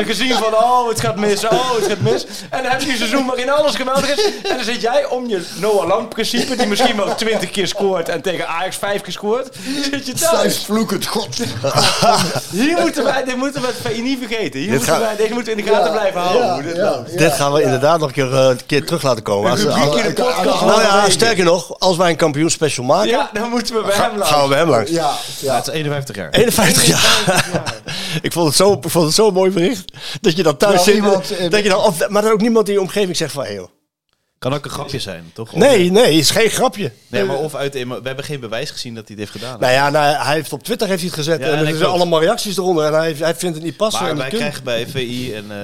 [0.06, 2.26] gezien van, oh, het gaat mis, oh, het gaat mis.
[2.50, 4.24] En dan heb je een seizoen waarin alles geweldig is.
[4.24, 8.08] En dan zit jij om je Noah Lang principe, die misschien wel twintig keer scoort
[8.08, 9.56] en tegen Ajax vijf keer scoort,
[9.90, 10.64] zit je thuis.
[10.64, 11.36] vloekend, god.
[12.50, 14.60] Hier moeten wij, dit moeten we het VI niet vergeten.
[14.60, 17.06] Hier Dit moeten wij, deze moeten we in de gaten blijven houden.
[17.16, 19.50] dit gaan we inderdaad nog een keer, eh, een keer terug laten komen.
[19.50, 23.08] Als, nou ja, sterker nog, als wij een kampioen special maken.
[23.08, 24.90] Ja, dan moeten we bij hem Ga- gaan we bij hem langs.
[24.90, 26.30] Ja, Ja, het is 51 jaar.
[26.30, 27.44] 51 jaar.
[28.22, 29.92] ik, vond het zo, ik vond het zo'n mooi bericht.
[30.20, 30.94] Dat je dan thuis zit.
[30.94, 33.42] iemand, eh, dat je dan, maar dan ook niemand in je omgeving zegt van...
[33.44, 33.68] Hey, joh.
[34.40, 35.52] Kan ook een grapje zijn, toch?
[35.52, 36.92] Of- Nee, nee, is geen grapje.
[37.06, 37.72] Nee, maar of uit...
[37.72, 39.60] We hebben geen bewijs gezien dat hij het heeft gedaan.
[39.60, 41.40] Nou ja, nou, hij heeft op Twitter heeft hij het gezet.
[41.40, 42.84] Ja, en en er zijn allemaal reacties eronder.
[42.84, 44.02] En hij, hij vindt het niet passen.
[44.02, 45.56] Maar en wij krijgen bij VI, en eh,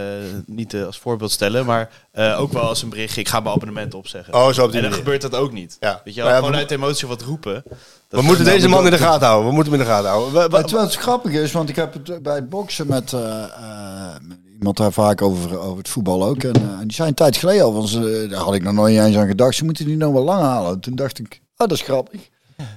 [0.46, 3.54] niet eh, als voorbeeld stellen, maar eh, ook wel als een berichtje, ik ga mijn
[3.54, 4.34] abonnement opzeggen.
[4.34, 4.96] Oh, zo op die en dan manier.
[4.96, 5.76] gebeurt dat ook niet.
[5.80, 6.00] Ja.
[6.04, 7.62] Weet je wel, ja, gewoon we- uit emotie wat roepen.
[8.08, 9.48] We moeten deze man in de gaten houden.
[9.48, 10.80] We moeten hem in de gaten houden.
[10.80, 14.76] Het grappig is, want ik heb het bij het boksen met, eh, eh, met iemand
[14.94, 16.42] daar vaak over, over het voetbal ook.
[16.42, 18.96] En, eh, die zei een tijd geleden al, want ze, daar had ik nog nooit
[18.98, 19.54] eens aan gedacht.
[19.56, 20.80] Ze moeten die nou wel lang halen.
[20.80, 22.20] Toen dacht ik, oh dat is grappig.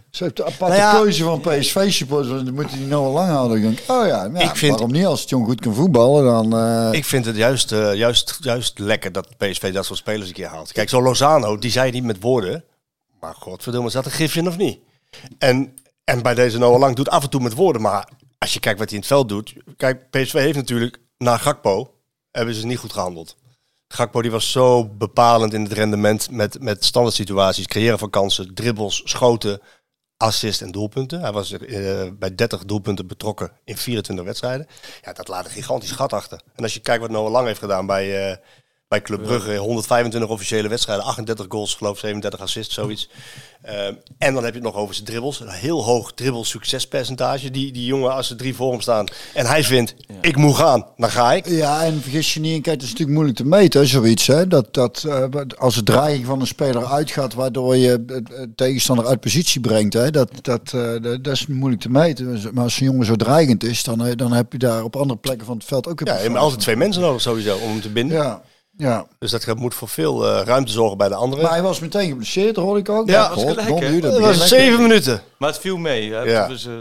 [0.09, 1.01] Ze heeft de aparte Nou ja.
[1.01, 2.43] keuze van PSV-supporters.
[2.43, 3.57] Dan moeten die nou wel lang houden.
[3.57, 5.05] Ik denk, oh ja, nou ja, Ik vind- waarom niet?
[5.05, 6.59] Als het jong goed kan voetballen, dan...
[6.59, 10.33] eh, Ik vind het juist, eh, juist, juist lekker dat PSV dat soort spelers een
[10.33, 10.71] keer haalt.
[10.71, 12.63] Kijk, zo Lozano, die zei niet met woorden.
[13.19, 14.79] Maar godverdomme, is dat een gifje in of niet?
[15.37, 15.73] En,
[16.03, 17.81] en bij deze Noah Lang doet af en toe met woorden.
[17.81, 19.53] Maar als je kijkt wat hij in het veld doet.
[19.77, 21.93] Kijk, PSV heeft natuurlijk na Gakpo,
[22.31, 23.35] hebben ze niet goed gehandeld.
[23.87, 27.67] Gakpo die was zo bepalend in het rendement met, met standaard situaties.
[27.67, 29.61] Creëren van kansen, dribbles, schoten,
[30.17, 31.21] assist en doelpunten.
[31.21, 34.67] Hij was eh, bij 30 doelpunten betrokken in 24 wedstrijden.
[35.01, 36.41] Ja, dat laat een gigantisch gat achter.
[36.55, 38.37] En als je kijkt wat Noah Lang heeft gedaan bij, eh,
[38.89, 39.55] bij Club Brugge.
[39.55, 43.09] 125 officiële wedstrijden, 38 goals, geloof ik, 37 assists, zoiets.
[43.61, 43.85] Eh,
[44.17, 45.39] en dan heb je het nog over zijn dribbles.
[45.39, 47.51] Een heel hoog dribbel succespercentage.
[47.51, 50.85] Die, die jongen, als er drie voor hem staan en hij vindt, ik moet gaan,
[50.97, 51.47] dan ga ik.
[51.47, 54.27] Ja, en vergis je niet, en kijk, het is natuurlijk moeilijk te meten, zoiets.
[54.27, 54.47] Hè?
[54.47, 55.23] Dat, dat, eh,
[55.57, 59.93] als de dreiging van een speler uitgaat, waardoor je het het tegenstander uit positie brengt,
[59.93, 60.11] hè?
[60.11, 62.39] Dat, dat, eh, dat, dat is moeilijk te meten.
[62.53, 65.19] Maar als een jongen zo dreigend is, dan, eh, dan heb je daar op andere
[65.19, 67.69] plekken van het veld ook een Ja, je hebt altijd twee mensen nodig sowieso om
[67.69, 68.17] hem te binden.
[68.17, 68.41] Ja,
[68.79, 69.05] ja.
[69.19, 71.43] Dus dat moet voor veel eh, ruimte zorgen bij de anderen.
[71.43, 73.09] Maar hij was meteen geblesseerd, hoorde ik ook.
[73.09, 74.47] Ja, God, nu, dat was lekker.
[74.47, 75.21] zeven minuten.
[75.37, 76.13] Maar het viel mee.
[76.13, 76.21] Hè?
[76.21, 76.47] Ja.
[76.47, 76.71] Dus, eh,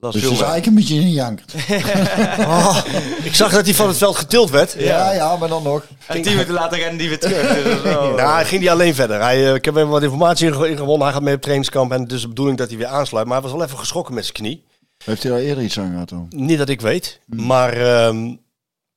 [0.00, 0.50] dat Dus viel het is mee.
[0.50, 1.54] eigenlijk een beetje een jankert.
[2.48, 2.78] Oh,
[3.22, 4.74] ik zag dat hij van het veld getild werd.
[4.78, 5.82] Ja, ja, maar dan nog.
[6.06, 7.62] En tien minuten later rennen die weer terug.
[7.64, 9.20] Dus Nou, hij ging niet alleen verder.
[9.20, 11.02] Hij, eh, ik heb even wat informatie ingewonnen.
[11.02, 11.92] Hij gaat mee op trainingskamp.
[11.92, 13.26] En het is de bedoeling dat hij weer aansluit.
[13.26, 14.64] Maar hij was wel even geschrokken met zijn knie.
[15.04, 16.26] Heeft hij daar eerder iets aan gehad dan?
[16.30, 17.20] Niet dat ik weet.
[17.26, 18.34] Maar, ehm,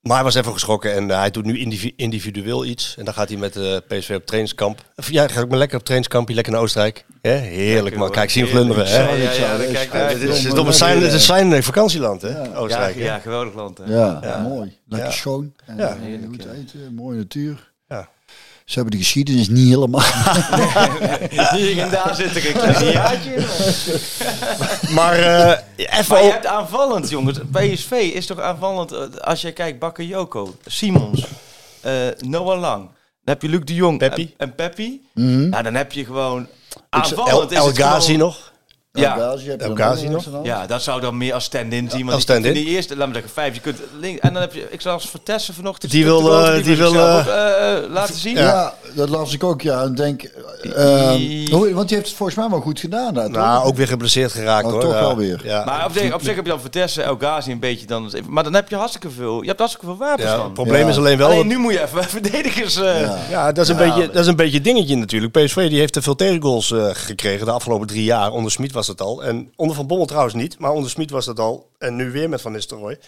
[0.02, 0.94] maar hij was even geschrokken.
[0.94, 2.96] En eh, hij doet nu indivi- individueel iets.
[2.98, 4.92] En dan gaat hij met eh PSV op trainingskamp.
[4.96, 6.36] Of, ja, gaat ook maar lekker op trainingskampje.
[6.36, 7.06] Lekker naar Oostenrijk.
[7.22, 8.12] Heerlijk man.
[8.12, 8.88] Kijk, zien glunderen.
[8.88, 9.00] Hè?
[9.00, 10.12] Ja, ja, ja, dan kijk ik naar uit.
[10.12, 12.30] Het is, het is, een zijn, het is zijn eh, vakantieland, hè?
[12.42, 12.96] Ja, Oostenrijk.
[12.96, 13.78] ja, geweldig land.
[13.78, 13.84] Hè.
[13.94, 14.78] Ja, mooi.
[14.88, 15.16] Lekker Ja.
[15.16, 15.54] schoon.
[15.66, 15.98] En, Ja.
[16.28, 17.71] goed eten, mooie natuur.
[18.72, 20.02] Ze hebben de geschiedenis niet helemaal.
[21.56, 23.46] Hier en daar zit ik een klein jaartje in.
[24.94, 27.40] Maar eh, even Maar je hebt aanvallend, jongens.
[27.52, 28.92] PSV is toch aanvallend.
[28.92, 31.24] eh, Als je kijkt, Bakayoko, Simons,
[31.82, 32.82] eh, Noah Lang.
[32.84, 32.90] Dan
[33.34, 34.22] heb je Luc de Jong Peppy.
[34.22, 35.00] en, en Peppy.
[35.14, 35.50] Mhm.
[35.50, 37.52] Nou, dan heb je gewoon El, aanvallend.
[37.52, 38.51] is El het Ghazi gewoon- nog.
[38.94, 39.36] Ja.
[39.46, 40.24] Heb El Ghazi nog?
[40.44, 42.10] Ja, dat zou dan meer als stand-in zien.
[42.10, 42.54] als stand-in.
[42.54, 43.54] die, eerste, laat me zeggen, vijf.
[43.56, 44.20] Je kunt links.
[44.20, 45.92] En dan heb je, ik zag Vertessen vanochtend.
[45.92, 46.22] Die wil,
[46.64, 48.36] die wil eh, ook, eh, eh, laten zien.
[48.36, 48.74] Ja.
[48.96, 49.82] dat las ik ook, ja.
[49.82, 50.22] En denk,
[51.52, 53.14] hoe- want die heeft het volgens mij wel goed gedaan.
[53.14, 53.70] Daar, Nou, toch?
[53.70, 54.82] ook weer geblesseerd geraakt Oh, hoor.
[54.82, 55.00] toch Ja.
[55.00, 55.42] wel weer.
[55.44, 55.66] Ja.
[55.66, 58.12] Maar op zich, op zich heb je dan Vertessen, El Ghazi een beetje dan.
[58.28, 59.42] Maar dan heb je hartstikke veel.
[59.42, 60.46] Je hebt hartstikke veel wapens Ja, dan.
[60.46, 60.90] het probleem Ja.
[60.90, 61.30] is alleen wel...
[61.30, 62.76] Alleen nu moet je even verdedigers.
[62.76, 63.18] eh, Ja.
[63.30, 65.32] Ja, dat is, een beetje, dat is een beetje dingetje natuurlijk.
[65.32, 68.32] PSV die heeft te veel tegengoals eh, gekregen de afgelopen drie jaar.
[68.32, 69.24] Onder Smit was dat al.
[69.24, 70.60] En onder Van Bommel trouwens niet.
[70.60, 71.70] Maar onder Smit was dat al.
[71.78, 73.00] En nu weer met Van Nistelrooy.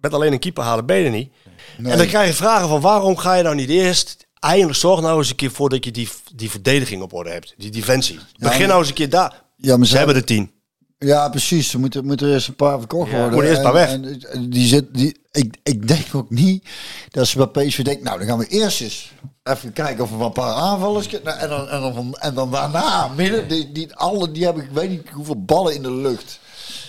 [0.00, 1.32] Met alleen een keeper halen ben je er niet.
[1.78, 1.92] Nee.
[1.92, 4.26] En dan krijg je vragen van waarom ga je nou niet eerst...
[4.38, 7.54] Eindelijk zorg nou eens een keer voor dat je die, die verdediging op orde hebt.
[7.56, 8.18] Die defensie.
[8.38, 9.42] Begin maar- nou eens een keer daar.
[9.56, 10.50] Ja, maar Ze hebben er tien.
[10.98, 11.72] Ja, precies.
[11.72, 13.32] Er moeten, moeten er eerst een paar verkocht Ja, worden.
[13.32, 14.22] moeten eerst een paar weg.
[14.30, 16.64] En die zit, die, ik, ik denk ook niet
[17.10, 19.12] dat ze bij PSV denken, nou dan gaan we eerst eens
[19.42, 21.38] even kijken of we een paar aanvallers kunnen.
[21.38, 24.90] En dan, en dan, en dan daarna, midden, die, die, alle, die hebben ik weet
[24.90, 26.40] niet hoeveel ballen in de lucht.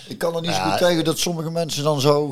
[0.08, 2.26] Ik kan er niet zo goed tegen dat sommige mensen dan zo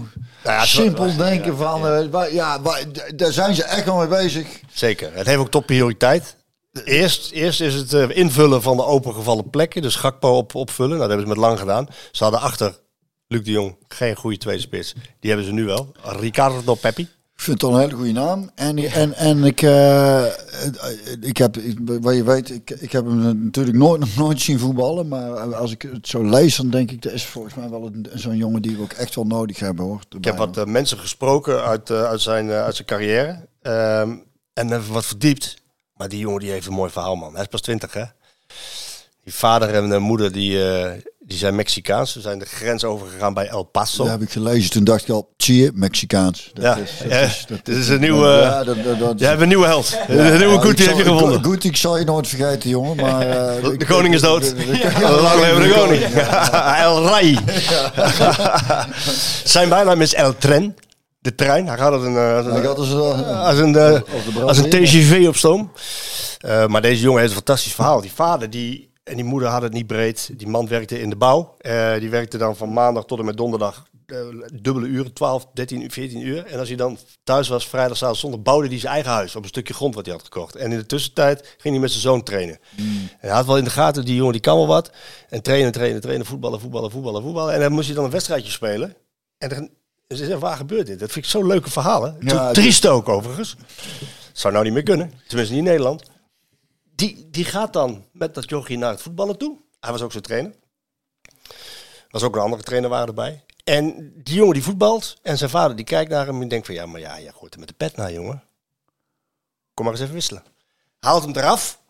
[0.44, 4.60] Nou ja, simpel denken van, eh, ja, d- daar zijn ze echt wel mee bezig.
[4.72, 5.10] Zeker.
[5.14, 6.36] Het heeft ook top prioriteit.
[6.84, 9.82] Eerst, eerst is het eh, invullen van de opengevallen plekken.
[9.82, 10.96] Dus Gakpo op, opvullen.
[10.96, 11.86] Nou, dat hebben ze met lang gedaan.
[12.12, 12.78] Ze hadden achter
[13.32, 14.94] Luc de Jong geen goede tweede spits.
[15.20, 15.92] Die hebben ze nu wel.
[16.02, 17.02] Ricardo Peppi.
[17.02, 18.50] Ik vind het al een hele goede naam.
[18.54, 20.24] En, en, en ik, eh,
[21.20, 24.58] ik heb, ik, wat je weet, ik, ik heb hem natuurlijk nooit, nog nooit zien
[24.58, 25.08] voetballen.
[25.08, 28.36] Maar als ik het zo lees, dan denk ik, dat is volgens mij wel zo'n
[28.36, 30.00] jongen die we ook echt wel nodig hebben hoor.
[30.16, 33.48] Ik heb wat eh, mensen gesproken uit, uit, zijn, uit zijn carrière.
[33.62, 34.16] Ehm,
[34.52, 35.56] en even wat verdiept.
[35.96, 37.32] Maar die jongen die heeft een mooi verhaal, man.
[37.32, 38.04] Hij is pas 20, hè?
[39.24, 40.90] Die vader en de moeder die, eh,
[41.20, 42.12] die zijn Mexicaans.
[42.12, 44.02] Ze zijn de grens overgegaan bij El Paso.
[44.02, 44.70] Dat heb ik gelezen.
[44.70, 46.50] Toen dacht ik al, zie je, Mexicaans.
[46.54, 49.18] Dat Ja, is, dat ja, is, dat dit is een nieuwe- Ja, dat, dat, dat,
[49.18, 49.96] Jij hebt een nieuwe held.
[50.08, 51.44] een nieuwe ik heb je gevonden.
[51.44, 52.96] Guti, ik zal je nooit vergeten, jongen.
[52.96, 53.20] Maar,
[53.56, 54.54] eh, De ik- koning is dood.
[55.00, 56.02] Lang leven de koning.
[56.86, 57.38] El Rai.
[59.44, 60.76] Zijn bijnaam is El Tren.
[61.20, 61.66] De trein.
[61.68, 64.02] Hij gaat als een, als een, als een- als een, de
[64.44, 64.86] als een brandweer.
[64.86, 65.72] TGV op stoom.
[66.40, 68.00] Eh, maar deze jongen heeft een fantastisch verhaal.
[68.00, 70.30] Die vader die, en die moeder hadden het niet breed.
[70.36, 71.54] Die man werkte in de bouw.
[71.58, 74.18] Eh, die werkte dan van maandag tot en met donderdag eh,
[74.54, 76.46] dubbele uren, 12, 13, 14 uur.
[76.46, 79.42] En als hij dan thuis was, vrijdag, zaterdag, zondag, bouwde hij zijn eigen huis op
[79.42, 80.56] een stukje grond wat hij had gekocht.
[80.56, 82.58] En in de tussentijd ging hij met zijn zoon trainen.
[82.76, 84.90] En hij had wel in de gaten, die jongen die kan wel wat.
[85.28, 87.54] En trainen, trainen, trainen, voetballen, voetballen, voetballen, voetballen.
[87.54, 88.94] En dan moest hij dan een wedstrijdje spelen.
[89.38, 89.70] En dan,
[90.08, 90.98] zeggen, waar gebeurt dit?
[90.98, 92.16] Dat vind ik zo'n leuke verhalen.
[92.20, 93.56] Ja, Triest ook overigens.
[94.32, 95.12] Zou nou niet meer kunnen.
[95.26, 96.02] Tenminste niet in Nederland.
[97.02, 99.58] Die, die gaat dan met dat jochie naar het voetballen toe.
[99.80, 100.54] Hij was ook zijn trainer.
[102.10, 103.44] was ook een andere trainer waren erbij.
[103.64, 106.74] En die jongen die voetbalt en zijn vader die kijkt naar hem en denkt van
[106.74, 108.42] ja, maar ja, je gooit hem met de pet naar jongen.
[109.74, 110.42] Kom maar eens even wisselen.
[111.00, 111.80] Haalt hem eraf.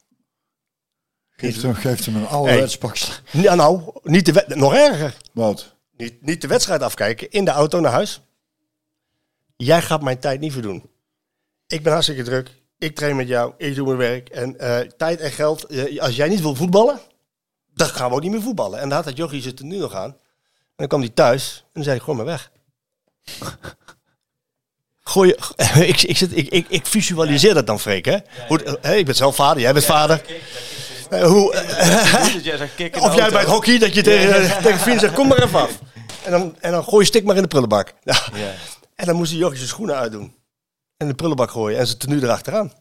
[1.30, 3.12] Geeft hem, geeft hem een ouderwets pakje.
[3.30, 5.16] Ja, nou, niet de nog erger.
[5.32, 5.74] Wat?
[5.96, 8.20] Niet, niet de wedstrijd afkijken, in de auto naar huis.
[9.56, 10.90] Jij gaat mijn tijd niet verdoen.
[11.66, 12.61] Ik ben hartstikke druk.
[12.82, 14.28] Ik train met jou, ik doe mijn werk.
[14.28, 17.00] En eh, tijd en geld, eh, als jij niet wil voetballen,
[17.74, 18.80] dan gaan we ook niet meer voetballen.
[18.80, 20.10] En daar had dat jochie zit er nu nog aan.
[20.10, 22.50] En dan kwam hij thuis en dan zei hij, gooi maar weg.
[25.02, 25.38] Gooi je,
[25.92, 28.04] ik, ik, zit, ik, ik, ik visualiseer dat dan, Freek.
[28.04, 28.16] Hè?
[28.48, 30.22] Hoe, ik ben zelf vader, jij bent vader.
[31.10, 31.54] Eh, hoe,
[33.00, 35.78] of jij bij het hockey, dat je tegen, tegen vrienden zegt, kom maar even af.
[36.24, 37.94] En dan, en dan gooi je stik maar in de prullenbak.
[38.02, 38.16] Ja.
[38.34, 38.52] Ja.
[38.94, 40.34] En dan moest die jochie zijn schoenen uitdoen.
[41.02, 42.72] En de prullenbak gooien en zijn tenue erachteraan.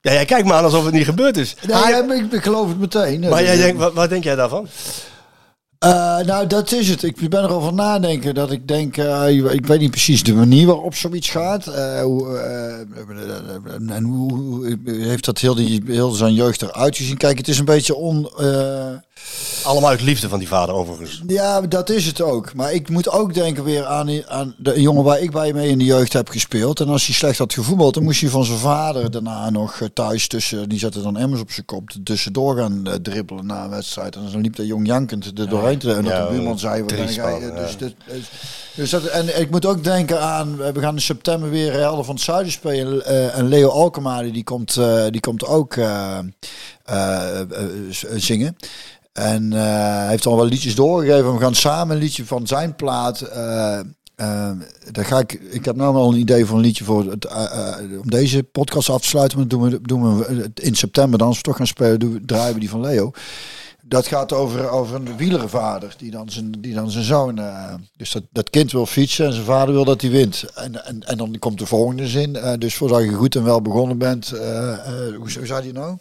[0.00, 1.54] Ja, jij kijkt me aan alsof het niet gebeurd is.
[1.66, 3.20] Nee, ja, maar ik, ik geloof het meteen.
[3.20, 4.68] Maar jij denkt, wat, wat denk jij daarvan?
[5.78, 7.02] Eh, nou, dat is het.
[7.02, 10.94] Ik ben erover nadenken dat ik denk, eh, ik weet niet precies de manier waarop
[10.94, 11.66] zoiets gaat.
[11.66, 17.16] Eh, hoe, eh, en hoe, hoe heeft dat heel, die, heel zijn jeugd eruit gezien?
[17.16, 18.30] Kijk, het is een beetje on...
[19.62, 21.22] eh, Allemaal uit liefde van die vader overigens.
[21.26, 22.54] ja, dat is het ook.
[22.54, 25.78] Maar ik moet ook denken weer aan, aan de jongen waar ik bij mee in
[25.78, 26.80] de jeugd heb gespeeld.
[26.80, 29.88] En als hij slecht had gevoetbald, dan moest hij van zijn vader daarna nog eh,
[29.94, 33.70] thuis tussen, die zette dan emmers op zijn kop, tussendoor gaan eh, dribbelen na een
[33.70, 34.16] wedstrijd.
[34.16, 35.80] En dan liep dat jong jankend er doorheen.
[35.80, 37.40] En dat Ja, de buurman zei, wat ben triest jij?
[37.40, 37.94] man, Dus, dit-
[38.74, 42.14] dus, dat, en ik moet ook denken aan, we gaan in september weer Helden van
[42.14, 43.04] het Zuiden spelen.
[43.06, 45.86] eh, en Leo Alkemaar, die komt, eh, die komt ook eh,
[46.18, 46.24] eh, eh,
[48.16, 48.56] zingen.
[49.12, 51.34] En eh, hij heeft al wel liedjes doorgegeven.
[51.34, 53.20] We gaan samen een liedje van zijn plaat.
[53.20, 53.78] eh
[54.16, 54.50] eh,
[54.90, 57.44] daar ga ik, ik heb nou al een idee voor een liedje voor het, eh,
[57.44, 59.38] eh, om deze podcast af te sluiten.
[59.38, 61.28] Maar doen we, doen we in september dan.
[61.28, 63.10] Als we toch gaan spelen, doen we, draaien we die van Leo.
[63.84, 67.38] Dat gaat over, over een wielerenvader die dan zijn, die dan zijn zoon.
[67.38, 70.44] eh, dus dat, dat kind wil fietsen en zijn vader wil dat hij wint.
[70.54, 72.36] En, en, en dan komt de volgende zin.
[72.36, 74.32] eh, dus voordat je goed en wel begonnen bent.
[74.32, 74.78] eh, eh,
[75.16, 75.96] hoe, hoe zei hij nou?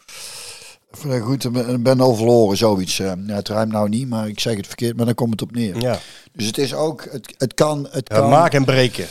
[1.22, 2.99] Goed en ben- al verloren, zoiets.
[2.99, 3.11] eh.
[3.27, 5.51] ja, het ruimt nou niet, maar ik zeg het verkeerd, maar dan komt het op
[5.51, 5.81] neer.
[5.81, 5.99] Ja.
[6.34, 8.30] Dus het is ook, het, het kan, het Ja, kan.
[8.30, 9.05] maken en breken.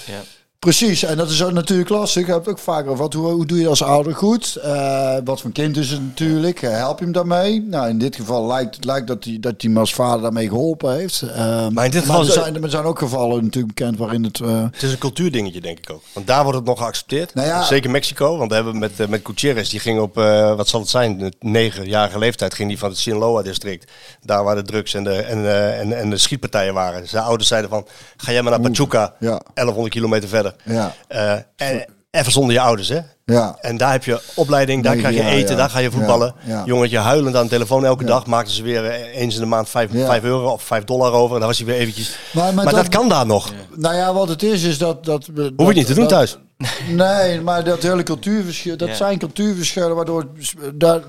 [0.59, 2.27] Precies, en dat is ook natuurlijk lastig.
[2.27, 4.57] Je hebt het ook vaker wat, hoe, hoe doe je als ouder goed?
[4.57, 6.63] Eh, wat voor kind is het natuurlijk?
[6.63, 7.63] Eh, help je hem daarmee?
[7.63, 10.95] Nou, in dit geval lijkt het lijkt dat hij dat hem als vader daarmee geholpen
[10.95, 11.23] heeft.
[11.23, 14.39] Eh, Maar in dit geval er zijn, er zijn ook gevallen natuurlijk bekend waarin het.
[14.39, 16.03] Het is een cultuurdingetje, denk ik ook.
[16.13, 17.35] Want daar wordt het nog geaccepteerd.
[17.35, 17.63] Nou ja.
[17.63, 18.37] Zeker Mexico.
[18.37, 20.15] Want we hebben met, met Gutierrez, die ging op,
[20.57, 23.93] wat zal het zijn, negenjarige leeftijd, ging die van het Sinaloa-district.
[24.23, 27.09] Daar waar de drugs en de, en, en, en de schietpartijen waren.
[27.09, 29.41] Zijn ouders zeiden van, ga jij maar naar Pachuca, ja.
[29.55, 30.46] 1100 kilometer verder.
[30.65, 30.95] Ja.
[31.09, 33.01] Eh, en, even zonder je ouders, hè.
[33.25, 33.57] ja.
[33.61, 35.57] En daar heb je opleiding, daar krijg je eten, ja.
[35.57, 36.35] daar ga je voetballen.
[36.45, 36.63] Ja, ja.
[36.65, 38.09] Jongetje huilend aan de telefoon elke Ja.
[38.09, 38.27] dag.
[38.27, 40.23] Maakten ze weer eh, eens in de maand 5 Ja.
[40.23, 41.33] euro of 5 dollar over.
[41.35, 42.19] En dan was hij weer eventjes...
[42.33, 43.53] Maar- Maar, maar dat, dat- kan daar nog.
[43.75, 45.05] Nou ja, wat het is, is dat.
[45.05, 46.37] dat Hoef je niet te doen thuis.
[46.89, 48.95] Nee, maar dat hele cultuurverschil, dat Ja.
[48.95, 50.27] zijn cultuurverschillen waardoor
[50.75, 51.01] daar,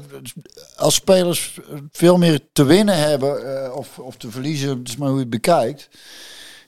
[0.76, 1.60] als spelers
[1.92, 5.22] veel meer te winnen hebben eh, of, of te verliezen, het is maar hoe je
[5.22, 5.90] het bekijkt.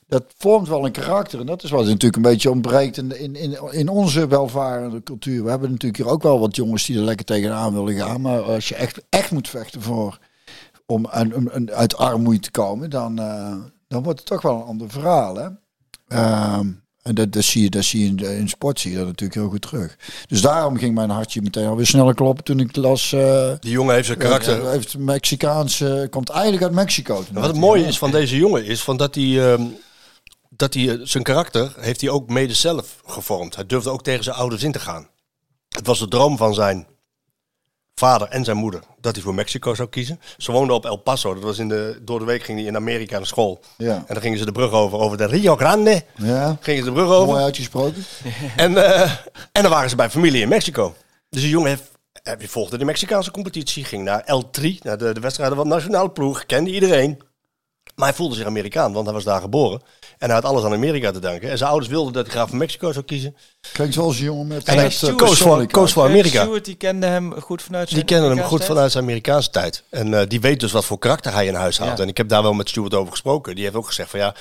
[0.10, 3.36] Dat vormt wel een karakter en dat is wat natuurlijk een beetje ontbreekt in, in,
[3.36, 5.44] in, in onze welvarende cultuur.
[5.44, 8.42] We hebben natuurlijk hier ook wel wat jongens die er lekker tegenaan willen gaan, maar
[8.42, 10.18] als je echt, echt moet vechten voor
[10.86, 13.56] om een, een- een- uit armoede te komen, dan, eh,
[13.88, 15.36] dan wordt het toch wel een ander verhaal.
[15.36, 15.48] Hè?
[16.08, 16.68] Ehm,
[17.02, 19.40] en dat, dat zie je, dat zie je in, in sport zie je dat natuurlijk
[19.40, 19.98] heel goed terug.
[20.28, 23.14] Dus daarom ging mijn hartje meteen alweer sneller kloppen toen ik las.
[23.14, 24.64] eh Die jongen heeft zijn karakter.
[24.64, 27.24] Hij heeft Mexicaans, eh, komt eigenlijk uit Mexico.
[27.34, 29.64] Wat het mooie is van deze jongen is van dat hij, ehm,
[30.60, 33.56] dat hij eh, zijn karakter heeft hij ook mede zelf gevormd.
[33.56, 35.08] Hij durfde ook tegen zijn ouders in te gaan.
[35.70, 36.88] Het was de droom van zijn
[37.96, 40.20] vader en zijn moeder dat hij voor Mexico zou kiezen.
[40.38, 41.34] Ze woonden op El Paso.
[41.34, 43.64] Dat was in de, door de week ging hij in Amerika naar school.
[43.78, 43.96] Ja.
[43.96, 46.04] En dan gingen ze de brug over, over de Rio Grande.
[46.16, 46.58] Ja.
[46.60, 47.28] Gingen ze de brug over.
[47.28, 48.06] Mooi uitgesproken.
[48.56, 49.12] En, eh,
[49.52, 50.96] en dan waren ze bij familie in Mexico.
[51.30, 51.92] Dus die jongen heeft,
[52.24, 55.74] eh, die volgde de Mexicaanse competitie, ging naar L3, naar de, de wedstrijden van de
[55.74, 57.18] nationale ploeg, kende iedereen.
[57.96, 59.82] Maar hij voelde zich Amerikaan, want hij was daar geboren.
[60.20, 61.50] En hij had alles aan Amerika te danken.
[61.50, 63.36] En zijn ouders wilden dat hij graag voor Mexico zou kiezen.
[63.74, 64.64] Klinkt zoals een jongen met...
[64.64, 66.42] En hij eh, koos voor, koos voor Amerika.
[66.42, 68.72] Stewart, die kende hem goed vanuit zijn Die kennen hem goed tijd.
[68.72, 69.84] vanuit zijn Amerikaanse tijd.
[69.90, 71.98] En eh, die weet dus wat voor karakter hij in huis haalt.
[71.98, 72.04] Ja.
[72.04, 73.56] En ik heb daar wel met Stuart over gesproken.
[73.56, 74.36] Die heeft ook gezegd van ja,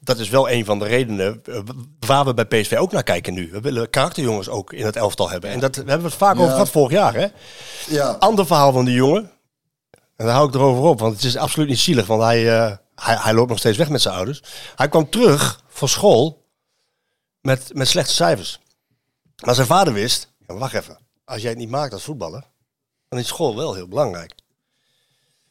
[0.00, 1.58] dat is wel een van de redenen eh,
[2.06, 3.48] waar we bij PSV ook naar kijken nu.
[3.52, 5.50] We willen karakterjongens ook in het elftal hebben.
[5.50, 6.40] En dat we hebben we het vaak Ja.
[6.40, 7.14] over gehad vorig jaar.
[7.14, 7.26] Hè?
[7.88, 8.16] Ja.
[8.18, 9.30] Ander verhaal van die jongen.
[10.16, 12.06] En daar hou ik erover op, want het is absoluut niet zielig.
[12.06, 14.42] Want hij, eh, hij, hij loopt nog steeds weg met zijn ouders.
[14.76, 16.44] Hij kwam terug van school
[17.40, 18.60] met, met slechte cijfers.
[19.44, 22.44] Maar zijn vader wist, ja, wacht even, als jij het niet maakt als voetballer,
[23.08, 24.34] dan is school wel heel belangrijk.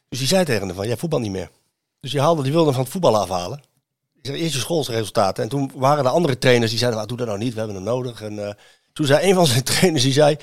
[0.10, 1.49] Dus die zei tegen hem van, jij voetbal niet meer.
[1.99, 3.64] Dus die, haalde, die wilde hem van het voetballen afhalen.
[4.14, 5.44] Die zei, eerst je schoolsresultaten.
[5.44, 7.76] En toen waren er andere trainers die zeiden, "Ah, doe dat nou niet, we hebben
[7.76, 8.22] hem nodig.
[8.22, 8.53] En eh,
[8.94, 10.36] toen zei een van zijn trainers, die zei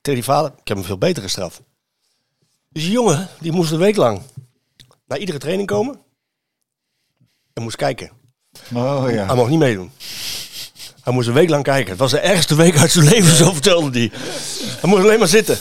[0.00, 1.60] tegen die vader, ik heb hem veel beter gestraft.
[2.68, 4.22] Dus die jongen, die moest een week lang
[5.06, 6.00] naar iedere training komen.
[7.54, 8.10] En moest kijken.
[8.74, 9.26] Oh ja.
[9.26, 9.90] Hij mocht niet meedoen.
[11.02, 11.90] Hij moest een week lang kijken.
[11.90, 14.10] Het was de ergste week uit zijn leven, zo vertelde hij.
[14.80, 15.58] Hij moest alleen maar zitten.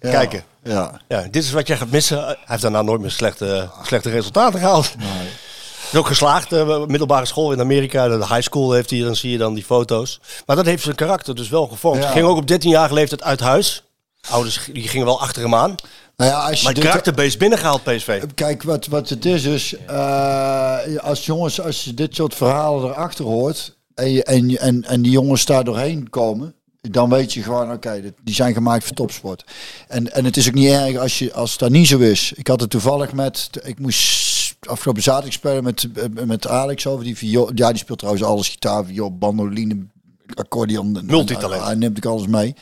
[0.00, 0.10] Ja.
[0.10, 0.44] Kijken.
[0.62, 1.00] Ja.
[1.08, 2.24] Ja, dit is wat jij gaat missen.
[2.24, 4.94] Hij heeft daarna nooit meer slechte, slechte resultaten gehaald.
[4.98, 9.16] Hij is ook geslaagd, eh, middelbare school in Amerika, de high school heeft hij, dan
[9.16, 10.20] zie je dan die foto's.
[10.46, 11.98] Maar dat heeft zijn karakter dus wel gevormd.
[11.98, 12.04] Ja.
[12.04, 13.82] Hij ging ook op 13-jarige leeftijd uit huis.
[14.30, 15.74] Ouders die gingen wel achter hem aan.
[16.16, 18.22] Nou ja, als je Maar karakterbeest binnengehaald, PSV.
[18.34, 23.24] Kijk, wat, wat het is, is eh, als jongens, als je dit soort verhalen erachter
[23.24, 27.72] hoort en, je, en, en, en die jongens daar doorheen komen, dan weet je gewoon,
[27.72, 29.44] oké, die zijn gemaakt voor topsport.
[29.88, 32.32] En, en het is ook niet erg als, je, als dat niet zo is.
[32.32, 35.88] Ik had het toevallig met, ik moest afgelopen zaterdag spelen met,
[36.26, 37.50] met Alex over die viool.
[37.54, 39.86] Ja, die speelt trouwens alles, gitaar, viool, bandoline,
[40.34, 40.92] accordeon.
[40.92, 41.64] Nou, Multitalent.
[41.64, 42.54] Hij neemt ik alles mee.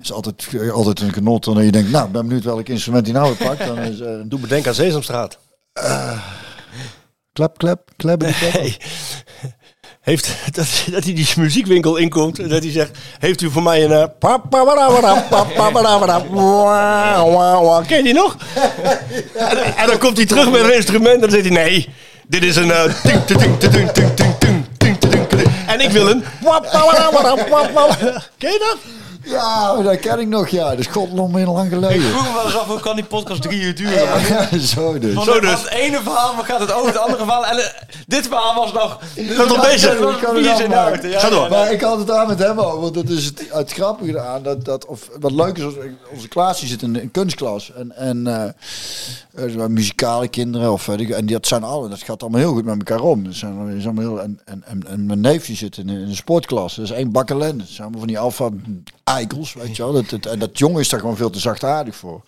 [0.00, 1.46] is altijd, eh, altijd een genot.
[1.46, 3.66] En je denkt, nou, ben benieuwd welk instrument hij nou weer pakt.
[3.66, 4.20] Dan is, uh...
[4.24, 5.38] Doe bedenken aan Sesamstraat.
[7.32, 8.22] Klap, klap, klap.
[10.02, 12.98] Heeft, dat, dat hij die muziekwinkel inkomt en dat hij zegt...
[13.18, 13.90] Heeft u voor mij een...
[17.86, 18.36] Ken je die nog?
[19.76, 21.52] En, dan komt hij terug met een instrument en dan zegt hij...
[21.52, 21.88] Nee,
[22.26, 22.70] dit is een...
[22.70, 24.41] Eh,
[25.72, 26.24] en ik wil een...
[28.38, 29.01] Ken je dat?
[29.24, 30.68] Ja, dat ken ik nog, ja.
[30.68, 32.02] Dat is godlong heel lang geleden.
[32.10, 33.94] Vroeg me wel eens af, hoe kan die podcast drie uur duren?
[34.28, 35.14] Ja, zo dus.
[35.14, 35.50] Van, Zo dus.
[35.50, 37.46] van het ene verhaal gaat het over het andere verhaal.
[37.46, 37.64] En eh,
[38.06, 38.98] dit verhaal was nog...
[39.36, 39.92] Dat nog bezig.
[39.92, 40.42] Ik kan.
[40.42, 41.48] Ja, Ga door.
[41.50, 44.42] Maar ik had het aan met hem over, want dat is het, het grappige aan.
[44.42, 45.64] Dat, dat, of, wat leuk is,
[46.14, 47.72] onze Klaas die zit in een kunstklas.
[47.72, 52.40] En, en eh, eh, muzikale kinderen, of, ik, en dat zijn alle, dat gaat allemaal
[52.40, 53.24] heel goed met elkaar om.
[53.24, 55.88] Dat zijn, dat is allemaal heel, en, en, en, en mijn neef die zit in,
[55.88, 56.74] een- in een sportklas.
[56.74, 57.56] Dat is één bak ellende.
[57.56, 58.48] Dat zijn allemaal van die alfa
[59.16, 59.92] eikels, weet je wel.
[59.92, 62.22] Dat, dat, en dat jongen is daar gewoon veel te zachtaardig voor.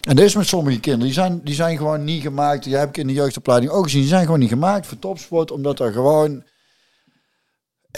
[0.00, 2.64] En dat is met sommige kinderen, die zijn, die zijn gewoon niet gemaakt.
[2.64, 5.50] Jij hebt ik in de jeugdopleiding ook gezien, die zijn gewoon niet gemaakt voor topsport,
[5.50, 6.42] omdat er gewoon...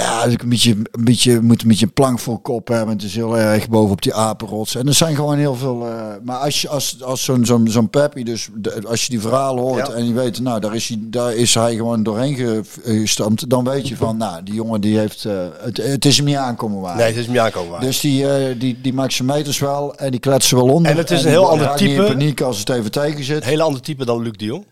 [0.01, 2.95] Ja, dus ik een beetje, een beetje, moet een beetje een plank voor kop hebben.
[2.95, 4.75] Het is heel erg bovenop die apenrots.
[4.75, 5.87] En er zijn gewoon heel veel.
[5.87, 5.93] eh,
[6.23, 9.63] maar als, je, als, als zo'n zo'n zo'n Peppy, dus de- als je die verhalen
[9.63, 9.93] hoort Ja.
[9.93, 13.51] en je weet, nou, daar is, hij, daar is hij gewoon doorheen ge- gestampt.
[13.51, 15.25] Dan weet je van, nou, die jongen die heeft.
[15.25, 16.97] eh, het, het is hem niet aankomen waar.
[16.97, 17.71] Nee, het is niet aankomen.
[17.71, 17.81] waar.
[17.81, 20.91] Dus die, eh, die, die maakt zijn meters wel en die kletsen wel onder.
[20.93, 22.03] En het is een heel ander type.
[22.07, 23.43] in paniek als het even tegen zit.
[23.43, 24.67] Een hele andere type dan Luc de Jong.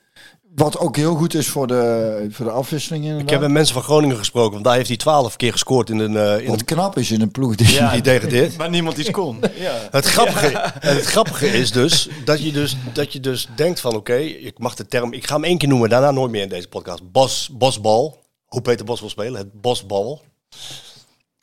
[0.56, 3.26] Wat ook heel goed is voor de, voor de afwisseling inderdaad.
[3.26, 5.98] Ik heb met mensen van Groningen gesproken, want daar heeft hij twaalf keer gescoord in
[5.98, 7.90] een, eh, in Wat knap is in een ploeg die...
[7.90, 8.56] die degradeert.
[8.56, 9.40] Maar niemand iets kon.
[9.58, 9.88] Ja.
[9.90, 14.16] Het grappige, het grappige is dus dat je dus, dat je dus denkt van oké,
[14.16, 16.68] ik mag de term, ik ga hem één keer noemen, daarna nooit meer in deze
[16.68, 17.12] podcast.
[17.12, 20.22] Bos, bosbal, hoe Peter Bos wil spelen, het bosbal.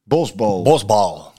[0.03, 0.61] Bosbal.
[0.61, 1.31] Bosbal,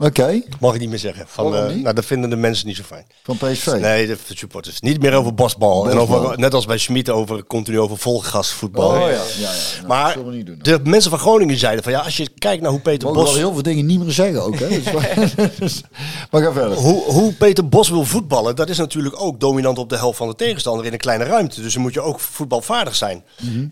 [0.00, 1.24] Oké, mag ik niet meer zeggen.
[1.28, 3.06] Van, eh, nou, dat vinden de mensen niet zo fijn.
[3.22, 3.66] van PSV.
[3.80, 4.80] Nee, de supporters.
[4.80, 5.90] Niet meer over bosbal.
[5.90, 8.88] En over, net als bij Schmid, over, continu over volgasvoetbal.
[8.90, 9.50] Oh ja, ja, ja.
[9.76, 10.58] Nou, Maar dat we niet doen.
[10.62, 13.34] de mensen van Groningen zeiden van ja, als je kijkt naar hoe Peter Bos...
[13.34, 14.68] heel veel dingen niet meer zeggen ook, hè?
[14.80, 15.82] Dus maar- dus-
[16.30, 16.76] maar ga verder.
[16.76, 20.28] Hoe, hoe Peter Bos wil voetballen, dat is natuurlijk ook dominant op de helft van
[20.28, 21.60] de tegenstander in een kleine ruimte.
[21.62, 23.24] Dus dan moet je ook voetbalvaardig zijn.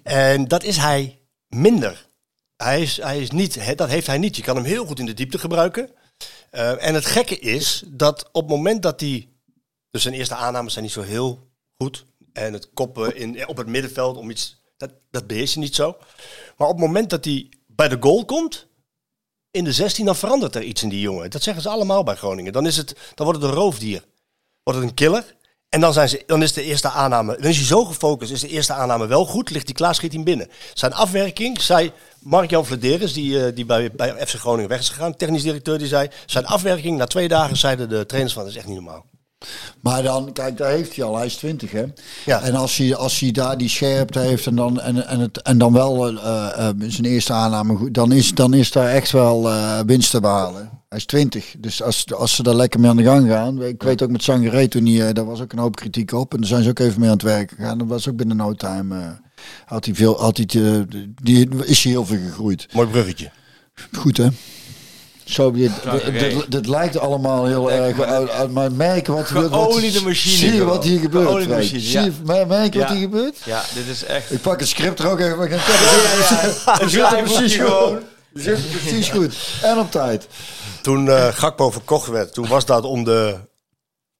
[0.03, 2.07] En dat is hij minder.
[2.57, 4.37] Hij is, hij is niet, dat heeft hij niet.
[4.37, 5.91] Je kan hem heel goed in de diepte gebruiken.
[6.57, 9.29] Eh, en het gekke is dat op het moment dat hij.
[9.91, 12.07] Dus zijn eerste aannames zijn niet zo heel goed.
[12.33, 14.63] En het koppen in, op het middenveld om iets.
[14.77, 15.97] Dat, dat beheerst hij niet zo.
[16.57, 18.67] Maar op het moment dat hij bij de goal komt.
[19.51, 21.31] In de 16, dan verandert er iets in die jongen.
[21.31, 22.53] Dat zeggen ze allemaal bij Groningen.
[22.53, 24.05] Dan, is het, dan wordt het een roofdier.
[24.63, 25.37] wordt het een killer.
[25.77, 28.41] En dan, zijn ze, dan is de eerste aanname, dan is hij zo gefocust, is
[28.41, 30.49] de eerste aanname wel goed, ligt hij klaar, schiet hij hem binnen.
[30.75, 35.17] Zijn afwerking, zei Mark-Jan Vladeris, die, eh, die bij, bij FC Groningen weg is gegaan,
[35.17, 38.59] technisch directeur, die zei, zijn afwerking na twee dagen zeiden de trainers van, dat is
[38.59, 39.05] echt niet normaal.
[39.81, 41.17] Maar dan, kijk, daar heeft hij al.
[41.17, 41.85] Hij is 20, hè?
[42.25, 42.41] Ja.
[42.41, 45.59] En als hij, als hij daar die scherpte heeft en dan, en, en, het, en
[45.59, 49.49] dan wel eh, eh, zijn eerste aanname goed, dan is, dan is daar echt wel
[49.87, 50.76] winst te behalen.
[50.89, 51.55] Hij is 20.
[51.59, 53.63] Dus als, als ze daar lekker mee aan de gang gaan.
[53.63, 56.33] Ik weet ook met Sangaré toen hij, eh, daar was ook een hoop kritiek op.
[56.35, 57.79] En daar zijn ze ook even mee aan het werk gegaan.
[57.79, 59.01] Dat was ook binnen no time.
[59.01, 59.09] eh,
[59.67, 60.81] had hij veel, had hij, eh,
[61.23, 62.67] die, is hij heel veel gegroeid.
[62.73, 63.31] Mooi bruggetje.
[63.99, 64.29] Goed, hè?
[65.25, 66.11] Zo, dit, oké.
[66.13, 69.73] dit, dit, dit lijkt allemaal heel erg maar- uit, uit maar merken wat, wat, wat
[69.73, 71.49] Geoliede machine Zie je wat hier gebeurt?
[71.49, 72.03] Machine, Zie ja.
[72.05, 72.93] je merk wat Ja.
[72.93, 73.37] hier gebeurt?
[73.45, 74.33] Ja, dit is echt...
[74.33, 75.43] Ik pak het script er ook even.
[75.53, 75.61] Ik
[76.81, 77.89] Een zit er precies gewoon.
[77.97, 78.03] goed.
[78.43, 79.37] Zit er precies goed.
[79.63, 80.27] En op tijd.
[80.87, 83.39] Toen eh Gakpo verkocht werd, toen was dat om de,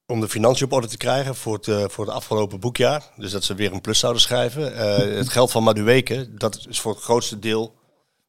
[0.05, 3.03] om de financiën op orde te krijgen voor het, eh, voor het afgelopen boekjaar.
[3.15, 4.75] Dus dat ze weer een plus zouden schrijven.
[4.75, 7.75] Eh, het geld van Madueke, dat is voor het grootste deel,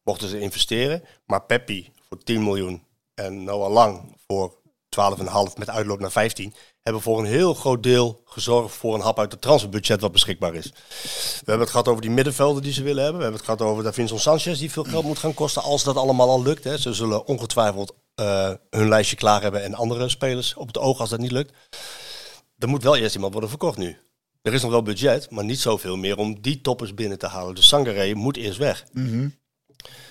[0.03, 1.03] mochten ze investeren.
[1.25, 2.83] Maar Peppi voor 10 miljoen
[3.13, 4.53] en Noah Lang voor
[4.89, 6.53] 12,5 met uitloop naar 15...
[6.81, 10.53] hebben voor een heel groot deel gezorgd voor een hap uit het transferbudget wat beschikbaar
[10.53, 10.65] is.
[10.65, 13.21] We hebben het gehad over die middenvelden die ze willen hebben.
[13.21, 15.95] We hebben het gehad over Davinson Sanchez die veel geld moet gaan kosten als dat
[15.95, 16.63] allemaal al lukt.
[16.63, 16.77] Hè.
[16.77, 21.09] Ze zullen ongetwijfeld eh, hun lijstje klaar hebben en andere spelers op het oog als
[21.09, 21.53] dat niet lukt.
[22.57, 23.97] Er moet wel eerst iemand worden verkocht nu.
[24.41, 27.55] Er is nog wel budget, maar niet zoveel meer om die toppers binnen te halen.
[27.55, 28.85] Dus Sangaré moet eerst weg.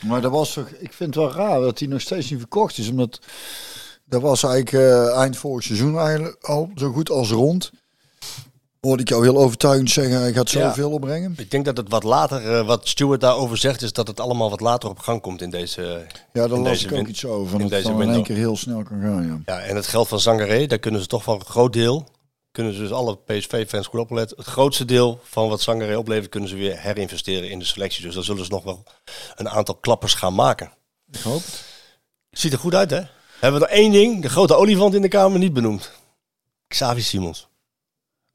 [0.06, 2.78] Maar dat was toch, ik vind het wel raar dat hij nog steeds niet verkocht
[2.78, 2.88] is.
[2.88, 3.20] Omdat
[4.04, 7.70] dat was eigenlijk eh, eind vorig seizoen eigenlijk al zo goed als rond.
[8.88, 10.68] Hoorde ik jou heel overtuigend zeggen, hij gaat Ja.
[10.68, 11.34] zoveel opbrengen.
[11.36, 14.50] Ik denk dat het wat later, eh, wat Stuart daarover zegt, is dat het allemaal
[14.50, 16.06] wat later op gang komt in deze.
[16.32, 17.52] Ja, daar las ik ook iets over.
[17.52, 19.40] in Dat het deze dan in één keer heel snel kan gaan, ja.
[19.54, 22.08] Ja, en het geld van Zangaré, daar kunnen ze toch wel een groot deel,
[22.50, 24.36] kunnen ze dus alle PSV-fans goed opletten.
[24.36, 28.02] Het grootste deel van wat Zangaré oplevert, kunnen ze weer herinvesteren in de selectie.
[28.04, 28.82] Dus dan zullen ze nog wel
[29.36, 30.72] een aantal klappers gaan maken.
[31.10, 31.64] Ik hoop het.
[32.30, 33.00] Ziet er goed uit, hè?
[33.40, 35.92] Hebben we nog één ding, de grote olifant in de kamer, niet benoemd.
[36.68, 37.46] Xavi Simons.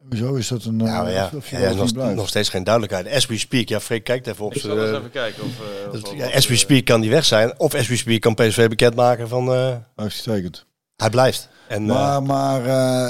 [0.10, 0.80] Hoezo is dat een...
[0.80, 3.12] Ja, eh, ja, ja, nog, nog steeds geen duidelijkheid.
[3.16, 5.50] As we speak, ja, Freek kijkt even op Ik zal eens eh, even kijken of...
[5.94, 7.60] eh, of- ja, we speak kan die weg zijn.
[7.60, 9.48] Of as we speak kan PSV bekendmaken van...
[9.54, 10.66] eh, Hij heeft getekend.
[10.96, 11.50] hij blijft.
[11.68, 12.66] En, eh, Maar, maar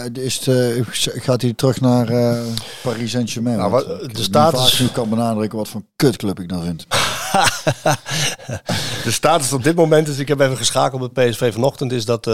[0.05, 2.41] eh, is de, gaat hij terug naar eh,
[2.83, 3.57] Paris Saint-Germain?
[3.57, 6.85] Nou, wat- de status- genoeg kan benadrukken wat voor een kutclub ik nou vind.
[9.03, 12.27] De status op dit moment is, ik heb even geschakeld met PSV vanochtend, is dat,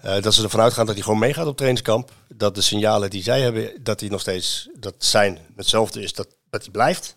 [0.00, 2.12] eh, dat ze ervan uitgaan dat hij gewoon meegaat op trainingskamp.
[2.28, 6.28] Dat de signalen die zij hebben, dat hij nog steeds, dat zijn hetzelfde is, dat,
[6.50, 7.14] dat hij blijft.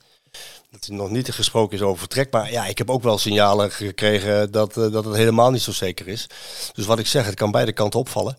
[0.70, 2.32] Dat hij nog niet gesproken is over vertrek.
[2.32, 5.72] Maar ja, ik heb ook wel signalen gekregen dat, eh, dat het helemaal niet zo
[5.72, 6.28] zeker is.
[6.74, 8.38] Dus wat ik zeg, het kan beide kanten opvallen.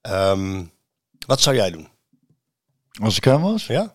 [0.00, 0.64] Ehm,
[1.26, 1.88] wat zou jij doen?
[3.02, 3.66] Als ik hem was?
[3.66, 3.94] Ja?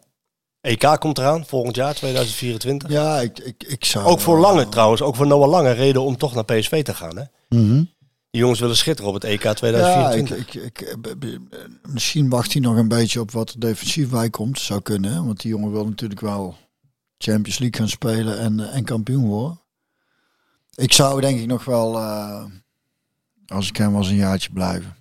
[0.61, 2.89] EK komt eraan, volgend jaar, 2024.
[2.89, 4.05] Ja, ik, ik, ik zou...
[4.05, 7.17] Ook voor Lange trouwens, ook voor Noah Lange reden om toch naar PSV te gaan.
[7.17, 7.23] Hè?
[7.49, 7.83] Mhm.
[8.35, 10.37] Die jongens willen schitteren op het EK Ja, 2024.
[10.37, 11.59] ik, ik, ik, eh,
[11.89, 14.59] misschien wacht hij nog een beetje op wat er defensief bij komt.
[14.59, 15.23] Zou kunnen, hè?
[15.23, 16.57] want die jongen wil natuurlijk wel
[17.17, 19.59] Champions League gaan spelen en, eh, en kampioen worden.
[20.75, 22.45] Ik zou denk ik nog wel, eh,
[23.47, 24.95] als ik hem was, een jaartje blijven.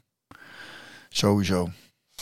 [1.09, 1.71] Sowieso.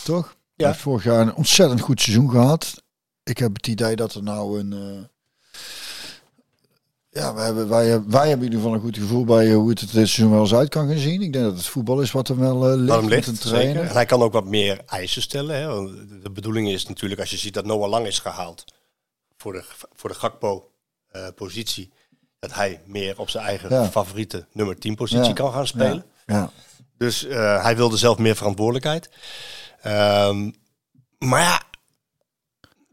[0.05, 0.24] Toch?
[0.26, 0.66] Hij Ja.
[0.66, 2.82] heeft vorig jaar een ontzettend goed seizoen gehad.
[3.22, 5.09] Ik heb het idee dat er nou een...
[7.14, 9.55] ja, wij hebben, wij, hebben- wij hebben in ieder geval een goed gevoel bij eh,
[9.55, 11.22] hoe het er dit seizoen wel eens uit kan gaan zien.
[11.22, 13.72] Ik denk dat het voetbal is wat hem wel eh ligt, ligt een het trainer.
[13.74, 13.89] zeker?
[13.89, 15.56] En hij kan ook wat meer eisen stellen.
[15.56, 15.66] Hè?
[15.66, 15.90] Want
[16.22, 18.64] De bedoeling is natuurlijk, als je ziet dat Noah Lang is gehaald
[19.36, 19.64] voor de,
[19.94, 21.93] voor de Gakpo-positie,
[22.39, 23.90] dat hij meer op zijn eigen Ja.
[23.90, 25.32] favoriete nummer 10 positie Ja.
[25.32, 26.05] kan gaan spelen.
[26.26, 26.51] Ja.
[26.98, 29.10] Dus eh, hij wilde zelf meer verantwoordelijkheid.
[29.82, 30.51] Ehm,
[31.18, 31.62] maar ja,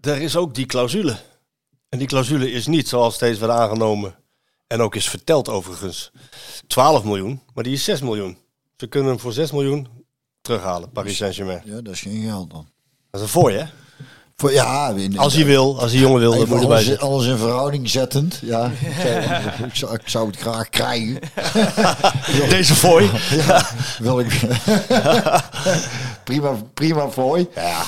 [0.01, 1.15] er is ook die clausule.
[1.89, 4.15] En die clausule is niet, zoals steeds werd aangenomen
[4.67, 6.11] en ook is verteld overigens,
[6.67, 8.37] 12 miljoen, maar die is 6 miljoen.
[8.77, 9.87] Ze kunnen hem voor 6 miljoen
[10.41, 11.61] terughalen, Paris Saint-Germain.
[11.65, 12.67] ja, dat is geen geld dan.
[13.11, 13.65] Dat is een fooi, hè?
[14.35, 17.89] Voor, ja, Als hij wil, als die jongen wil, Even moet alles, alles in verhouding
[17.89, 18.39] zettend.
[18.41, 18.65] Ja,
[19.65, 21.19] ik, zou, ik, zou, het graag krijgen.
[22.49, 23.09] Deze fooi.
[23.47, 24.41] Ja, wil ik.
[26.23, 27.47] prima, prima je.
[27.55, 27.83] Ja,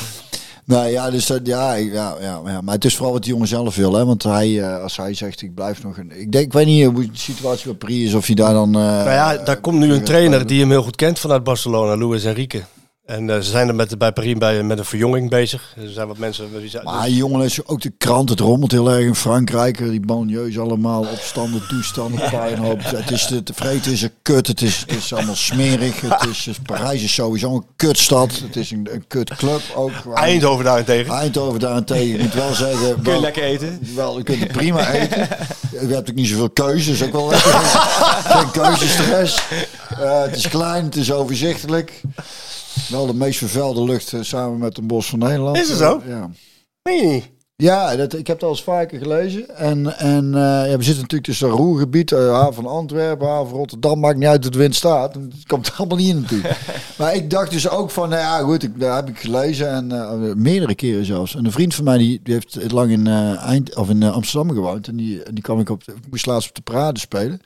[0.71, 3.47] Nou ja, dus dat, ja, ja, ja, ja, maar het is vooral wat die jongen
[3.47, 4.05] zelf wil, hè?
[4.05, 6.11] Want hij, eh, als hij zegt, ik blijf nog een.
[6.19, 8.67] Ik denk, ik weet niet hoe de situatie bij Pri is, of hij daar dan.
[8.75, 11.97] eh nou ja, daar komt nu een trainer die hem heel goed kent vanuit Barcelona,
[12.07, 12.61] Luis Enrique.
[13.05, 15.73] En eh, ze zijn er met, bij Paris bij, met een verjonging bezig.
[15.83, 16.59] Er zijn wat mensen...
[16.59, 19.77] Die zijn, Maar dus- jongen, is ook de krant, het rommelt heel erg in Frankrijk.
[19.77, 22.79] Die banlieues allemaal, opstanden, toestanden, puinhoop.
[22.85, 26.01] Het is te, vreten, is een kut, het is, het is allemaal smerig.
[26.01, 28.39] Het is, het- Parijs is sowieso een kutstad.
[28.39, 29.91] Het is een, een kutclub ook.
[30.13, 31.13] Eindhoven daarentegen.
[31.13, 32.79] Eindhoven daarentegen, ik moet wel zeggen...
[32.93, 33.79] Kun je wel- lekker eten?
[33.95, 35.27] Wel, je kunt het prima eten.
[35.71, 37.03] Je hebt ook niet zoveel keuzes.
[37.03, 37.51] Ook wel lekker.
[38.23, 39.41] Geen keuzestress.
[39.99, 42.01] Eh, het is klein, het is overzichtelijk.
[42.89, 45.57] Wel de meest vervuilde lucht eh, samen met een bos van Nederland.
[45.57, 45.99] Is het zo?
[45.99, 46.29] Eh, ja.
[46.83, 47.29] Meen je niet?
[47.55, 49.57] Ja, dat, ik heb het al eens vaker gelezen.
[49.57, 53.99] En, en eh, ja, we zitten natuurlijk tussen het Roergebied, uh, haven Antwerpen, haven Rotterdam.
[53.99, 55.13] Maakt niet uit dat de wind staat.
[55.15, 56.59] Het komt allemaal niet in natuurlijk.
[56.97, 59.69] maar ik dacht dus ook van, nou ja goed, ik, daar heb ik gelezen.
[59.69, 61.35] En meerdere keren zelfs.
[61.35, 63.07] En een vriend van mij, die, die heeft lang in,
[63.37, 64.87] Eind, of in Amsterdam gewoond.
[64.87, 67.41] En die, die kwam ik op, ik moest laatst op de parade spelen.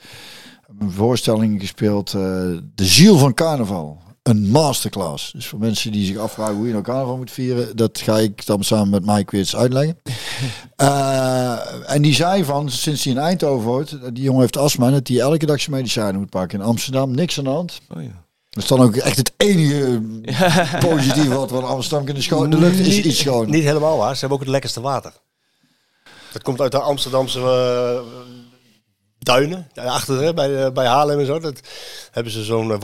[0.79, 5.31] Een voorstelling gespeeld, De Ziel van Carnaval een masterclass.
[5.31, 8.45] Dus voor mensen die zich afvragen hoe je nou carnaval moet vieren, dat ga ik
[8.45, 9.97] dan samen met Mike weer eens uitleggen.
[10.81, 15.07] Uh, en die zei van, sinds hij in Eindhoven hoort, die jongen heeft astma, dat
[15.07, 16.59] hij elke dag zijn medicijnen moet pakken.
[16.59, 17.81] In Amsterdam niks aan de hand.
[17.95, 18.23] Oh ja.
[18.49, 20.01] Dat is dan ook echt het enige
[20.89, 22.49] positieve wat we in Amsterdam kunnen schoon.
[22.49, 23.49] De lucht is iets schoon.
[23.49, 24.13] Niet helemaal waar.
[24.13, 25.13] Ze hebben ook het lekkerste water.
[26.31, 27.99] Dat komt uit de Amsterdamse eh,
[29.19, 29.67] duinen.
[29.75, 31.39] Achter hè, bij, eh, bij Haarlem en zo.
[31.39, 31.59] Dat
[32.11, 32.79] hebben ze zo'n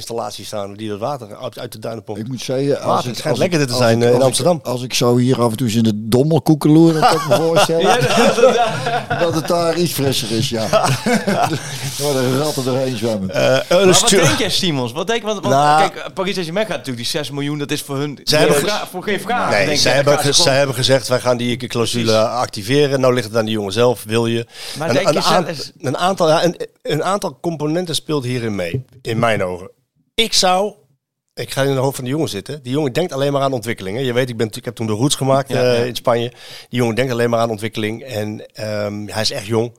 [0.00, 2.20] waterinstallatie staan die dat water uit, uit de duinen pompt.
[2.20, 4.20] Ik moet zeggen, als Water, ik, het schijnt lekkerder te zijn, ik- eh, in als
[4.22, 4.60] ik- Amsterdam.
[4.62, 7.28] Als ik zo hier af en toe eens in de dommel koekeloer, dan kan ik
[7.28, 7.98] me voorstellen
[9.20, 10.68] dat het daar iets frisser is, ja.
[12.02, 13.30] Waar de ratten doorheen zwemmen.
[13.30, 14.92] Eh, Maar wat denk jij, Simons?
[14.92, 17.82] Wat denk, want, want, Nou- kijk, Paris Saint-Germain gaat natuurlijk die 6 miljoen, dat is
[17.82, 19.50] voor hun Zij hebben voor geen vraag.
[19.50, 20.04] Nee, denk zij, ik.
[20.06, 23.00] hebben, ze zij hebben gezegd, wij gaan die clausule activeren.
[23.00, 24.46] Nou ligt het aan de jongen zelf, wil je.
[24.78, 28.54] Maar een, denk een, je zelf- een aantal, ja, een, een aantal componenten speelt hierin
[28.54, 29.70] mee, in mijn ogen.
[30.16, 30.74] Ik zou,
[31.34, 32.62] ik ga in de hoofd van de jongen zitten.
[32.62, 34.04] Die jongen denkt alleen maar aan ontwikkelingen.
[34.04, 35.84] Je weet, ik, ben, ik heb toen de roots gemaakt Ja, eh, ja.
[35.84, 36.28] in Spanje.
[36.68, 38.02] Die jongen denkt alleen maar aan ontwikkeling.
[38.02, 39.78] En ehm, hij is echt jong.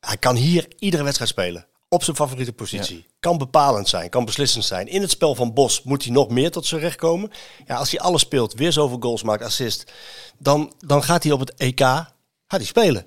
[0.00, 1.66] Hij kan hier iedere wedstrijd spelen.
[1.88, 3.06] Op zijn favoriete positie.
[3.20, 4.88] Kan bepalend zijn, kan beslissend zijn.
[4.88, 7.30] In het spel van Bos moet hij nog meer tot zijn recht komen.
[7.66, 9.92] Ja, als hij alles speelt, weer zoveel goals maakt, assist.
[10.38, 12.06] Dan, dan gaat hij op het EK gaat
[12.46, 13.06] hij spelen.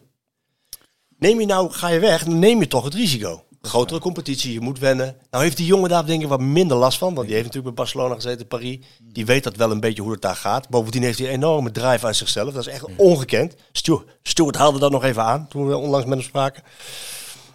[1.19, 3.43] Neem je nou, ga je weg, dan neem je toch het risico.
[3.61, 5.15] Grotere competitie, je moet wennen.
[5.31, 7.13] Nou heeft die jongen daar denk ik wat minder last van.
[7.13, 8.77] Want die heeft natuurlijk bij Barcelona gezeten, Paris.
[9.01, 10.69] Die weet dat wel een beetje hoe het daar gaat.
[10.69, 12.53] Bovendien heeft hij een enorme drive uit zichzelf.
[12.53, 13.55] Dat is echt ongekend.
[13.71, 16.63] Stuart, Stuart haalde dat nog even aan toen we onlangs met hem spraken.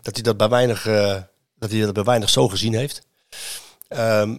[0.03, 1.17] Dat hij dat bij weinig, eh,
[1.59, 3.07] dat hij dat bij weinig zo gezien heeft.
[3.89, 4.37] Ehm,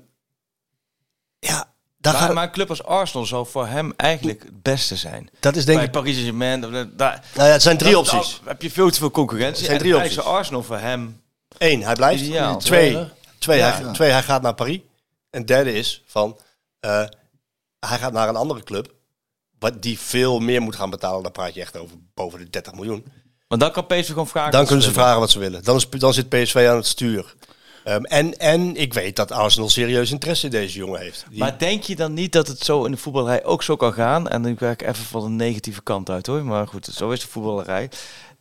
[1.40, 4.96] ja, daar Maar, gaat, maar een club als Arsenal zou voor hem eigenlijk het beste
[4.96, 5.30] zijn.
[5.40, 5.92] dat is denk Bij ik...
[5.94, 8.42] Paris Saint-Germain, daar- Nou ja, het zijn drie opties.
[8.46, 9.60] heb je veel te veel concurrentie.
[9.62, 10.20] Er zijn drie opties.
[10.20, 11.22] Arsenal voor hem...
[11.58, 12.22] Eén, hij blijft.
[12.24, 12.58] Ideaal.
[12.60, 12.98] Twee,
[13.38, 13.72] twee, Ja.
[13.84, 14.80] hij, twee, hij gaat naar Paris.
[15.30, 16.38] En derde is van,
[16.80, 17.04] eh,
[17.80, 18.94] hij gaat naar een andere club.
[19.60, 21.24] Wat die veel meer moet gaan betalen.
[21.24, 23.06] Dan praat je echt over boven de 30 miljoen.
[23.48, 24.52] Want dan kan PSV gewoon vragen.
[24.52, 25.64] Dan kunnen ze vragen wat ze willen.
[25.64, 27.36] Dan, is, dan zit PSV aan het stuur.
[27.84, 31.26] Ehm, en, en ik weet dat Arsenal serieus interesse in deze jongen heeft.
[31.30, 33.94] Die- Maar denk je dan niet dat het zo in de voetballerij ook zo kan
[33.94, 34.30] gaan?
[34.30, 36.44] En nu kijk ik even van de negatieve kant uit hoor.
[36.46, 37.90] Maar goed, zo is de voetballerij.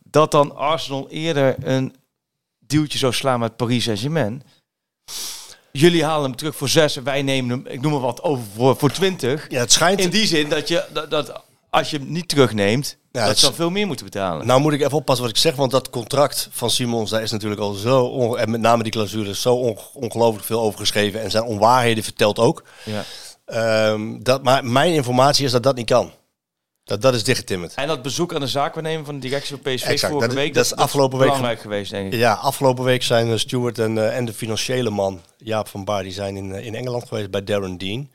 [0.03, 1.95] Dat dan Arsenal eerder een
[2.67, 4.43] duwtje zou slaan met Paris Saint-Germain.
[5.71, 8.43] Jullie halen hem terug voor zes en wij nemen hem, ik noem maar wat, over
[8.55, 9.45] voor, voor 20.
[9.49, 9.99] ja, het schijnt...
[9.99, 13.53] In die zin dat, je, dat, dat als je hem niet terugneemt, Ja, dat dan
[13.53, 14.47] veel meer moeten betalen.
[14.47, 17.31] Nou moet ik even oppassen wat ik zeg, want dat contract van Simons, daar is
[17.31, 21.21] natuurlijk al zo, onge- en met name die clausule, zo on- ongelooflijk veel over geschreven.
[21.21, 22.63] En zijn onwaarheden verteld ook.
[22.85, 23.03] ja.
[23.45, 26.11] Ehm, dat, maar mijn informatie is dat dat niet kan.
[26.83, 27.73] Dat, dat is dichtgetimmerd.
[27.73, 30.53] En dat bezoek aan de zaakwaarnemer van de directie van PSV Exact, vorige dat week,
[30.53, 32.19] dat is afgelopen week belangrijk geweest, denk ik.
[32.19, 36.11] Ja, afgelopen week zijn Stuart en, eh, en de financiële man, Jaap van Baar, die
[36.11, 38.11] zijn in, eh, in Engeland geweest bij Darren Dean.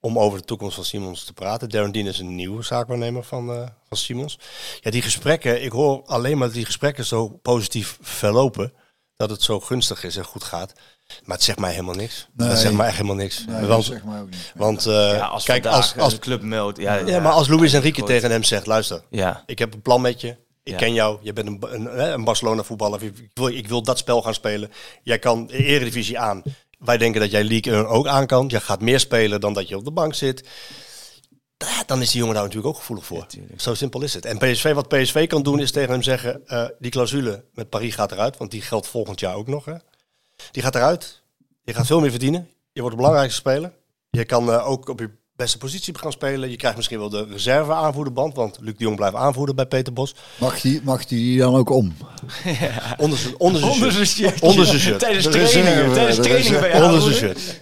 [0.00, 1.68] Om over de toekomst van Simons te praten.
[1.68, 4.38] Darren Dean is een nieuwe zaakwaarnemer van, eh, van Simons.
[4.80, 8.72] Ja, die gesprekken, ik hoor alleen maar dat die gesprekken zo positief verlopen.
[9.16, 10.72] Dat het zo gunstig is en goed gaat.
[11.24, 12.28] Maar het zegt mij helemaal niks.
[12.36, 12.48] Nee.
[12.48, 13.44] Dat zegt mij echt helemaal niks.
[13.46, 14.52] Nee, dat want zeg maar ook niet.
[14.54, 16.78] want eh, Ja, als kijk, vandaag, als, als, de club meldt.
[16.78, 20.00] Ja, ja, maar als Luis Enrique tegen hem zegt, luister, Ja, ik heb een plan
[20.00, 20.28] met je.
[20.62, 20.76] Ik Ja.
[20.76, 21.18] ken jou.
[21.22, 23.02] Je bent een, een, hè, een Barcelona voetballer.
[23.02, 24.70] Ik wil, ik wil dat spel gaan spelen.
[25.02, 26.42] Jij kan de Eredivisie aan.
[26.78, 28.44] Wij denken dat jij League 1 ook aan kan.
[28.48, 30.48] Je gaat meer spelen dan dat je op de bank zit.
[31.86, 33.26] Dan is die jongen daar natuurlijk ook gevoelig voor.
[33.56, 34.24] Zo simpel is het.
[34.24, 37.94] En PSV, wat PSV kan doen, is tegen hem zeggen: eh, die clausule met Paris
[37.94, 38.36] gaat eruit.
[38.36, 39.64] Want die geldt volgend jaar ook nog.
[39.64, 39.74] Hè.
[40.50, 41.22] Die gaat eruit.
[41.64, 42.48] Je gaat veel meer verdienen.
[42.72, 43.72] Je wordt de belangrijkste speler.
[44.10, 46.50] Je kan eh, ook op je beste positie gaan spelen.
[46.50, 49.92] Je krijgt misschien wel de reserve aanvoerderband, want Luc de Jong blijft aanvoerder bij Peter
[49.92, 50.14] Bos.
[50.38, 51.96] Mag die, mag die dan ook om?
[52.96, 54.40] Onder zijn onder zijn Onder shirt.
[54.40, 54.98] Onder zijn shirt.
[54.98, 55.72] Tijdens De trainingen.
[55.72, 57.60] reserve, Tijdens de trainingen bij Onder zijn shirt.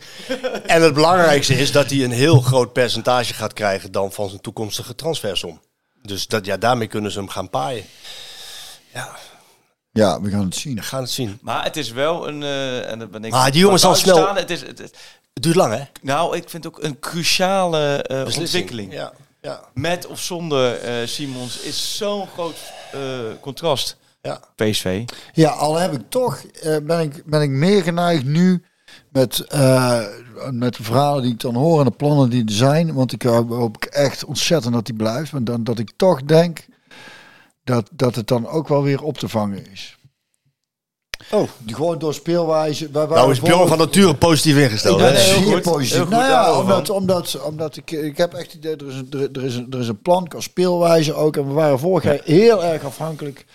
[0.66, 4.40] En het belangrijkste is dat hij een heel groot percentage gaat krijgen dan van zijn
[4.40, 5.60] toekomstige transfersom.
[6.02, 7.84] Dus dat, ja, daarmee kunnen ze hem gaan paaien.
[8.94, 9.16] Ja,
[9.96, 10.74] Ja, we gaan het zien.
[10.74, 11.38] we gaan het zien.
[11.42, 12.42] Maar het is wel een...
[12.42, 14.92] eh en dat ben ik Maar die jongen zal snel- Het is, het
[15.32, 15.82] duurt lang, hè?
[16.02, 18.92] nou, ik vind het ook een cruciale eh, ontwikkeling.
[18.92, 22.56] Ja, ja, Met of zonder eh, Simons is zo'n groot
[22.92, 23.00] eh,
[23.40, 23.96] contrast.
[24.22, 24.40] ja.
[24.56, 25.04] PSV.
[25.32, 28.62] Ja, al heb ik toch, eh, ben, ik, ben ik meer geneigd nu
[29.08, 30.02] met, eh,
[30.50, 32.94] met de verhalen die ik dan hoor en de plannen die er zijn.
[32.94, 35.32] Want ik hoop, echt ontzettend dat die blijft.
[35.32, 36.66] Maar dan, dat ik toch denk
[37.66, 39.96] dat, dat het dan ook wel weer op te vangen is.
[41.30, 41.48] Oh.
[41.58, 42.90] Die gewoon door speelwijze.
[42.90, 44.98] Wij Nou is Bjorn van nature positief ingesteld.
[44.98, 45.96] dat is heel positief.
[45.96, 49.08] Heel nou ja, omdat, omdat, omdat ik, ik heb echt het idee, er is, een,
[49.10, 51.36] er, er is een, er is een plan qua speelwijze ook.
[51.36, 53.46] En we waren vorig jaar heel erg afhankelijk.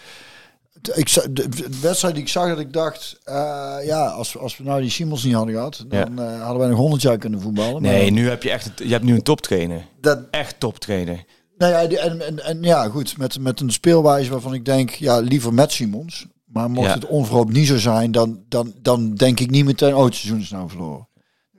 [0.93, 4.63] Ik, de, de wedstrijd die ik zag, dat ik dacht, eh, ja, als, als we
[4.63, 7.81] nou die Simons niet hadden gehad, dan eh, hadden wij nog honderd jaar kunnen voetballen.
[7.81, 9.85] Maar Nee, nu heb je echt je hebt nu een toptrainer.
[10.01, 11.23] dat, Echt toptrainer.
[11.61, 14.89] Nou ja, die- en, en, en ja, goed, met, met een speelwijze waarvan ik denk,
[14.89, 16.25] ja, liever met Simons.
[16.45, 16.93] Maar mocht Ja.
[16.93, 20.39] het onverhoopt niet zo zijn, dan, dan, dan denk ik niet meteen, oh, het seizoen
[20.41, 21.07] is nou verloren.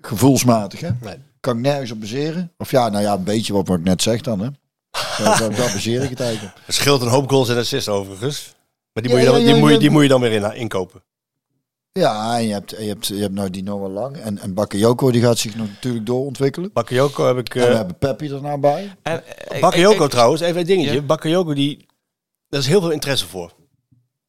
[0.00, 0.90] Gevoelsmatig, hè?
[1.00, 1.16] Nee.
[1.40, 2.52] Kan ik nergens op baseren.
[2.58, 4.48] Of ja, nou ja, een beetje wat, wat ik net zeg dan, hè?
[5.38, 6.62] Daar, baseer ik het eigenlijk op.
[6.66, 8.54] Het scheelt een hoop goals en assists overigens.
[8.92, 9.80] Maar die, Ja, moet, je dan, ja, die, ja, moet, je, ja.
[9.80, 11.02] die moet je dan weer in, inkopen.
[11.92, 14.16] Ja, en je hebt, je hebt, je hebt nou die Noah Lang.
[14.16, 16.70] En, en Bakayoko, die gaat zich nog natuurlijk doorontwikkelen.
[16.72, 17.54] Bakayoko heb ik...
[17.54, 18.94] en we eh hebben Peppi er nou bij.
[19.02, 20.94] En, eh, Bakayoko ik- ik- trouwens, even een dingetje.
[20.94, 21.02] Ja.
[21.02, 21.86] Bakayoko, die...
[22.48, 23.52] Daar is heel veel interesse voor.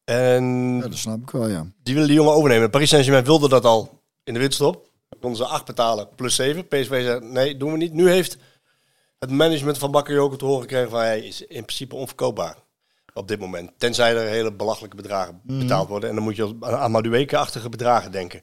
[0.04, 0.44] En
[0.76, 1.66] Ja, dat snap ik wel, ja.
[1.84, 2.70] die willen die jongen overnemen.
[2.70, 4.74] Paris Saint-Germain wilde dat al in de winterstop.
[5.10, 6.68] Dan konden ze 8 betalen plus 7.
[6.68, 7.94] PSV zei, nee, doen we niet.
[7.94, 8.38] Nu heeft
[9.20, 11.00] het management van Bakayoko te horen gekregen van...
[11.00, 12.58] hij is in principe onverkoopbaar
[13.14, 13.72] op dit moment.
[13.78, 16.10] Tenzij er hele belachelijke bedragen betaald worden.
[16.10, 18.42] En dan moet je aan Madueke-achtige bedragen denken.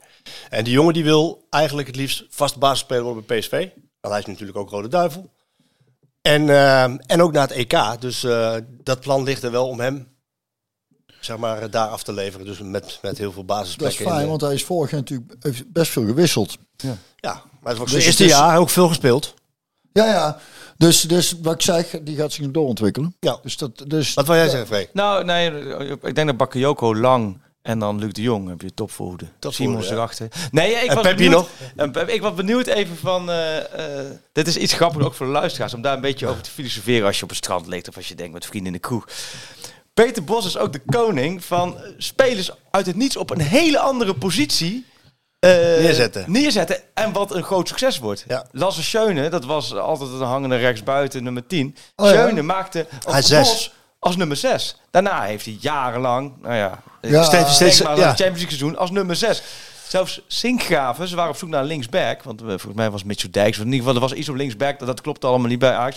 [0.51, 3.51] En die jongen die wil eigenlijk het liefst vast basisspeler worden bij PSV.
[4.01, 5.31] Want hij is natuurlijk ook Rode Duivel.
[6.23, 8.01] En, eh, en ook naar het EK.
[8.01, 10.09] Dus eh, dat plan ligt er wel om hem
[11.21, 12.47] zeg maar, daar af te leveren.
[12.47, 14.05] Dus met, met heel veel Dat is basisplekken.
[14.07, 16.57] fijn, de- want hij is vorig jaar natuurlijk best veel gewisseld.
[16.77, 19.35] Ja, maar het was Dus zijn eerste is- jaar ook veel gespeeld.
[19.93, 20.39] Ja, ja.
[20.81, 23.17] Dus, dus wat ik zeg, die gaat zich doorontwikkelen.
[23.21, 23.39] Ja.
[23.43, 24.91] Dus dat, dus, Wat wil jij zeggen, Freek?
[24.93, 25.51] Nou, nee,
[26.03, 28.75] ik denk dat Bakayoko lang en dan Luc de Jong heb je.
[28.75, 29.93] Topvoerder, Simons ja.
[29.93, 30.29] erachter.
[30.51, 31.49] Nee, ik En was benieuwd, nog?
[31.77, 35.27] En Pep- ik was benieuwd even van, eh, eh, dit is iets grappigs ook voor
[35.27, 37.89] de luisteraars, om daar een beetje over te filosoferen als je op het strand ligt
[37.89, 39.09] of als je denkt met vrienden in de kroeg.
[39.95, 43.79] Peter Bos is ook de koning van eh, spelers uit het niets op een hele
[43.79, 44.87] andere positie
[45.41, 46.25] Neerzetten.
[46.27, 46.77] neerzetten.
[46.95, 48.25] En wat een groot succes wordt.
[48.29, 48.47] Ja.
[48.53, 51.77] Lasse Schöne, dat was altijd een hangende rechtsbuiten, nummer 10.
[51.97, 52.43] Oh ja.
[52.43, 52.87] Maakte
[53.19, 53.49] zes.
[53.49, 54.77] Bos als nummer 6.
[54.91, 57.87] Daarna heeft hij jarenlang, nou ja, Ja, steeds, steeds- ja.
[57.95, 59.43] Champions League seizoen als nummer 6.
[59.89, 62.23] Zelfs Sinkgraven, ze waren op zoek naar linksback.
[62.23, 64.79] Want eh, volgens mij was Mitchell Dijks, in ieder geval er was iets op linksback.
[64.79, 65.97] Dat, dat klopte allemaal niet bij Ajax.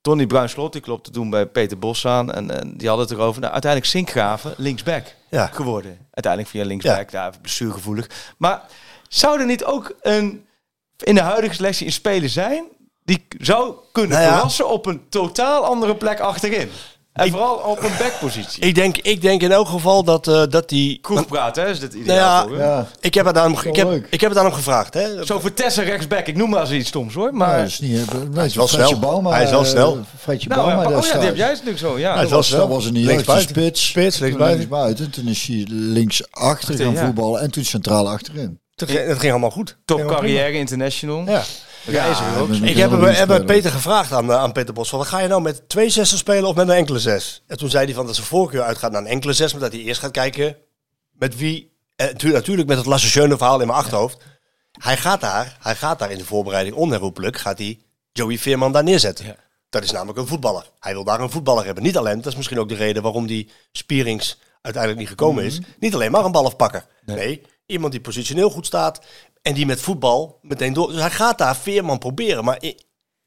[0.00, 2.32] Tony Bruinslot, die klopte toen bij Peter Bos aan.
[2.32, 3.40] En, en die hadden het erover.
[3.40, 5.46] Nou, uiteindelijk Sinkgraven, linksback Ja.
[5.46, 5.98] geworden.
[6.10, 8.34] Uiteindelijk via linksback, daar blessuregevoelig.
[8.36, 8.62] Maar
[9.08, 10.46] zou er niet ook een,
[10.96, 12.64] in de huidige selectie een speler zijn...
[13.04, 14.64] die zou kunnen Nou ja.
[14.64, 16.70] op een totaal andere plek achterin?
[17.16, 18.62] En vooral op een backpositie.
[18.62, 20.98] Ik denk, ik denk in elk geval dat, eh, dat die...
[21.00, 21.68] Kroegpraat, hè?
[21.70, 22.66] Is dit Nou ideaal ja, voor hem?
[22.66, 22.86] ja.
[23.00, 24.94] ik, heb het aan hem, ik, heb, ik heb het aan hem gevraagd.
[24.94, 25.24] Hè.
[25.24, 26.26] Zo voor Tessa rechtsback.
[26.26, 27.34] Ik noem maar eens iets stoms hoor.
[27.34, 28.98] Maar Maar dat is niet, eh, nee, is wel snel.
[28.98, 29.98] Bouma, Hij is wel eh, snel.
[30.18, 31.98] Fredje nou, Bouma ja, oh ja, die heb jij natuurlijk zo.
[31.98, 32.14] Ja.
[32.14, 32.60] Hij is Dat wel was, snel.
[32.60, 33.48] dat was een niet Linksbuiten.
[33.48, 33.86] spits.
[33.86, 35.10] Spits, Toen linksbuiten.
[35.10, 37.04] Toen is hij links achter gaan ja.
[37.04, 38.60] voetballen en toen centraal achterin.
[38.74, 39.76] Het ging, allemaal goed.
[39.84, 41.22] Top carrière international.
[41.24, 41.42] prima.
[41.86, 42.46] Ja.
[42.46, 42.90] Met- Ik heb
[43.28, 44.88] heb Peter gevraagd aan, eh, aan Peter Bos.
[44.88, 47.42] Van, ga je nou met twee zessen spelen of met een enkele zes?
[47.46, 49.52] En toen zei hij van dat zijn voorkeur uitgaat naar een enkele zes.
[49.52, 50.56] Maar dat hij eerst gaat kijken
[51.12, 51.74] met wie.
[51.96, 54.16] Eh, tu- natuurlijk met het Lasse Schöne verhaal in mijn achterhoofd.
[54.72, 57.36] Hij gaat daar, hij gaat daar in de voorbereiding onherroepelijk.
[57.38, 57.78] Gaat hij
[58.12, 59.26] Joey Veerman daar neerzetten.
[59.26, 59.36] Ja.
[59.70, 60.64] Dat is namelijk een voetballer.
[60.80, 61.82] Hij wil daar een voetballer hebben.
[61.82, 65.60] Niet alleen, dat is misschien ook de reden waarom die Spierings uiteindelijk niet gekomen is.
[65.78, 66.86] Niet alleen maar een balafpakker.
[67.04, 67.42] Nee.
[67.66, 69.00] iemand die positioneel goed staat.
[69.46, 70.92] En die met voetbal meteen door.
[70.92, 72.44] Dus hij gaat daar Veerman proberen.
[72.44, 72.76] Maar i-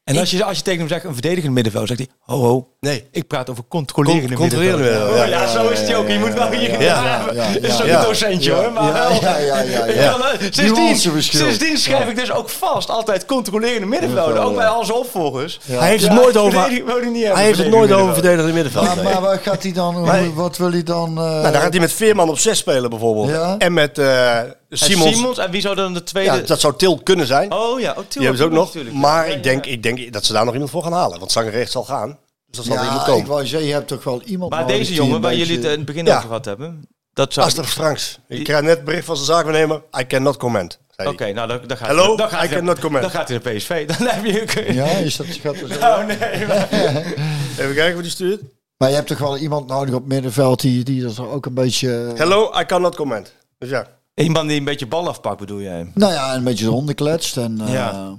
[0.04, 2.68] En als je, als je tegen hem zegt een verdedigend middenveld, zegt hij: Ho, ho.
[2.80, 3.08] nee.
[3.10, 5.20] Ik praat over controlerende Con- controlerende middenveld.
[5.20, 6.08] Oh, ja, zo is het ook.
[6.08, 6.70] Je moet wel hier.
[6.70, 6.78] Ja.
[7.04, 7.98] Ja, Ja, dat is ja, ook ja.
[7.98, 8.72] een docentje hoor.
[8.72, 9.20] Maar Ja, wel.
[9.20, 9.94] ja, ja, ja, ja.
[10.02, 10.16] Ja,
[10.50, 14.42] Sindsdien, sindsdien schrijf ik dus ook vast altijd controlerende middenvelden.
[14.42, 15.58] Ook bij al zijn opvolgers.
[15.66, 16.60] Hij heeft het nooit over.
[16.60, 19.02] Hij heeft het nooit over verdedigende middenveld.
[19.02, 21.08] Maar, wat gaat hij dan, wat wil hij dan...
[21.08, 23.28] eh, Nou, dan gaat hij met Veerman op 6 spelen bijvoorbeeld.
[23.28, 23.54] Ja.
[23.58, 24.38] En met, eh
[24.70, 25.14] Simons.
[25.16, 25.38] Simons.
[25.38, 26.34] En wie zou dan de tweede...
[26.34, 27.52] Ja, dat zou Til kunnen zijn.
[27.52, 28.64] Oh ja, oh, Die hebben ze ook nog.
[28.64, 29.00] natuurlijk, ja.
[29.00, 29.70] Maar Ja, ik, denk, ja.
[29.70, 31.18] ik denk dat ze daar nog iemand voor gaan halen.
[31.18, 32.08] Want Zangerecht zal gaan.
[32.46, 33.28] Dus dat zal er iemand Ja, ik komen.
[33.30, 35.84] wou zeggen, je hebt toch wel iemand Maar deze jongen, waar jullie het in het
[35.84, 36.16] begin Ja.
[36.16, 36.82] over gehad hebben,
[37.12, 37.46] dat zou...
[37.46, 38.18] Aster Franks.
[38.28, 39.82] Ik krijg net bericht van zijn zaakwaarnemer.
[40.00, 40.78] I cannot comment.
[40.96, 41.32] zei Oké, hij.
[41.32, 43.02] nou dan, dan gaat Hello, hij, dan gaat I hij, cannot comment.
[43.02, 43.86] Dan gaat hij naar PSV.
[43.98, 44.72] Dan heb je...
[44.72, 45.74] Ja, is dat, gaat er zo?
[45.80, 46.68] Oh nee, maar-
[47.60, 48.40] Even kijken wat die stuurt.
[48.76, 52.12] Maar je hebt toch wel iemand nodig op middenveld die, die dat ook een beetje...
[52.16, 53.32] Hello, I cannot comment.
[53.58, 53.86] Dus ja.
[54.20, 55.90] Iemand die een beetje bal afpakt, bedoel jij?
[55.94, 57.36] Nou ja, een beetje de honden kletst.
[57.36, 58.16] En, eh, Ja.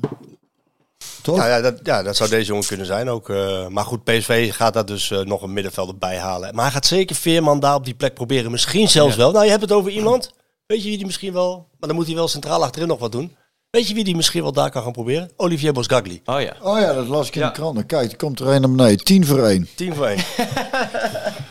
[1.21, 1.37] Toch?
[1.37, 3.29] Nou ja, dat, ja, dat zou deze jongen kunnen zijn ook.
[3.29, 6.55] eh, maar goed, PSV gaat daar dus eh, nog een middenvelder bij halen.
[6.55, 8.51] Maar hij gaat zeker Veerman daar op die plek proberen.
[8.51, 9.31] Misschien zelfs wel.
[9.31, 10.31] Nou, je hebt het over iemand.
[10.65, 11.67] Weet je wie die misschien wel...
[11.79, 13.35] Maar dan moet hij wel centraal achterin nog wat doen.
[13.69, 15.31] Weet je wie die misschien wel daar kan gaan proberen?
[15.37, 16.21] Olivier Bosgagli.
[16.25, 16.55] Oh ja.
[16.61, 17.47] Oh ja, dat las ik in Ja.
[17.47, 17.85] de krant.
[17.85, 19.05] Kijk, er komt er een naar beneden.
[19.05, 19.67] 10 voor 1.
[19.75, 20.17] 10 voor 1.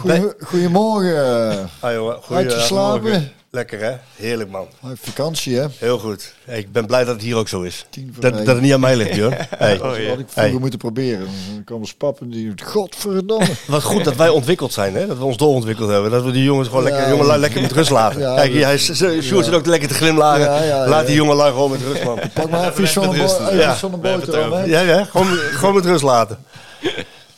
[0.00, 1.70] Goeie, goedemorgen.
[1.80, 3.02] Ah, jongen, Uitgeslapen?
[3.02, 3.32] morgen.
[3.50, 3.92] Lekker hè?
[4.16, 4.66] Heerlijk man.
[4.94, 5.66] Vakantie, hè?
[5.78, 6.34] Heel goed.
[6.44, 7.86] Hey, ik ben blij dat het hier ook zo is.
[8.18, 9.32] Dat, dat het niet aan mij ligt, joh.
[9.58, 9.78] Hey.
[9.78, 10.52] Dat had ik vroeger Hey.
[10.52, 11.26] moeten proberen.
[11.54, 12.52] Dan kwam pappen die...
[12.64, 13.46] Godverdomme.
[13.66, 15.06] Wat goed dat wij ontwikkeld zijn, hè?
[15.06, 16.10] Dat we ons doorontwikkeld hebben.
[16.10, 17.36] Dat we die jongens gewoon Ja, lekker, jongen, ja.
[17.36, 18.20] lekker met rust laten.
[18.20, 20.40] Ja, Kijk, hij Sjoerd zit ook lekker te glimlachen.
[20.44, 21.06] Ja, ja, Laat ja.
[21.06, 22.18] die jongen lui gewoon met rust, man.
[22.34, 23.52] Pak maar even iets van een, rust bo- doen.
[23.52, 23.70] even Ja.
[23.70, 24.64] iets van een We hebben het boterham, hè?
[24.64, 26.38] Ja, ja, gewoon, gewoon met rust laten.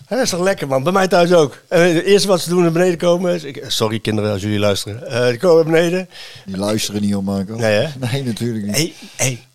[0.09, 0.83] Dat is toch lekker, man.
[0.83, 1.63] Bij mij thuis ook.
[1.69, 3.45] En het eerste wat ze doen naar beneden komen is...
[3.45, 5.07] Ik, sorry, kinderen, als jullie luisteren.
[5.07, 6.09] Eh, die komen naar beneden.
[6.47, 7.57] Die luisteren niet om, Marco.
[7.57, 7.89] Nee, hè?
[8.11, 8.75] Nee, natuurlijk niet.
[8.75, 9.47] Hey, hey,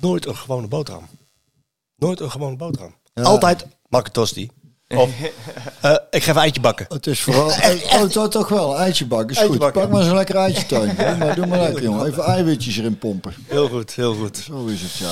[0.00, 1.08] nooit een gewone boterham.
[1.96, 2.94] Nooit een gewone boterham.
[3.14, 3.22] Ja.
[3.22, 4.50] Altijd makkertosti.
[4.96, 5.10] Of,
[5.80, 6.86] eh, ik ga even eitje bakken.
[6.88, 7.46] Het is vooral...
[7.94, 9.28] Oh, toch, toch wel, eitje bakken.
[9.30, 9.58] Is Eitje goed.
[9.60, 9.80] bakken.
[9.82, 10.96] Pak maar zo'n lekker eitje tuin.
[10.96, 12.06] Doe maar, doe maar lekker, jongen.
[12.06, 13.34] Even eiwitjes erin pompen.
[13.46, 14.36] Heel goed, heel goed.
[14.36, 15.06] Zo is het, ja.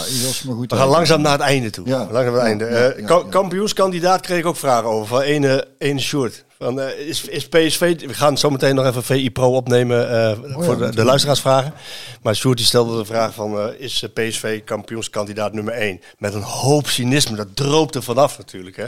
[0.46, 0.94] Maar goed We gaan uit.
[0.94, 1.86] langzaam naar het einde toe.
[1.88, 1.98] Ja.
[2.10, 2.64] Langzaam naar het Ja, einde.
[2.64, 3.24] ja, Eh, ja, ka- ja.
[3.30, 5.06] Kampioenskandidaat kreeg ik ook vragen over.
[5.06, 6.44] Van ene, ene short.
[6.58, 8.00] Van, eh, is, is PSV...
[8.00, 11.74] We gaan zo meteen nog even VI Pro opnemen eh, voor de, de luisteraarsvragen.
[12.22, 13.58] Maar Sjoerd die stelde de vraag van...
[13.58, 16.00] eh, is PSV kampioenskandidaat nummer 1?
[16.18, 17.36] Met een hoop cynisme.
[17.36, 18.76] Dat droopt er vanaf natuurlijk.
[18.76, 18.86] Hè.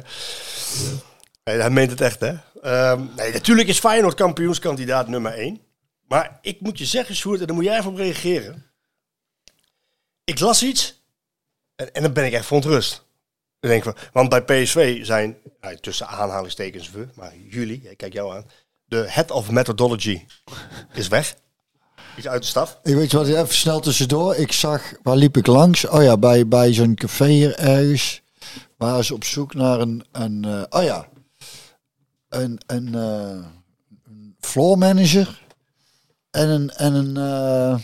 [1.45, 2.35] Nee, hij meent het echt, hè?
[2.63, 5.61] Ehm, nee, natuurlijk is Feyenoord kampioenskandidaat nummer 1.
[6.09, 8.67] Maar ik moet je zeggen, Sjoerd, en daar moet jij even op reageren.
[10.25, 11.03] Ik las iets
[11.77, 13.07] en, en dan ben ik echt verontrust.
[13.61, 18.37] Denk van, want bij PSV zijn, nou, tussen aanhalingstekens we, maar jullie, ik kijk jou
[18.37, 18.45] aan,
[18.85, 20.25] de head of methodology
[20.93, 21.37] is weg.
[22.17, 22.79] Is uit de staf.
[22.83, 24.35] Ik weet wat, even snel tussendoor.
[24.35, 25.85] Ik zag, waar liep ik langs?
[25.85, 28.23] Oh ja, bij, bij zo'n café hier ergens.
[28.77, 31.09] Waren ze op zoek naar een, een eh, oh ja,
[32.29, 33.47] een, een, eh,
[34.05, 35.43] een floor manager
[36.31, 37.79] en een, en een eh,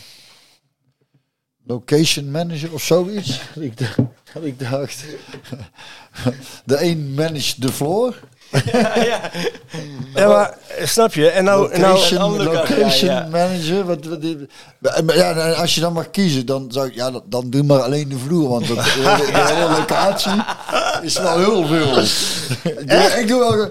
[1.65, 3.41] location manager of zoiets.
[4.35, 5.03] Dat ik, dacht,
[6.65, 8.19] de een managt de floor.
[10.15, 11.29] Ja, maar eh, snap je?
[11.29, 13.27] En nou, en nou Location, location ja, ja.
[13.27, 13.85] manager.
[13.85, 17.63] Wat, wat, maar ja, als je dan mag kiezen, dan zou ik, ja, dan- doe
[17.63, 18.49] maar alleen de vloer.
[18.49, 20.31] Want dat, de, hele- locatie
[21.01, 21.97] is wel heel veel.
[22.71, 23.69] ik, doe, ik doe wel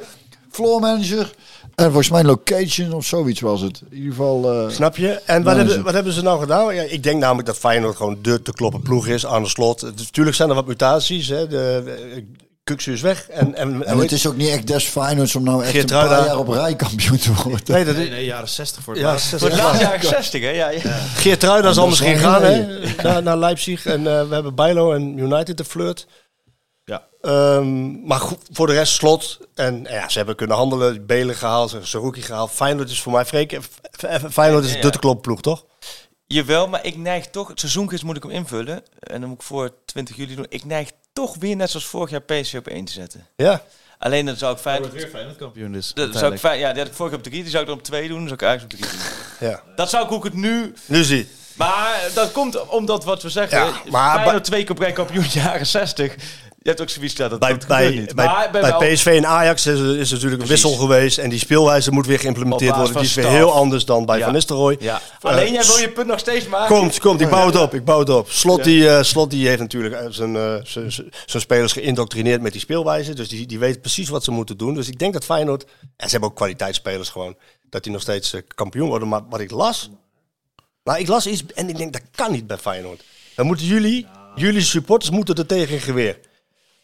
[0.51, 1.35] floor manager.
[1.75, 3.83] En volgens mij location of zoiets was het.
[3.91, 4.53] In ieder geval.
[4.53, 5.09] eh, Snap je?
[5.11, 5.67] En wat Manager.
[5.67, 6.75] hebben, wat hebben ze nou gedaan?
[6.75, 9.81] Ja, ik denk namelijk dat Feyenoord gewoon de te kloppen ploeg is aan de slot.
[9.81, 11.29] Het- Natuurlijk zijn er wat mutaties.
[11.29, 11.47] Hè.
[11.47, 12.25] De, de,
[12.65, 13.29] Kuksu is weg.
[13.29, 16.25] En, en, en het is ook niet echt des Feyenoords om nou echt een paar
[16.27, 17.61] jaar op rij kampioen te worden.
[17.67, 20.49] nee, dat Nee, is, nee, jaren 60 voor het ja, Voor jaren 60, hè?
[20.51, 20.81] Ja, ja.
[21.15, 22.67] Geert Ruida zal misschien gaan hè,
[23.03, 23.87] naar, naar Leipzig.
[23.87, 26.07] En eh, we hebben Bijlo en United de flirt.
[26.85, 27.03] Ja.
[27.21, 29.39] Ehm, maar goed, voor de rest slot.
[29.55, 31.07] En eh, ja, ze hebben kunnen handelen.
[31.07, 32.51] Belen gehaald, Saruki gehaald.
[32.51, 33.59] Feyenoord is voor mij Freek.
[33.63, 34.81] F- Feyenoord is Ja.
[34.81, 35.65] de te kloppen ploeg, toch?
[36.27, 37.49] Jawel, maar ik neig toch...
[37.49, 38.83] Het seizoengids moet ik hem invullen.
[39.01, 40.47] En dan moet ik voor 20 juli doen.
[40.49, 43.27] Ik neig toch weer net zoals vorig jaar PSV op 1 te zetten.
[43.37, 43.63] Ja.
[43.99, 44.91] Alleen dan zou ik fijn...
[44.91, 45.93] weer Feyenoord kampioen dus.
[45.95, 47.69] Dat zou ik fijn, ja, die had ik vorig jaar op 3, die zou ik
[47.69, 48.99] dan op 2 doen, dan zou ik eigenlijk op 3
[49.39, 49.49] doen.
[49.49, 49.63] ja.
[49.77, 50.75] Dat zou ik ook het nu...
[50.87, 51.29] Nu zie.
[51.57, 55.25] Maar dat komt omdat wat we zeggen, Ja, maar Feyenoord twee keer op rij kampioen
[55.43, 56.15] jaren 60.
[56.65, 58.15] Je hebt ook zoiets dat dat, Bij, dat bij, niet.
[58.15, 61.19] bij, maar bij, wel- PSV en Ajax is, is natuurlijk een wissel geweest.
[61.19, 62.93] En die speelwijze moet weer geïmplementeerd worden.
[62.95, 64.25] Die is weer heel anders dan bij Ja.
[64.25, 64.77] Van Nistelrooy.
[64.81, 65.01] Ja.
[65.21, 66.77] Eh, Alleen jij wil je punt nog steeds maken.
[66.77, 68.31] Komt, komt, ik bouw het op, ik bouw het op.
[68.31, 70.93] Slot, die, eh, Slot die heeft natuurlijk eh, zijn, eh, zijn-
[71.27, 73.15] spelers geïndoctrineerd met die speelwijze.
[73.15, 74.75] Dus die, die weet precies wat ze moeten doen.
[74.75, 75.65] Dus ik denk dat Feyenoord,
[75.97, 77.37] en ze hebben ook kwaliteitsspelers gewoon,
[77.71, 79.09] dat die nog steeds kampioen worden.
[79.09, 79.91] Maar wat ik las,
[80.85, 83.03] nou ik las iets en ik denk dat kan niet bij Feyenoord.
[83.37, 86.19] Dan moeten jullie, jullie supporters moeten er tegen geweer.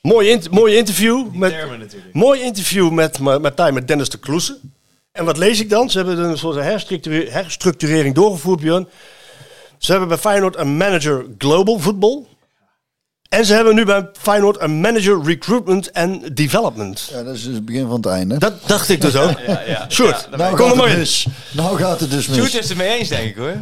[0.03, 2.15] Mooi, mooi interview met, termen natuurlijk.
[2.15, 4.73] Mooi interview met, met, met, met Dennis de Kloesen.
[5.13, 5.91] En wat lees ik dan?
[5.91, 8.89] Ze hebben een soort herstructure- herstructurering doorgevoerd, Björn.
[9.79, 12.29] Ze hebben bij Feyenoord een manager global voetbal.
[13.29, 17.09] En ze hebben nu bij Feyenoord een manager recruitment en development.
[17.13, 18.39] Ja, dat is dus het begin van het einde.
[18.39, 19.39] Dat dacht ik dus ook.
[19.47, 19.87] Ja, ja.
[19.91, 21.25] Sjoerd, Ja, nou kom er gaat maar.
[21.53, 22.37] Nou gaat het dus mis.
[22.37, 23.57] Sjoerd is het mee eens, denk ik hoor.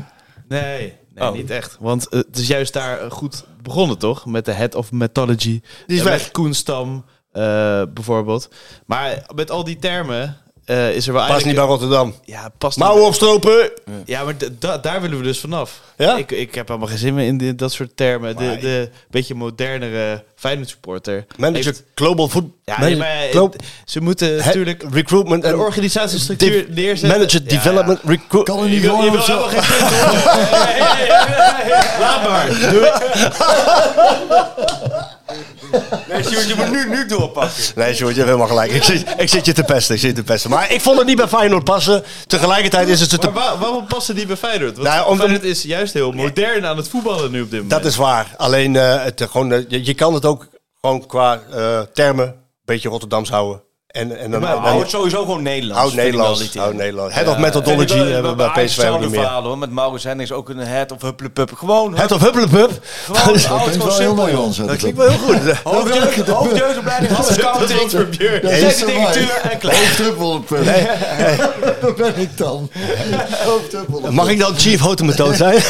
[0.49, 1.33] Nee, nee Oh.
[1.35, 1.77] niet echt.
[1.81, 4.27] Want eh, het is juist daar eh, goed begonnen, toch?
[4.27, 5.61] Met de Head of Methodology.
[5.87, 6.23] Die is En weg.
[6.23, 8.49] Met Koenstam, eh, bijvoorbeeld.
[8.87, 10.37] Maar met al die termen
[10.69, 12.15] eh, is er wel Pas niet bij Rotterdam.
[12.25, 13.71] Ja, past niet Mouwen opstropen.
[14.05, 14.35] Ja, maar
[14.83, 15.81] daar willen we dus vanaf.
[15.97, 16.17] Ja?
[16.17, 18.37] Ik, ik heb helemaal geen zin meer in die- dat soort termen.
[18.37, 21.25] De, de beetje modernere Feyenoord supporter.
[21.37, 22.53] Manager heeft- Global Football.
[22.65, 27.19] Ja, nee, maar het- ze moeten natuurlijk Recruitment en organisatiestructuur neerzetten.
[27.19, 28.45] Manager Ja, Development Recruit.
[28.45, 29.21] Kan er Je niet je wil.
[32.01, 32.71] Laat maar.
[32.71, 32.91] Doei.
[36.09, 37.63] Nee, Sjoerd, je moet nu, nu doorpakken.
[37.75, 38.73] Nee, George, je hebt helemaal gelijk.
[38.73, 40.51] Ik zit, ik zit je te pesten, ik zit je te pesten.
[40.51, 42.05] Maar ik vond het niet bij Feyenoord passen.
[42.27, 43.17] Tegelijkertijd is het te...
[43.17, 44.77] Maar waar- waarom passen die bij Feyenoord?
[44.77, 47.83] Want Nou, om- Feyenoord is juist heel modern aan het voetballen nu op dit moment.
[47.83, 48.35] Dat is waar.
[48.37, 50.49] Alleen, eh, het, gewoon, eh, je, je kan het ook
[50.81, 52.35] gewoon qua eh, termen een
[52.65, 53.63] beetje Rotterdams houden.
[53.89, 55.95] En, en dan, Maar dan- hou het sowieso gewoon Nederlands.
[55.95, 56.41] Wel Nederlands.
[56.41, 56.61] niet in.
[56.61, 57.15] Oud Nederlands.
[57.15, 59.21] Head of Methodology hebben we bij Ajax PSV ook niet meer.
[59.21, 59.59] verhaal hoor.
[59.59, 61.53] Met Maurits Hendricks ook een head of hupplepup.
[61.55, 62.71] Gewoon, Head of Huppelepup.
[63.13, 64.17] gewoon Dat klinkt wel heel joh.
[64.17, 64.57] Nederlands.
[64.57, 65.53] Dat klinkt wel heel goed.
[65.63, 69.59] Hoofdjeugd- Hoofdjeugdopleiding, is directeur en
[70.21, 70.65] op punt.
[71.81, 72.71] Waar ben ik dan?
[74.11, 75.61] Mag ik dan Chief Hotemetoot zijn?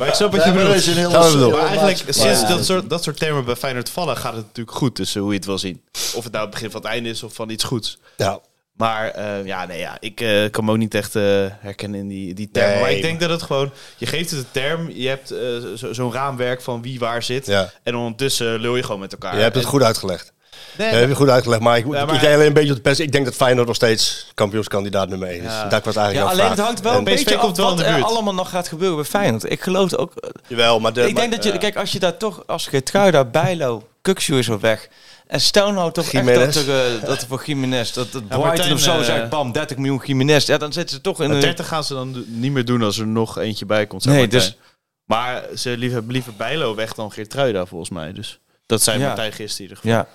[0.00, 0.86] Maar ik snap wat je bedoelt.
[0.86, 1.50] een heel.
[1.50, 4.96] Maar eigenlijk, sinds dat soort, dat soort termen bij Feyenoord vallen, gaat het natuurlijk goed.
[4.96, 5.82] Dus hoe je het wil zien.
[6.14, 7.98] Of het nou het begin van het einde is of van iets goeds.
[8.16, 8.38] Ja.
[8.76, 11.22] Maar eh, ja, nee, ja, ik eh, kan me ook niet echt eh,
[11.60, 12.72] herkennen in die, die termen.
[12.72, 13.70] Nee, maar ik denk dat het gewoon...
[13.96, 15.38] Je geeft het een term, je hebt eh,
[15.76, 17.46] zo- zo'n raamwerk van wie waar zit.
[17.46, 17.72] Ja.
[17.82, 19.34] En ondertussen lul je gewoon met elkaar.
[19.36, 20.32] Je hebt het En- goed uitgelegd.
[20.78, 22.70] Nee, Je hebt het goed uitgelegd, maar ik, Ja, maar- ik jij alleen een beetje
[22.70, 23.00] op de pers.
[23.00, 25.42] Ik denk dat Feyenoord nog steeds kampioenskandidaat nummer 1 is.
[25.44, 25.68] Ja.
[25.68, 26.50] Dat was eigenlijk Ja, jouw alleen vraag.
[26.56, 29.50] het hangt wel En- een beetje af wat er allemaal nog gaat gebeuren bij Feyenoord.
[29.50, 30.12] Ik geloof ook...
[30.46, 31.58] Jawel, maar de, ik denk dat je...
[31.58, 32.42] Kijk, als je daar toch...
[32.46, 34.88] Als Geertruida, Bijlo, Kukshoe is al weg...
[35.26, 37.92] En stel nou toch echt dat er, eh, dat er voor Jiménez...
[37.92, 39.28] Dat, dat Brighton of zo zegt...
[39.28, 40.46] Bam, 30 miljoen Jiménez.
[40.46, 41.42] Ja, dan zitten ze toch in Maar een...
[41.42, 44.04] 30 gaan ze dan niet meer doen als er nog eentje bij komt.
[44.04, 44.40] Nee, Martijn.
[44.42, 44.56] dus-
[45.04, 48.12] Maar ze liever, liever Bijlo weg dan Geertruida, volgens mij.
[48.12, 49.06] Dus dat zei Ja.
[49.06, 49.92] Martijn gisteren in ieder geval.
[49.92, 50.06] Ja.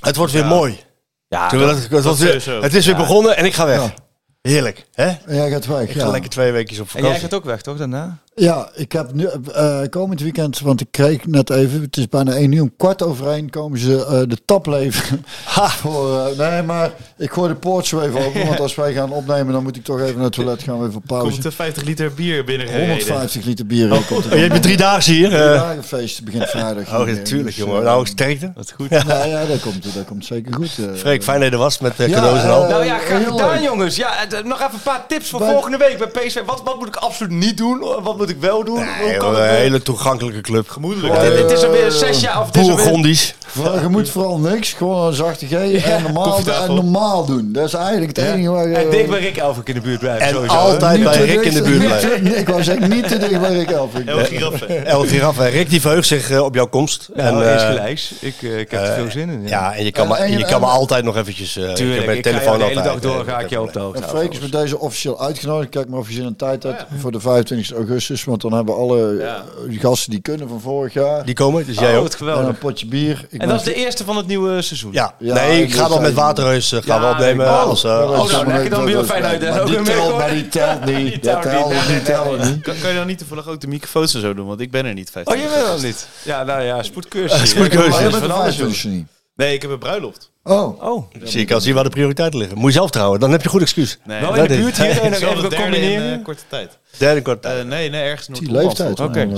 [0.00, 0.48] Het wordt weer Ja.
[0.48, 0.80] mooi.
[1.28, 2.62] Ja, Zullen we dat- het, wordt weer, sowieso.
[2.62, 3.80] het is weer begonnen en ik ga weg.
[3.82, 3.94] Ja.
[4.42, 5.06] Heerlijk, hè?
[5.06, 6.10] En jij gaat weg, Ik ga ja.
[6.10, 7.20] lekker twee weken op En jij vakantie.
[7.22, 8.18] gaat ook weg, toch, daarna?
[8.40, 12.32] Ja, ik heb nu eh, komend weekend, want ik kreeg net even, het is bijna
[12.32, 15.24] één uur, om kwart over één komen ze eh, de tap leveren.
[15.80, 19.12] Voor, eh, nee, maar ik gooi de poort zo even open, want als wij gaan
[19.12, 21.30] opnemen, dan moet ik toch even naar het toilet gaan, we even pauze.
[21.30, 23.92] Komt er 50 liter bier binnen 150 liter bier.
[23.92, 25.28] eh, komt er Oh, je hebt je drie dagen hier.
[25.28, 26.86] Drie dagen feest begint vrijdag.
[27.00, 27.82] oh, natuurlijk, dus, jongen.
[27.82, 28.52] Nou, sterkte.
[28.54, 28.88] Dat is goed.
[28.90, 30.78] Ja, ja, dat komt, dat komt zeker goed.
[30.78, 30.84] eh.
[30.94, 32.68] Freek, fijn dat je er was met uh, Ja, cadeaus en al.
[32.68, 33.96] Nou ja, graag gedaan, jongens.
[33.96, 34.12] Ja,
[34.44, 36.40] nog even een paar tips voor Bij- volgende week bij PSV.
[36.46, 37.78] Wat, wat moet ik absoluut niet doen?
[37.78, 38.76] Wat moet ik wel doen?
[38.76, 40.68] Hoe Nee, kan joh, het een hele toegankelijke club.
[40.68, 41.14] Gemoedelijk.
[41.14, 42.40] Ja, Dit, dit is alweer Eh, zes jaar.
[42.40, 43.34] Of dit is alweer- Bourgondisch.
[43.46, 46.68] Vooral, je moet vooral niks, gewoon een zachte G en normaal, koffietafel.
[46.68, 47.52] en normaal doen.
[47.52, 48.74] Dat is eigenlijk het enige waar je...
[48.74, 50.26] En dik bij Rick Elfrink in de buurt blijven.
[50.26, 50.54] En sowieso.
[50.56, 52.24] altijd Niet bij te Rick in de dicht- buurt niet blijven.
[52.24, 54.08] te- ik wou zeggen, niet te dicht bij Rick Elfrink.
[54.08, 54.66] El Giraffe.
[54.94, 55.44] El Giraffe.
[55.48, 57.08] Rick die verheugt zich eh, op jouw komst.
[57.16, 58.12] Ja, en, nou, eh, gelijks.
[58.20, 59.42] Ik, eh, ik heb er veel zin in.
[59.42, 59.48] Ja.
[59.48, 61.56] ja, en je kan, me, En- en- je kan me en- altijd nog eventjes...
[61.56, 63.02] eh, Tuurlijk, ik heb ik mijn ga telefoon jou de hele altijd.
[63.02, 65.20] dag door, eh, ga ik je op de hoogte En Freek is met deze officieel
[65.20, 65.70] uitgenodigd.
[65.70, 68.15] Kijk maar of je zin en tijd hebt voor de 25 augustus.
[68.24, 69.36] Want dan hebben we alle Ja.
[69.36, 71.24] eh, die gasten die kunnen van vorig jaar.
[71.24, 72.10] Die komen, dus jij Oh, ook.
[72.10, 72.46] en geweldig.
[72.48, 73.26] een potje bier.
[73.30, 74.92] Ik En dat is de eerste van het nieuwe seizoen.
[74.92, 77.46] Ja, Ja, nee, ik ga dan met Waterreus eh, gaan we Ja, opnemen.
[77.46, 79.40] oh, eh, Ja, als- is Oh, nou, leg je dan weer fijn uit?
[79.40, 80.30] Maar die telt, mee, maar hoor.
[80.30, 80.96] die telt niet.
[80.96, 82.60] Die Dat telt niet, die telt niet.
[82.62, 84.46] Kan, je dan niet toevallig ook de microfoons en zo doen?
[84.46, 85.06] Want ik ben er niet.
[85.06, 86.08] Oh, 50 je bent dat niet?
[86.22, 87.50] Ja, nou ja, spoedcursus.
[87.50, 87.90] Spoedcursus.
[87.90, 88.66] Maar Ja, je dat bent is de van alles doen.
[88.70, 89.06] 25 niet.
[89.36, 90.30] Nee, ik heb een bruiloft.
[90.48, 92.58] Oh, Oh, Zie ik al zie waar de prioriteiten liggen.
[92.58, 93.98] Moet je zelf trouwen, dan heb je goed excuus.
[94.04, 96.18] Nee, wel in de buurt hier en nog is wel even de derde in combineren.
[96.18, 96.78] eh, korte tijd.
[96.98, 97.44] Derde kwart.
[97.44, 99.00] Eh, nee, nee, ergens in die leeftijd.
[99.00, 99.28] Oké.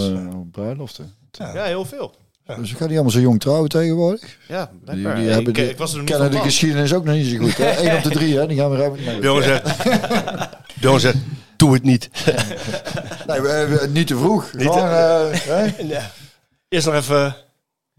[0.52, 1.14] Bruiloften.
[1.30, 2.14] Ja, heel veel.
[2.58, 4.36] Dus ik ga die allemaal zo jong trouwen tegenwoordig.
[4.48, 6.48] Ja, Die, die ik, hebben eh, die, ik was er nog niet kennen van de
[6.50, 7.56] geschiedenis ook nog niet zo goed.
[7.56, 7.76] hè?
[7.90, 8.46] Eén op de drie, hè?
[8.46, 9.18] Die gaan we ruim mee.
[10.80, 11.16] Bjorn zegt,
[11.56, 12.10] doe het niet.
[13.26, 14.52] Nee, we, we- niet te vroeg.
[14.52, 15.88] Niet Gewoon, eh?
[15.88, 16.10] Ja.
[16.68, 17.36] Eerst nog even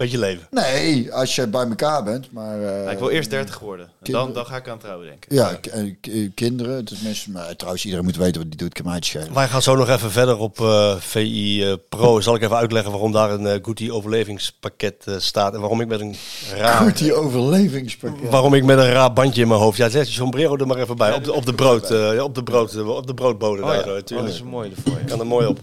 [0.00, 0.46] een beetje leven.
[0.50, 2.32] Nee, als je bij elkaar bent.
[2.32, 3.86] Maar, eh, Ja, ik wil eerst 30 worden.
[3.86, 4.32] En dan, kinderen.
[4.34, 5.32] dan ga ik aan trouwen, denk ik.
[5.32, 6.84] Ja, eh, k- kinderen.
[6.84, 8.68] Tenminste, maar trouwens, iedereen moet weten wat die doet.
[8.68, 9.34] Ik kan mij het schelen.
[9.34, 12.20] Wij gaan zo nog even verder op eh, VI eh, Pro.
[12.20, 15.54] Zal ik even uitleggen waarom daar een uh, Goodie overlevingspakket eh, staat.
[15.54, 16.16] En waarom ik met een
[16.56, 16.94] raar...
[16.94, 18.30] Die overlevingspakket.
[18.30, 19.76] Waarom ik met een raar bandje in mijn hoofd.
[19.76, 21.12] Ja, zet je sombrero er maar even bij.
[21.12, 21.90] Op de, op de brood.
[21.90, 22.74] eh, ja, op de brood.
[22.74, 23.76] eh, op de broodbode Oh daar.
[23.76, 24.26] ja, zo, oh, natuurlijk.
[24.28, 24.98] dat is een mooie ervoor.
[24.98, 25.04] ja.
[25.06, 25.58] kan er mooi op.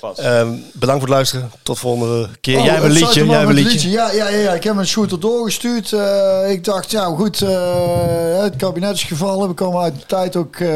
[0.00, 0.18] pas.
[0.18, 1.50] Ehm, bedankt voor het luisteren.
[1.62, 2.58] Tot volgende keer.
[2.58, 3.26] Oh, jij hebt een liedje.
[3.26, 3.90] Jij hebt een liedje.
[3.90, 5.92] Ja, ja, ja, ja, ik heb een shooter doorgestuurd.
[5.92, 9.48] Eh, ik dacht, ja goed, eh, het kabinet is gevallen.
[9.48, 10.68] We komen uit de tijd ook eh,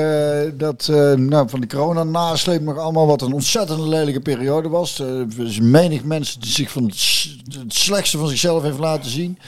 [0.54, 5.00] dat eh, nou, van de corona nasleep nog allemaal wat een ontzettend lelijke periode was.
[5.00, 5.06] Eh,
[5.38, 6.96] Er is menig mensen die zich van het,
[7.68, 9.38] slechtste van zichzelf heeft laten zien.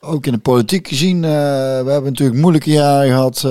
[0.00, 1.24] Ook in de politiek gezien.
[1.24, 3.44] Eh, we hebben natuurlijk moeilijke jaren gehad.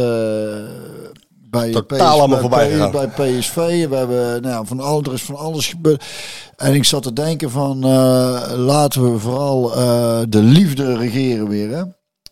[1.49, 3.87] Bij Totaal PSV, allemaal voorbij bij, bij PSV.
[3.87, 6.05] We hebben nou, van alles, er is van alles gebeurd.
[6.55, 11.69] En ik zat te denken van eh, laten we vooral eh, de liefde regeren weer.
[11.69, 11.83] Hè?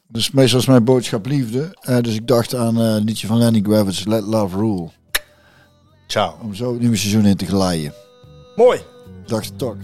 [0.07, 1.77] Dus meestal is mijn boodschap liefde.
[1.81, 4.89] Eh, dus ik dacht aan eh, het liedje van Lenny Kravitz, Let Love Rule.
[6.07, 6.35] Ciao.
[6.41, 7.93] Om zo het nieuwe seizoen in te glijden.
[8.55, 8.79] Mooi.
[9.25, 9.75] Dacht ik toch.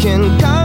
[0.00, 0.59] can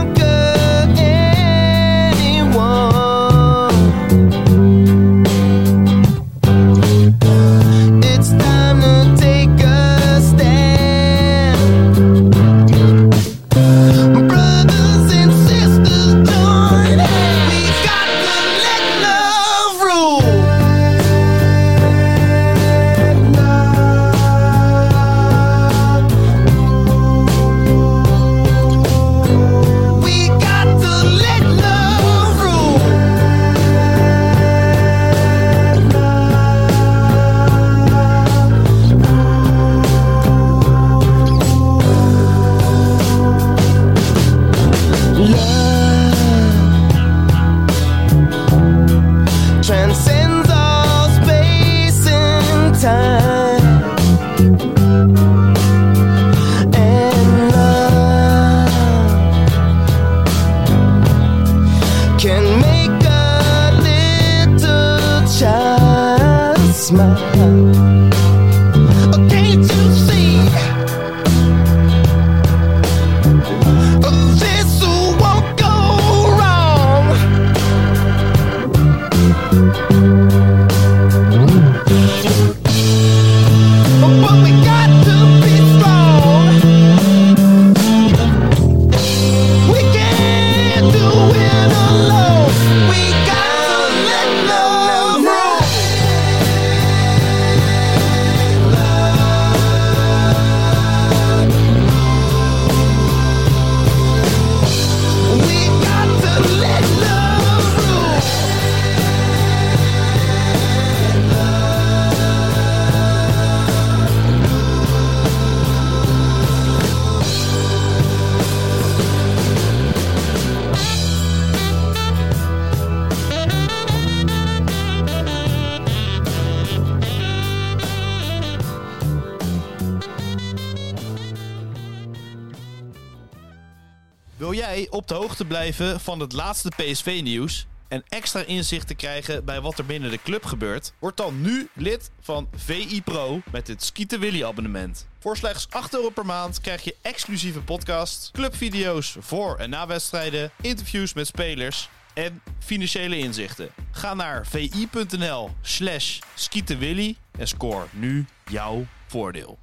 [135.74, 140.44] van het laatste PSV-nieuws en extra inzicht te krijgen bij wat er binnen de club
[140.44, 140.92] gebeurt?
[140.98, 145.06] Word dan nu lid van VI Pro met het Skieten Willy abonnement.
[145.18, 150.50] Voor slechts 8 euro per maand krijg je exclusieve podcasts, clubvideo's voor en na wedstrijden,
[150.60, 153.68] interviews met spelers en financiële inzichten.
[153.90, 159.58] Ga naar vi.nl slash skietenwilly en score nu jouw voordeel.